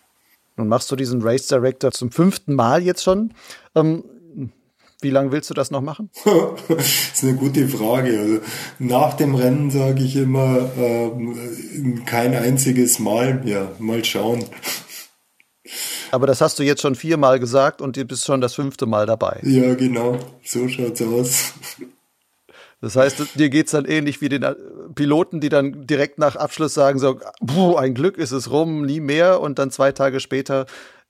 Nun 0.56 0.68
machst 0.68 0.90
du 0.90 0.96
diesen 0.96 1.22
Race 1.22 1.46
Director 1.48 1.90
zum 1.90 2.10
fünften 2.10 2.54
Mal 2.54 2.82
jetzt 2.82 3.02
schon. 3.02 3.34
Ähm, 3.74 4.04
wie 5.00 5.10
lange 5.10 5.32
willst 5.32 5.50
du 5.50 5.54
das 5.54 5.70
noch 5.70 5.82
machen? 5.82 6.10
das 6.68 7.12
ist 7.14 7.22
eine 7.24 7.34
gute 7.34 7.68
Frage. 7.68 8.18
Also 8.18 8.40
nach 8.78 9.14
dem 9.14 9.34
Rennen 9.34 9.70
sage 9.70 10.02
ich 10.02 10.16
immer 10.16 10.70
ähm, 10.76 12.02
kein 12.06 12.34
einziges 12.34 12.98
Mal 12.98 13.42
mehr. 13.44 13.72
Mal 13.78 14.04
schauen. 14.04 14.44
Aber 16.10 16.26
das 16.26 16.40
hast 16.40 16.58
du 16.58 16.62
jetzt 16.62 16.82
schon 16.82 16.94
viermal 16.94 17.40
gesagt 17.40 17.82
und 17.82 17.96
du 17.96 18.04
bist 18.04 18.24
schon 18.24 18.40
das 18.40 18.54
fünfte 18.54 18.86
Mal 18.86 19.04
dabei. 19.06 19.40
Ja, 19.42 19.74
genau. 19.74 20.18
So 20.44 20.68
schaut's 20.68 21.02
aus. 21.02 21.52
Das 22.84 22.96
heißt, 22.96 23.38
dir 23.38 23.48
geht's 23.48 23.70
dann 23.70 23.86
ähnlich 23.86 24.20
wie 24.20 24.28
den 24.28 24.42
äh, 24.42 24.54
Piloten, 24.94 25.40
die 25.40 25.48
dann 25.48 25.86
direkt 25.86 26.18
nach 26.18 26.36
Abschluss 26.36 26.74
sagen 26.74 26.98
so, 26.98 27.18
puh, 27.46 27.76
ein 27.76 27.94
Glück 27.94 28.18
ist 28.18 28.30
es 28.30 28.50
rum, 28.50 28.84
nie 28.84 29.00
mehr 29.00 29.40
und 29.40 29.58
dann 29.58 29.70
zwei 29.70 29.90
Tage 29.90 30.20
später 30.20 30.66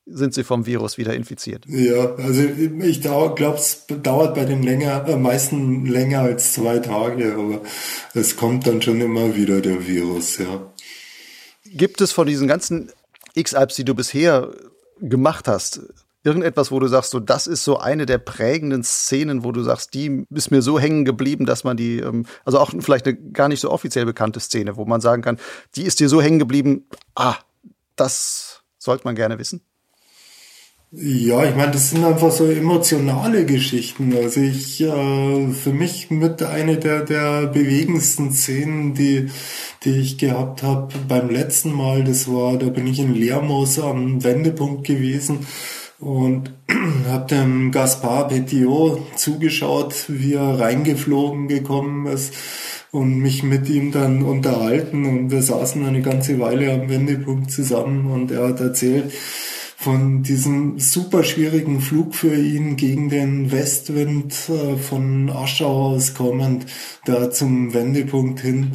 sind 0.07 0.35
sie 0.35 0.45
vom 0.45 0.67
Virus 0.67 0.99
wieder 0.99 1.15
infiziert. 1.15 1.65
Ja, 1.67 2.15
also 2.15 2.43
ich 2.43 3.01
glaube, 3.01 3.57
es 3.57 3.87
dauert 3.89 4.37
bei 4.37 4.45
den 4.45 4.63
länger, 4.63 5.05
äh, 5.09 5.17
meisten 5.17 5.85
länger 5.87 6.21
als 6.21 6.53
zwei 6.53 6.79
Tage, 6.79 7.35
aber 7.37 7.61
es 8.15 8.37
kommt 8.37 8.69
dann 8.69 8.81
schon 8.81 9.01
immer 9.01 9.35
wieder 9.35 9.61
der 9.61 9.85
Virus, 9.85 10.39
ja. 10.39 10.73
Gibt 11.65 12.01
es 12.01 12.13
von 12.13 12.29
diesen 12.29 12.47
ganzen 12.47 12.93
X-Alps, 13.35 13.75
die 13.75 13.85
du 13.85 13.97
bisher 13.97 14.53
gemacht 15.01 15.49
hast, 15.49 15.81
irgendetwas, 16.25 16.73
wo 16.73 16.81
du 16.81 16.89
sagst, 16.89 17.11
so 17.11 17.21
das 17.21 17.47
ist 17.47 17.65
so 17.65 17.79
eine 17.79 18.07
der 18.07 18.19
prägenden 18.19 18.83
Szenen, 18.83 19.45
wo 19.45 19.53
du 19.53 19.63
sagst, 19.63 19.95
die 19.95 20.25
ist 20.31 20.51
mir 20.51 20.63
so 20.63 20.81
hängen 20.81 21.05
geblieben, 21.05 21.45
dass 21.45 21.63
man 21.65 21.77
die, 21.77 21.99
ähm, 21.99 22.27
also 22.45 22.59
auch 22.59 22.73
vielleicht 22.81 23.07
eine 23.07 23.17
gar 23.17 23.49
nicht 23.49 23.61
so 23.61 23.71
offiziell 23.71 24.07
bekannte 24.07 24.41
Szene, 24.41 24.77
wo 24.77 24.87
man 24.87 25.01
sagen 25.01 25.23
kann, 25.23 25.39
die 25.77 25.83
ist 25.83 26.01
dir 26.01 26.09
so 26.09 26.23
hängen 26.23 26.39
geblieben, 26.39 26.87
ah, 27.15 27.37
das 27.95 28.63
sollte 28.79 29.05
man 29.05 29.15
gerne 29.15 29.39
wissen? 29.39 29.61
Ja, 30.97 31.45
ich 31.45 31.57
meine, 31.57 31.73
das 31.73 31.91
sind 31.91 32.05
einfach 32.05 32.31
so 32.31 32.47
emotionale 32.47 33.45
Geschichten. 33.47 34.15
Also 34.17 34.41
ich, 34.41 34.81
äh, 34.81 35.49
für 35.49 35.73
mich 35.73 36.09
mit 36.11 36.41
eine 36.45 36.79
der, 36.79 37.03
der 37.03 37.49
bewegendsten 37.49 38.31
Szenen, 38.31 38.95
die, 38.95 39.29
die 39.83 39.99
ich 39.99 40.19
gehabt 40.19 40.63
habe 40.63 40.95
beim 41.09 41.31
letzten 41.31 41.73
Mal, 41.73 42.05
das 42.05 42.29
war, 42.29 42.57
da 42.59 42.67
bin 42.67 42.87
ich 42.87 43.01
in 43.01 43.13
Lermoos 43.13 43.81
am 43.81 44.23
Wendepunkt 44.23 44.87
gewesen 44.87 45.41
und 45.99 46.53
habe 47.09 47.27
dem 47.27 47.71
Gaspar 47.71 48.29
Petiot 48.29 49.01
zugeschaut, 49.17 50.07
wie 50.09 50.35
er 50.35 50.59
reingeflogen 50.59 51.49
gekommen 51.49 52.07
ist 52.07 52.35
und 52.91 53.19
mich 53.19 53.43
mit 53.43 53.69
ihm 53.69 53.93
dann 53.93 54.23
unterhalten. 54.23 55.05
Und 55.05 55.31
wir 55.31 55.43
saßen 55.43 55.85
eine 55.85 56.03
ganze 56.03 56.39
Weile 56.39 56.73
am 56.73 56.89
Wendepunkt 56.89 57.51
zusammen 57.51 58.11
und 58.11 58.31
er 58.31 58.49
hat 58.49 58.61
erzählt 58.61 59.13
von 59.77 60.23
diesem 60.23 60.79
super 60.79 61.25
schwierigen 61.25 61.81
Flug 61.81 62.15
für 62.15 62.35
ihn 62.35 62.77
gegen 62.77 63.11
den 63.11 63.53
Westwind 63.53 64.33
äh, 64.49 64.77
von 64.79 65.29
Aschau 65.29 65.95
aus 65.95 66.15
kommend 66.15 66.65
da 67.05 67.31
zum 67.31 67.75
Wendepunkt 67.75 68.41
hin. 68.41 68.73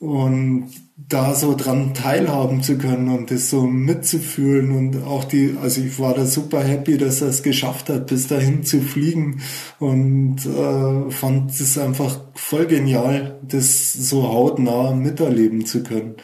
Und 0.00 0.70
da 0.96 1.34
so 1.34 1.56
dran 1.56 1.92
teilhaben 1.92 2.62
zu 2.62 2.78
können 2.78 3.08
und 3.08 3.30
das 3.30 3.50
so 3.50 3.62
mitzufühlen 3.62 4.70
und 4.70 5.02
auch 5.02 5.24
die, 5.24 5.56
also 5.60 5.80
ich 5.80 5.98
war 5.98 6.14
da 6.14 6.24
super 6.24 6.62
happy, 6.62 6.98
dass 6.98 7.20
er 7.20 7.28
es 7.28 7.42
geschafft 7.42 7.88
hat, 7.88 8.06
bis 8.06 8.28
dahin 8.28 8.62
zu 8.62 8.80
fliegen 8.80 9.42
und 9.80 10.46
äh, 10.46 11.10
fand 11.10 11.50
es 11.50 11.76
einfach 11.78 12.20
voll 12.34 12.66
genial, 12.66 13.40
das 13.42 13.92
so 13.92 14.28
hautnah 14.28 14.92
miterleben 14.92 15.66
zu 15.66 15.82
können. 15.82 16.14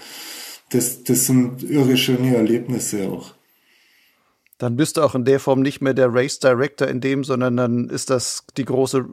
Das, 0.71 1.03
das 1.03 1.27
sind 1.27 1.65
irre 1.65 1.97
schöne 1.97 2.37
Erlebnisse 2.37 3.09
auch. 3.09 3.35
Dann 4.59 4.77
bist 4.77 4.99
du 4.99 5.03
auch 5.03 5.17
in 5.17 5.25
der 5.25 5.41
Form 5.41 5.63
nicht 5.63 5.81
mehr 5.81 5.95
der 5.95 6.15
Race 6.15 6.39
Director 6.39 6.87
in 6.87 7.01
dem, 7.01 7.25
sondern 7.25 7.57
dann 7.57 7.89
ist 7.89 8.09
das 8.11 8.45
die 8.57 8.67
große 8.67 9.05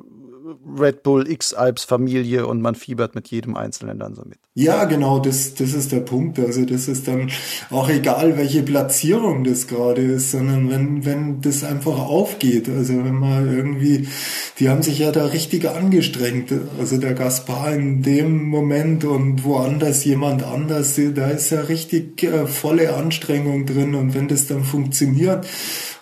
Red 0.77 1.03
Bull 1.03 1.29
X-Alps 1.29 1.83
Familie 1.83 2.47
und 2.47 2.61
man 2.61 2.75
fiebert 2.75 3.15
mit 3.15 3.27
jedem 3.27 3.55
Einzelnen 3.55 3.99
dann 3.99 4.15
so 4.15 4.23
mit. 4.23 4.39
Ja, 4.53 4.85
genau, 4.85 5.19
das, 5.19 5.53
das 5.53 5.73
ist 5.73 5.91
der 5.91 5.99
Punkt. 5.99 6.39
Also 6.39 6.65
das 6.65 6.87
ist 6.87 7.07
dann 7.07 7.29
auch 7.69 7.89
egal, 7.89 8.37
welche 8.37 8.63
Platzierung 8.63 9.43
das 9.43 9.67
gerade 9.67 10.01
ist, 10.01 10.31
sondern 10.31 10.69
wenn, 10.69 11.05
wenn 11.05 11.41
das 11.41 11.63
einfach 11.63 11.99
aufgeht. 11.99 12.69
Also 12.69 12.93
wenn 13.03 13.19
man 13.19 13.55
irgendwie, 13.55 14.07
die 14.59 14.69
haben 14.69 14.81
sich 14.81 14.99
ja 14.99 15.11
da 15.11 15.25
richtig 15.25 15.69
angestrengt. 15.69 16.51
Also 16.79 16.97
der 16.97 17.13
Gaspar 17.13 17.73
in 17.73 18.01
dem 18.01 18.45
Moment 18.45 19.05
und 19.05 19.43
woanders 19.43 20.05
jemand 20.05 20.43
anders, 20.43 20.99
da 21.13 21.27
ist 21.27 21.51
ja 21.51 21.61
richtig 21.61 22.23
äh, 22.23 22.47
volle 22.47 22.95
Anstrengung 22.95 23.65
drin 23.65 23.95
und 23.95 24.15
wenn 24.15 24.27
das 24.27 24.47
dann 24.47 24.63
funktioniert, 24.63 25.45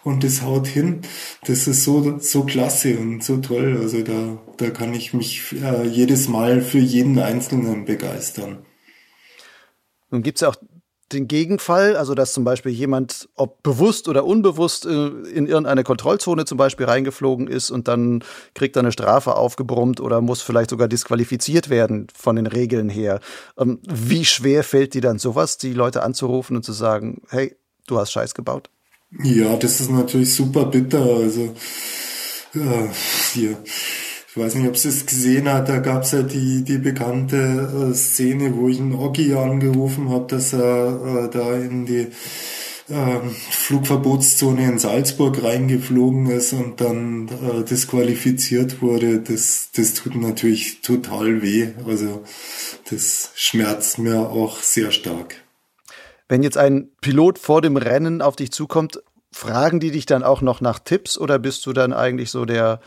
und 0.05 0.23
das 0.23 0.43
haut 0.43 0.67
hin. 0.67 1.01
Das 1.45 1.67
ist 1.67 1.83
so, 1.83 2.19
so 2.19 2.43
klasse 2.43 2.97
und 2.97 3.23
so 3.23 3.37
toll. 3.37 3.77
Also 3.81 4.03
da, 4.03 4.37
da 4.57 4.69
kann 4.69 4.93
ich 4.93 5.13
mich 5.13 5.53
äh, 5.61 5.85
jedes 5.85 6.29
Mal 6.29 6.61
für 6.61 6.77
jeden 6.77 7.19
Einzelnen 7.19 7.83
begeistern. 7.85 8.59
Nun 10.11 10.21
gibt 10.23 10.37
es 10.37 10.43
auch 10.43 10.55
den 11.11 11.27
Gegenfall, 11.27 11.95
also 11.95 12.13
dass 12.13 12.33
zum 12.33 12.43
Beispiel 12.43 12.71
jemand, 12.71 13.29
ob 13.35 13.63
bewusst 13.63 14.07
oder 14.07 14.25
unbewusst, 14.25 14.85
äh, 14.85 14.89
in 14.89 15.47
irgendeine 15.47 15.83
Kontrollzone 15.83 16.45
zum 16.45 16.57
Beispiel 16.57 16.85
reingeflogen 16.85 17.47
ist 17.47 17.71
und 17.71 17.87
dann 17.87 18.23
kriegt 18.53 18.75
er 18.75 18.81
eine 18.81 18.91
Strafe 18.91 19.35
aufgebrummt 19.35 19.99
oder 20.01 20.21
muss 20.21 20.43
vielleicht 20.43 20.69
sogar 20.69 20.87
disqualifiziert 20.87 21.69
werden 21.69 22.07
von 22.15 22.35
den 22.35 22.47
Regeln 22.47 22.89
her. 22.89 23.19
Ähm, 23.57 23.79
wie 23.87 24.25
schwer 24.25 24.63
fällt 24.63 24.93
dir 24.93 25.01
dann 25.01 25.17
sowas, 25.17 25.57
die 25.57 25.73
Leute 25.73 26.03
anzurufen 26.03 26.55
und 26.55 26.63
zu 26.63 26.73
sagen, 26.73 27.23
hey, 27.29 27.55
du 27.87 27.97
hast 27.97 28.11
Scheiß 28.11 28.35
gebaut? 28.35 28.69
Ja, 29.11 29.55
das 29.57 29.81
ist 29.81 29.91
natürlich 29.91 30.33
super 30.33 30.65
bitter. 30.65 31.03
Also 31.03 31.55
äh, 32.53 32.89
hier. 33.33 33.57
Ich 34.27 34.37
weiß 34.37 34.55
nicht, 34.55 34.67
ob 34.67 34.75
Sie 34.75 34.89
es 34.89 35.05
gesehen 35.05 35.47
hat, 35.49 35.69
da 35.69 35.77
gab 35.77 36.03
es 36.03 36.11
ja 36.11 36.21
die, 36.21 36.63
die 36.63 36.77
bekannte 36.77 37.91
äh, 37.91 37.93
Szene, 37.93 38.55
wo 38.57 38.67
ich 38.67 38.79
einen 38.79 38.93
Oggi 38.93 39.33
angerufen 39.33 40.09
habe, 40.09 40.27
dass 40.27 40.51
er 40.51 41.27
äh, 41.27 41.29
da 41.29 41.55
in 41.55 41.85
die 41.85 42.07
äh, 42.89 43.19
Flugverbotszone 43.49 44.65
in 44.65 44.77
Salzburg 44.79 45.41
reingeflogen 45.41 46.29
ist 46.29 46.51
und 46.51 46.81
dann 46.81 47.29
äh, 47.29 47.63
disqualifiziert 47.63 48.81
wurde. 48.81 49.19
Das, 49.21 49.69
das 49.73 49.93
tut 49.93 50.15
natürlich 50.15 50.81
total 50.81 51.41
weh. 51.41 51.69
Also 51.87 52.23
das 52.89 53.31
schmerzt 53.35 53.99
mir 53.99 54.19
auch 54.19 54.61
sehr 54.61 54.91
stark. 54.91 55.44
Wenn 56.27 56.43
jetzt 56.43 56.57
ein 56.57 56.89
Pilot 57.01 57.39
vor 57.39 57.61
dem 57.61 57.77
Rennen 57.77 58.21
auf 58.21 58.35
dich 58.35 58.51
zukommt, 58.51 59.01
fragen 59.31 59.79
die 59.79 59.91
dich 59.91 60.05
dann 60.05 60.23
auch 60.23 60.41
noch 60.41 60.61
nach 60.61 60.79
Tipps 60.79 61.17
oder 61.17 61.39
bist 61.39 61.65
du 61.65 61.73
dann 61.73 61.93
eigentlich 61.93 62.31
so 62.31 62.45
der, 62.45 62.79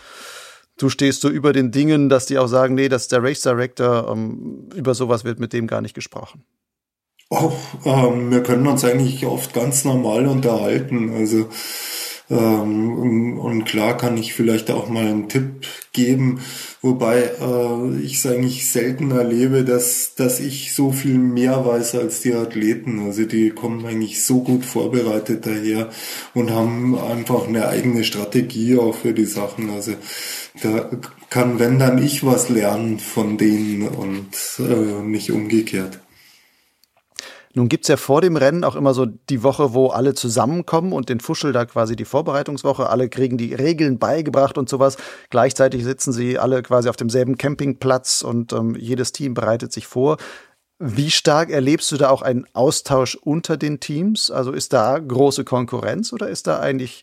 du 0.79 0.89
stehst 0.89 1.21
so 1.21 1.29
über 1.29 1.53
den 1.53 1.71
Dingen, 1.71 2.09
dass 2.09 2.27
die 2.27 2.39
auch 2.39 2.47
sagen, 2.49 2.75
nee, 2.75 2.89
das 2.89 3.03
ist 3.03 3.13
der 3.13 3.23
Race 3.23 3.43
Director, 3.43 4.11
ähm, 4.11 4.69
über 4.75 4.95
sowas 4.95 5.25
wird 5.25 5.39
mit 5.39 5.53
dem 5.53 5.67
gar 5.67 5.83
nicht 5.83 5.95
gesprochen? 5.95 6.45
Oh, 7.31 7.53
ähm, 7.85 8.31
wir 8.31 8.43
können 8.43 8.67
uns 8.67 8.85
eigentlich 8.85 9.27
oft 9.27 9.53
ganz 9.53 9.85
normal 9.85 10.27
unterhalten. 10.27 11.15
Also 11.15 11.49
ähm, 12.31 13.39
und 13.39 13.65
klar 13.65 13.97
kann 13.97 14.19
ich 14.19 14.35
vielleicht 14.35 14.71
auch 14.71 14.89
mal 14.89 15.07
einen 15.07 15.29
Tipp 15.29 15.67
geben, 15.93 16.41
wobei 16.83 17.23
äh, 17.23 17.99
ich 18.03 18.17
es 18.17 18.27
eigentlich 18.27 18.71
selten 18.71 19.11
erlebe, 19.11 19.65
dass, 19.65 20.15
dass 20.15 20.39
ich 20.39 20.75
so 20.75 20.93
viel 20.93 21.19
mehr 21.19 21.65
weiß 21.65 21.95
als 21.95 22.21
die 22.21 22.35
Athleten. 22.35 23.01
Also 23.07 23.25
die 23.25 23.51
kommen 23.51 23.85
eigentlich 23.87 24.23
so 24.23 24.43
gut 24.43 24.65
vorbereitet 24.65 25.47
daher 25.47 25.89
und 26.35 26.51
haben 26.51 26.99
einfach 26.99 27.49
eine 27.49 27.69
eigene 27.69 28.05
Strategie 28.05 28.77
auch 28.77 28.95
für 28.95 29.15
die 29.15 29.25
Sachen. 29.25 29.71
Also 29.71 29.93
da 30.63 30.91
kann, 31.31 31.59
wenn 31.59 31.79
dann 31.79 32.03
ich 32.03 32.25
was 32.25 32.51
lernen 32.51 32.99
von 32.99 33.39
denen 33.39 33.89
und 33.89 34.29
äh, 34.59 35.03
nicht 35.03 35.33
umgekehrt. 35.33 36.01
Nun 37.59 37.69
gibt's 37.69 37.89
ja 37.89 37.97
vor 37.97 38.21
dem 38.21 38.37
Rennen 38.37 38.63
auch 38.63 38.77
immer 38.77 38.95
so 38.95 39.05
die 39.05 39.43
Woche, 39.43 39.75
wo 39.75 39.89
alle 39.89 40.15
zusammenkommen 40.15 40.93
und 40.93 41.09
den 41.09 41.19
Fuschel 41.19 41.53
da 41.53 41.65
quasi 41.65 41.97
die 41.97 42.05
Vorbereitungswoche. 42.05 42.89
Alle 42.89 43.09
kriegen 43.09 43.37
die 43.37 43.53
Regeln 43.53 43.99
beigebracht 43.99 44.57
und 44.59 44.69
sowas. 44.69 44.97
Gleichzeitig 45.31 45.83
sitzen 45.83 46.13
sie 46.13 46.39
alle 46.39 46.63
quasi 46.63 46.89
auf 46.89 46.95
demselben 46.95 47.37
Campingplatz 47.37 48.23
und 48.23 48.53
ähm, 48.53 48.77
jedes 48.77 49.11
Team 49.11 49.35
bereitet 49.35 49.73
sich 49.73 49.89
vor. 49.89 50.19
Wie 50.79 51.11
stark 51.11 51.51
erlebst 51.51 51.91
du 51.91 51.97
da 51.97 52.11
auch 52.11 52.23
einen 52.23 52.47
Austausch 52.53 53.17
unter 53.17 53.57
den 53.57 53.81
Teams? 53.81 54.31
Also 54.31 54.53
ist 54.53 54.73
da 54.73 54.97
große 54.97 55.43
Konkurrenz 55.43 56.13
oder 56.13 56.29
ist 56.29 56.47
da 56.47 56.61
eigentlich 56.61 57.03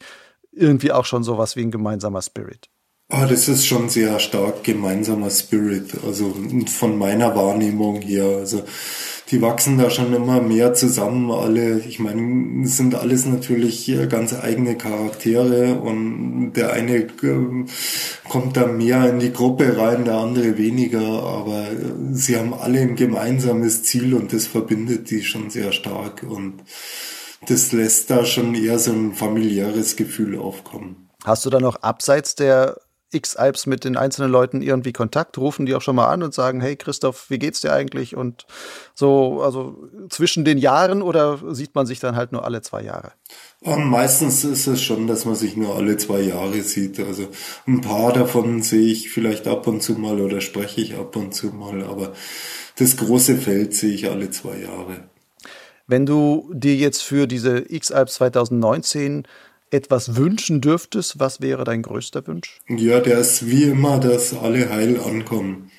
irgendwie 0.54 0.94
auch 0.94 1.04
schon 1.04 1.26
sowas 1.26 1.58
wie 1.58 1.64
ein 1.64 1.72
gemeinsamer 1.72 2.22
Spirit? 2.22 2.70
Ah, 3.08 3.28
das 3.28 3.48
ist 3.48 3.68
schon 3.68 3.88
sehr 3.88 4.20
stark 4.20 4.64
gemeinsamer 4.64 5.30
Spirit, 5.30 5.92
also 6.06 6.36
von 6.68 6.98
meiner 6.98 7.36
Wahrnehmung 7.36 8.02
her. 8.02 8.26
Also 8.40 8.64
die 9.30 9.44
wachsen 9.44 9.78
da 9.78 9.92
schon 9.92 10.12
immer 10.14 10.42
mehr 10.42 10.74
zusammen. 10.74 11.30
Alle, 11.30 11.80
ich 11.80 12.00
meine, 12.00 12.68
sind 12.68 12.96
alles 12.96 13.28
natürlich 13.28 13.96
ganz 14.10 14.34
eigene 14.34 14.76
Charaktere 14.76 15.76
und 15.76 16.54
der 16.54 16.74
eine 16.74 16.96
äh, 16.96 17.66
kommt 18.28 18.58
da 18.58 18.66
mehr 18.66 19.08
in 19.08 19.20
die 19.20 19.34
Gruppe 19.34 19.78
rein, 19.78 20.06
der 20.06 20.16
andere 20.16 20.58
weniger, 20.58 21.02
aber 21.02 21.68
sie 22.12 22.38
haben 22.38 22.56
alle 22.56 22.80
ein 22.80 22.96
gemeinsames 22.96 23.84
Ziel 23.84 24.16
und 24.16 24.34
das 24.34 24.48
verbindet 24.48 25.12
die 25.12 25.24
schon 25.24 25.52
sehr 25.52 25.72
stark 25.74 26.24
und 26.24 26.64
das 27.48 27.72
lässt 27.72 28.10
da 28.10 28.26
schon 28.26 28.56
eher 28.56 28.80
so 28.80 28.92
ein 28.92 29.14
familiäres 29.14 29.96
Gefühl 29.96 30.40
aufkommen. 30.40 31.08
Hast 31.24 31.46
du 31.46 31.50
da 31.50 31.60
noch 31.60 31.78
abseits 31.78 32.36
der 32.36 32.78
X-Alps 33.12 33.66
mit 33.66 33.84
den 33.84 33.98
einzelnen 33.98 34.32
Leuten 34.32 34.62
irgendwie 34.62 34.92
Kontakt, 34.92 35.38
rufen 35.38 35.66
die 35.66 35.76
auch 35.76 35.82
schon 35.82 35.96
mal 35.96 36.08
an 36.08 36.24
und 36.24 36.34
sagen, 36.34 36.60
hey 36.60 36.76
Christoph, 36.76 37.30
wie 37.30 37.40
geht's 37.40 37.62
dir 37.62 37.72
eigentlich? 37.72 38.16
Und 38.16 38.46
so, 38.94 39.42
also 39.42 39.90
zwischen 40.10 40.44
den 40.44 40.58
Jahren 40.58 41.02
oder 41.02 41.40
sieht 41.54 41.76
man 41.76 41.86
sich 41.86 42.00
dann 42.00 42.16
halt 42.16 42.32
nur 42.32 42.44
alle 42.44 42.62
zwei 42.62 42.82
Jahre? 42.82 43.14
Ähm, 43.64 43.90
meistens 43.90 44.44
ist 44.44 44.68
es 44.68 44.82
schon, 44.82 45.08
dass 45.08 45.26
man 45.26 45.36
sich 45.36 45.56
nur 45.56 45.76
alle 45.76 45.98
zwei 45.98 46.22
Jahre 46.22 46.62
sieht. 46.62 47.00
Also 47.00 47.28
ein 47.68 47.82
paar 47.82 48.12
davon 48.12 48.62
sehe 48.62 48.92
ich 48.92 49.12
vielleicht 49.12 49.48
ab 49.48 49.68
und 49.68 49.82
zu 49.82 49.94
mal 49.94 50.20
oder 50.20 50.42
spreche 50.42 50.82
ich 50.82 50.96
ab 50.96 51.16
und 51.16 51.34
zu 51.34 51.48
mal, 51.48 51.84
aber 51.84 52.14
das 52.78 52.98
große 52.98 53.38
Feld 53.38 53.74
sehe 53.74 53.94
ich 53.94 54.10
alle 54.10 54.30
zwei 54.32 54.58
Jahre. 54.58 55.10
Wenn 55.88 56.08
du 56.08 56.52
dir 56.54 56.76
jetzt 56.76 57.04
für 57.04 57.28
diese 57.28 57.72
X-Alps 57.72 58.16
2019 58.16 59.28
etwas 59.72 60.16
wünschen 60.16 60.62
dürftest, 60.62 61.20
was 61.20 61.42
wäre 61.42 61.64
dein 61.64 61.82
größter 61.82 62.26
Wunsch? 62.28 62.60
Ja, 62.68 63.00
der 63.00 63.20
ist 63.20 63.48
wie 63.48 63.64
immer, 63.64 64.00
dass 64.00 64.34
alle 64.34 64.70
heil 64.70 65.00
ankommen. 65.00 65.72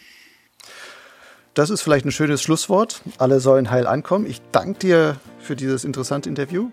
Das 1.54 1.70
ist 1.70 1.80
vielleicht 1.80 2.04
ein 2.04 2.12
schönes 2.12 2.42
Schlusswort. 2.42 3.00
Alle 3.16 3.40
sollen 3.40 3.70
heil 3.70 3.86
ankommen. 3.86 4.26
Ich 4.26 4.42
danke 4.52 4.78
dir 4.80 5.16
für 5.38 5.56
dieses 5.56 5.84
interessante 5.84 6.28
Interview 6.28 6.70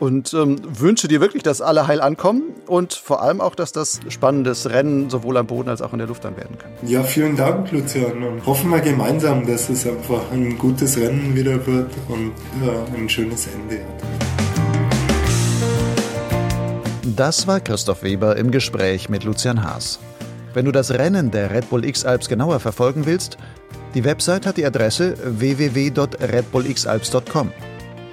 und 0.00 0.32
ähm, 0.34 0.56
wünsche 0.66 1.08
dir 1.08 1.20
wirklich, 1.20 1.42
dass 1.42 1.60
alle 1.60 1.86
heil 1.86 2.00
ankommen 2.00 2.42
und 2.66 2.94
vor 2.94 3.22
allem 3.22 3.40
auch, 3.40 3.54
dass 3.54 3.72
das 3.72 4.00
spannendes 4.08 4.70
Rennen 4.70 5.10
sowohl 5.10 5.36
am 5.36 5.46
Boden 5.46 5.68
als 5.68 5.82
auch 5.82 5.92
in 5.92 5.98
der 5.98 6.08
Luft 6.08 6.24
dann 6.24 6.36
werden 6.36 6.56
kann. 6.58 6.70
Ja, 6.86 7.02
vielen 7.02 7.36
Dank, 7.36 7.70
Lucian. 7.70 8.22
Und 8.22 8.46
hoffen 8.46 8.70
wir 8.70 8.80
gemeinsam, 8.80 9.46
dass 9.46 9.68
es 9.68 9.86
einfach 9.86 10.22
ein 10.32 10.58
gutes 10.58 10.96
Rennen 10.96 11.36
wieder 11.36 11.64
wird 11.66 11.90
und 12.08 12.32
ja, 12.64 12.72
ein 12.96 13.08
schönes 13.08 13.46
Ende 13.46 13.84
hat. 13.84 14.21
Das 17.16 17.46
war 17.46 17.60
Christoph 17.60 18.02
Weber 18.04 18.36
im 18.36 18.50
Gespräch 18.50 19.10
mit 19.10 19.24
Lucian 19.24 19.62
Haas. 19.62 19.98
Wenn 20.54 20.64
du 20.64 20.72
das 20.72 20.92
Rennen 20.92 21.30
der 21.30 21.50
Red 21.50 21.68
Bull 21.68 21.84
X-Alps 21.84 22.26
genauer 22.26 22.58
verfolgen 22.58 23.04
willst, 23.04 23.36
die 23.94 24.04
Website 24.04 24.46
hat 24.46 24.56
die 24.56 24.64
Adresse 24.64 25.14
www.redbullxalps.com. 25.22 27.52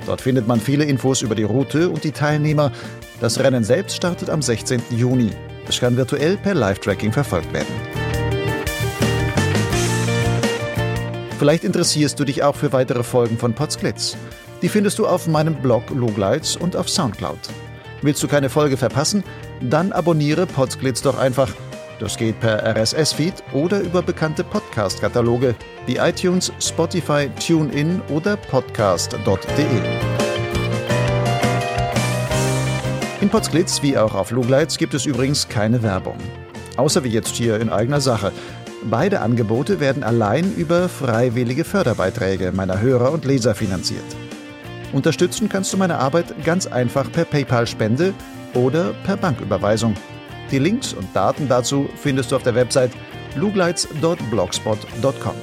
Dort 0.05 0.19
findet 0.19 0.47
man 0.47 0.59
viele 0.59 0.83
Infos 0.83 1.21
über 1.21 1.35
die 1.35 1.43
Route 1.43 1.89
und 1.89 2.03
die 2.03 2.11
Teilnehmer. 2.11 2.73
Das 3.21 3.39
Rennen 3.39 3.63
selbst 3.63 3.95
startet 3.95 4.29
am 4.29 4.41
16. 4.41 4.81
Juni. 4.89 5.31
Es 5.69 5.79
kann 5.79 5.95
virtuell 5.95 6.35
per 6.35 6.55
Live-Tracking 6.55 7.13
verfolgt 7.13 7.53
werden. 7.53 7.73
Vielleicht 11.37 11.63
interessierst 11.63 12.19
du 12.19 12.25
dich 12.25 12.43
auch 12.43 12.57
für 12.57 12.73
weitere 12.73 13.03
Folgen 13.03 13.37
von 13.37 13.53
Potsglitz. 13.53 14.17
Die 14.61 14.67
findest 14.67 14.99
du 14.99 15.07
auf 15.07 15.25
meinem 15.27 15.55
Blog 15.55 15.89
Logleits 15.89 16.57
und 16.57 16.75
auf 16.75 16.89
Soundcloud. 16.89 17.39
Willst 18.01 18.23
du 18.23 18.27
keine 18.27 18.49
Folge 18.49 18.77
verpassen? 18.77 19.23
Dann 19.61 19.91
abonniere 19.91 20.45
Podsglitz 20.45 21.01
doch 21.01 21.17
einfach. 21.17 21.49
Das 21.99 22.15
geht 22.15 22.39
per 22.39 22.63
RSS-Feed 22.65 23.43
oder 23.51 23.81
über 23.81 24.01
bekannte 24.01 24.45
Podcast-Kataloge 24.45 25.55
wie 25.85 25.97
iTunes, 25.97 26.53
Spotify, 26.61 27.29
TuneIn 27.45 28.01
oder 28.07 28.37
podcast.de. 28.37 29.65
In 33.19 33.29
Podsglitz 33.29 33.81
wie 33.81 33.97
auch 33.97 34.15
auf 34.15 34.31
Lugleitz 34.31 34.77
gibt 34.77 34.93
es 34.93 35.05
übrigens 35.05 35.49
keine 35.49 35.83
Werbung. 35.83 36.17
Außer 36.77 37.03
wie 37.03 37.09
jetzt 37.09 37.35
hier 37.35 37.59
in 37.59 37.69
eigener 37.69 37.99
Sache. 37.99 38.31
Beide 38.89 39.19
Angebote 39.19 39.81
werden 39.81 40.03
allein 40.05 40.55
über 40.55 40.87
freiwillige 40.87 41.65
Förderbeiträge 41.65 42.53
meiner 42.53 42.79
Hörer 42.79 43.11
und 43.11 43.25
Leser 43.25 43.55
finanziert. 43.55 44.05
Unterstützen 44.91 45.49
kannst 45.49 45.71
du 45.71 45.77
meine 45.77 45.99
Arbeit 45.99 46.43
ganz 46.43 46.65
einfach 46.65 47.11
per 47.11 47.25
PayPal-Spende 47.25 48.13
oder 48.53 48.93
per 49.03 49.17
Banküberweisung. 49.17 49.93
Die 50.51 50.59
Links 50.59 50.93
und 50.93 51.15
Daten 51.15 51.47
dazu 51.47 51.87
findest 51.95 52.31
du 52.31 52.35
auf 52.35 52.43
der 52.43 52.55
Website 52.55 52.91
lugleitz.blogspot.com. 53.35 55.35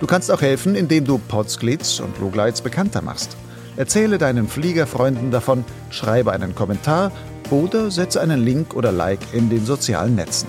Du 0.00 0.06
kannst 0.06 0.30
auch 0.30 0.40
helfen, 0.40 0.74
indem 0.74 1.04
du 1.04 1.18
Podsglitz 1.18 2.00
und 2.00 2.18
Lugleitz 2.18 2.62
bekannter 2.62 3.02
machst. 3.02 3.36
Erzähle 3.76 4.18
deinen 4.18 4.48
Fliegerfreunden 4.48 5.30
davon, 5.30 5.64
schreibe 5.90 6.32
einen 6.32 6.54
Kommentar 6.54 7.12
oder 7.50 7.90
setze 7.90 8.20
einen 8.20 8.42
Link 8.42 8.74
oder 8.74 8.92
Like 8.92 9.20
in 9.32 9.50
den 9.50 9.66
sozialen 9.66 10.14
Netzen. 10.14 10.48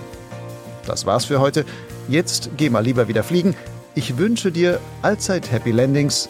Das 0.85 1.05
war's 1.05 1.25
für 1.25 1.39
heute. 1.39 1.65
Jetzt 2.07 2.51
geh 2.55 2.69
mal 2.69 2.83
lieber 2.83 3.07
wieder 3.07 3.23
fliegen. 3.23 3.55
Ich 3.95 4.17
wünsche 4.17 4.51
dir 4.51 4.79
allzeit 5.01 5.51
Happy 5.51 5.71
Landings 5.71 6.29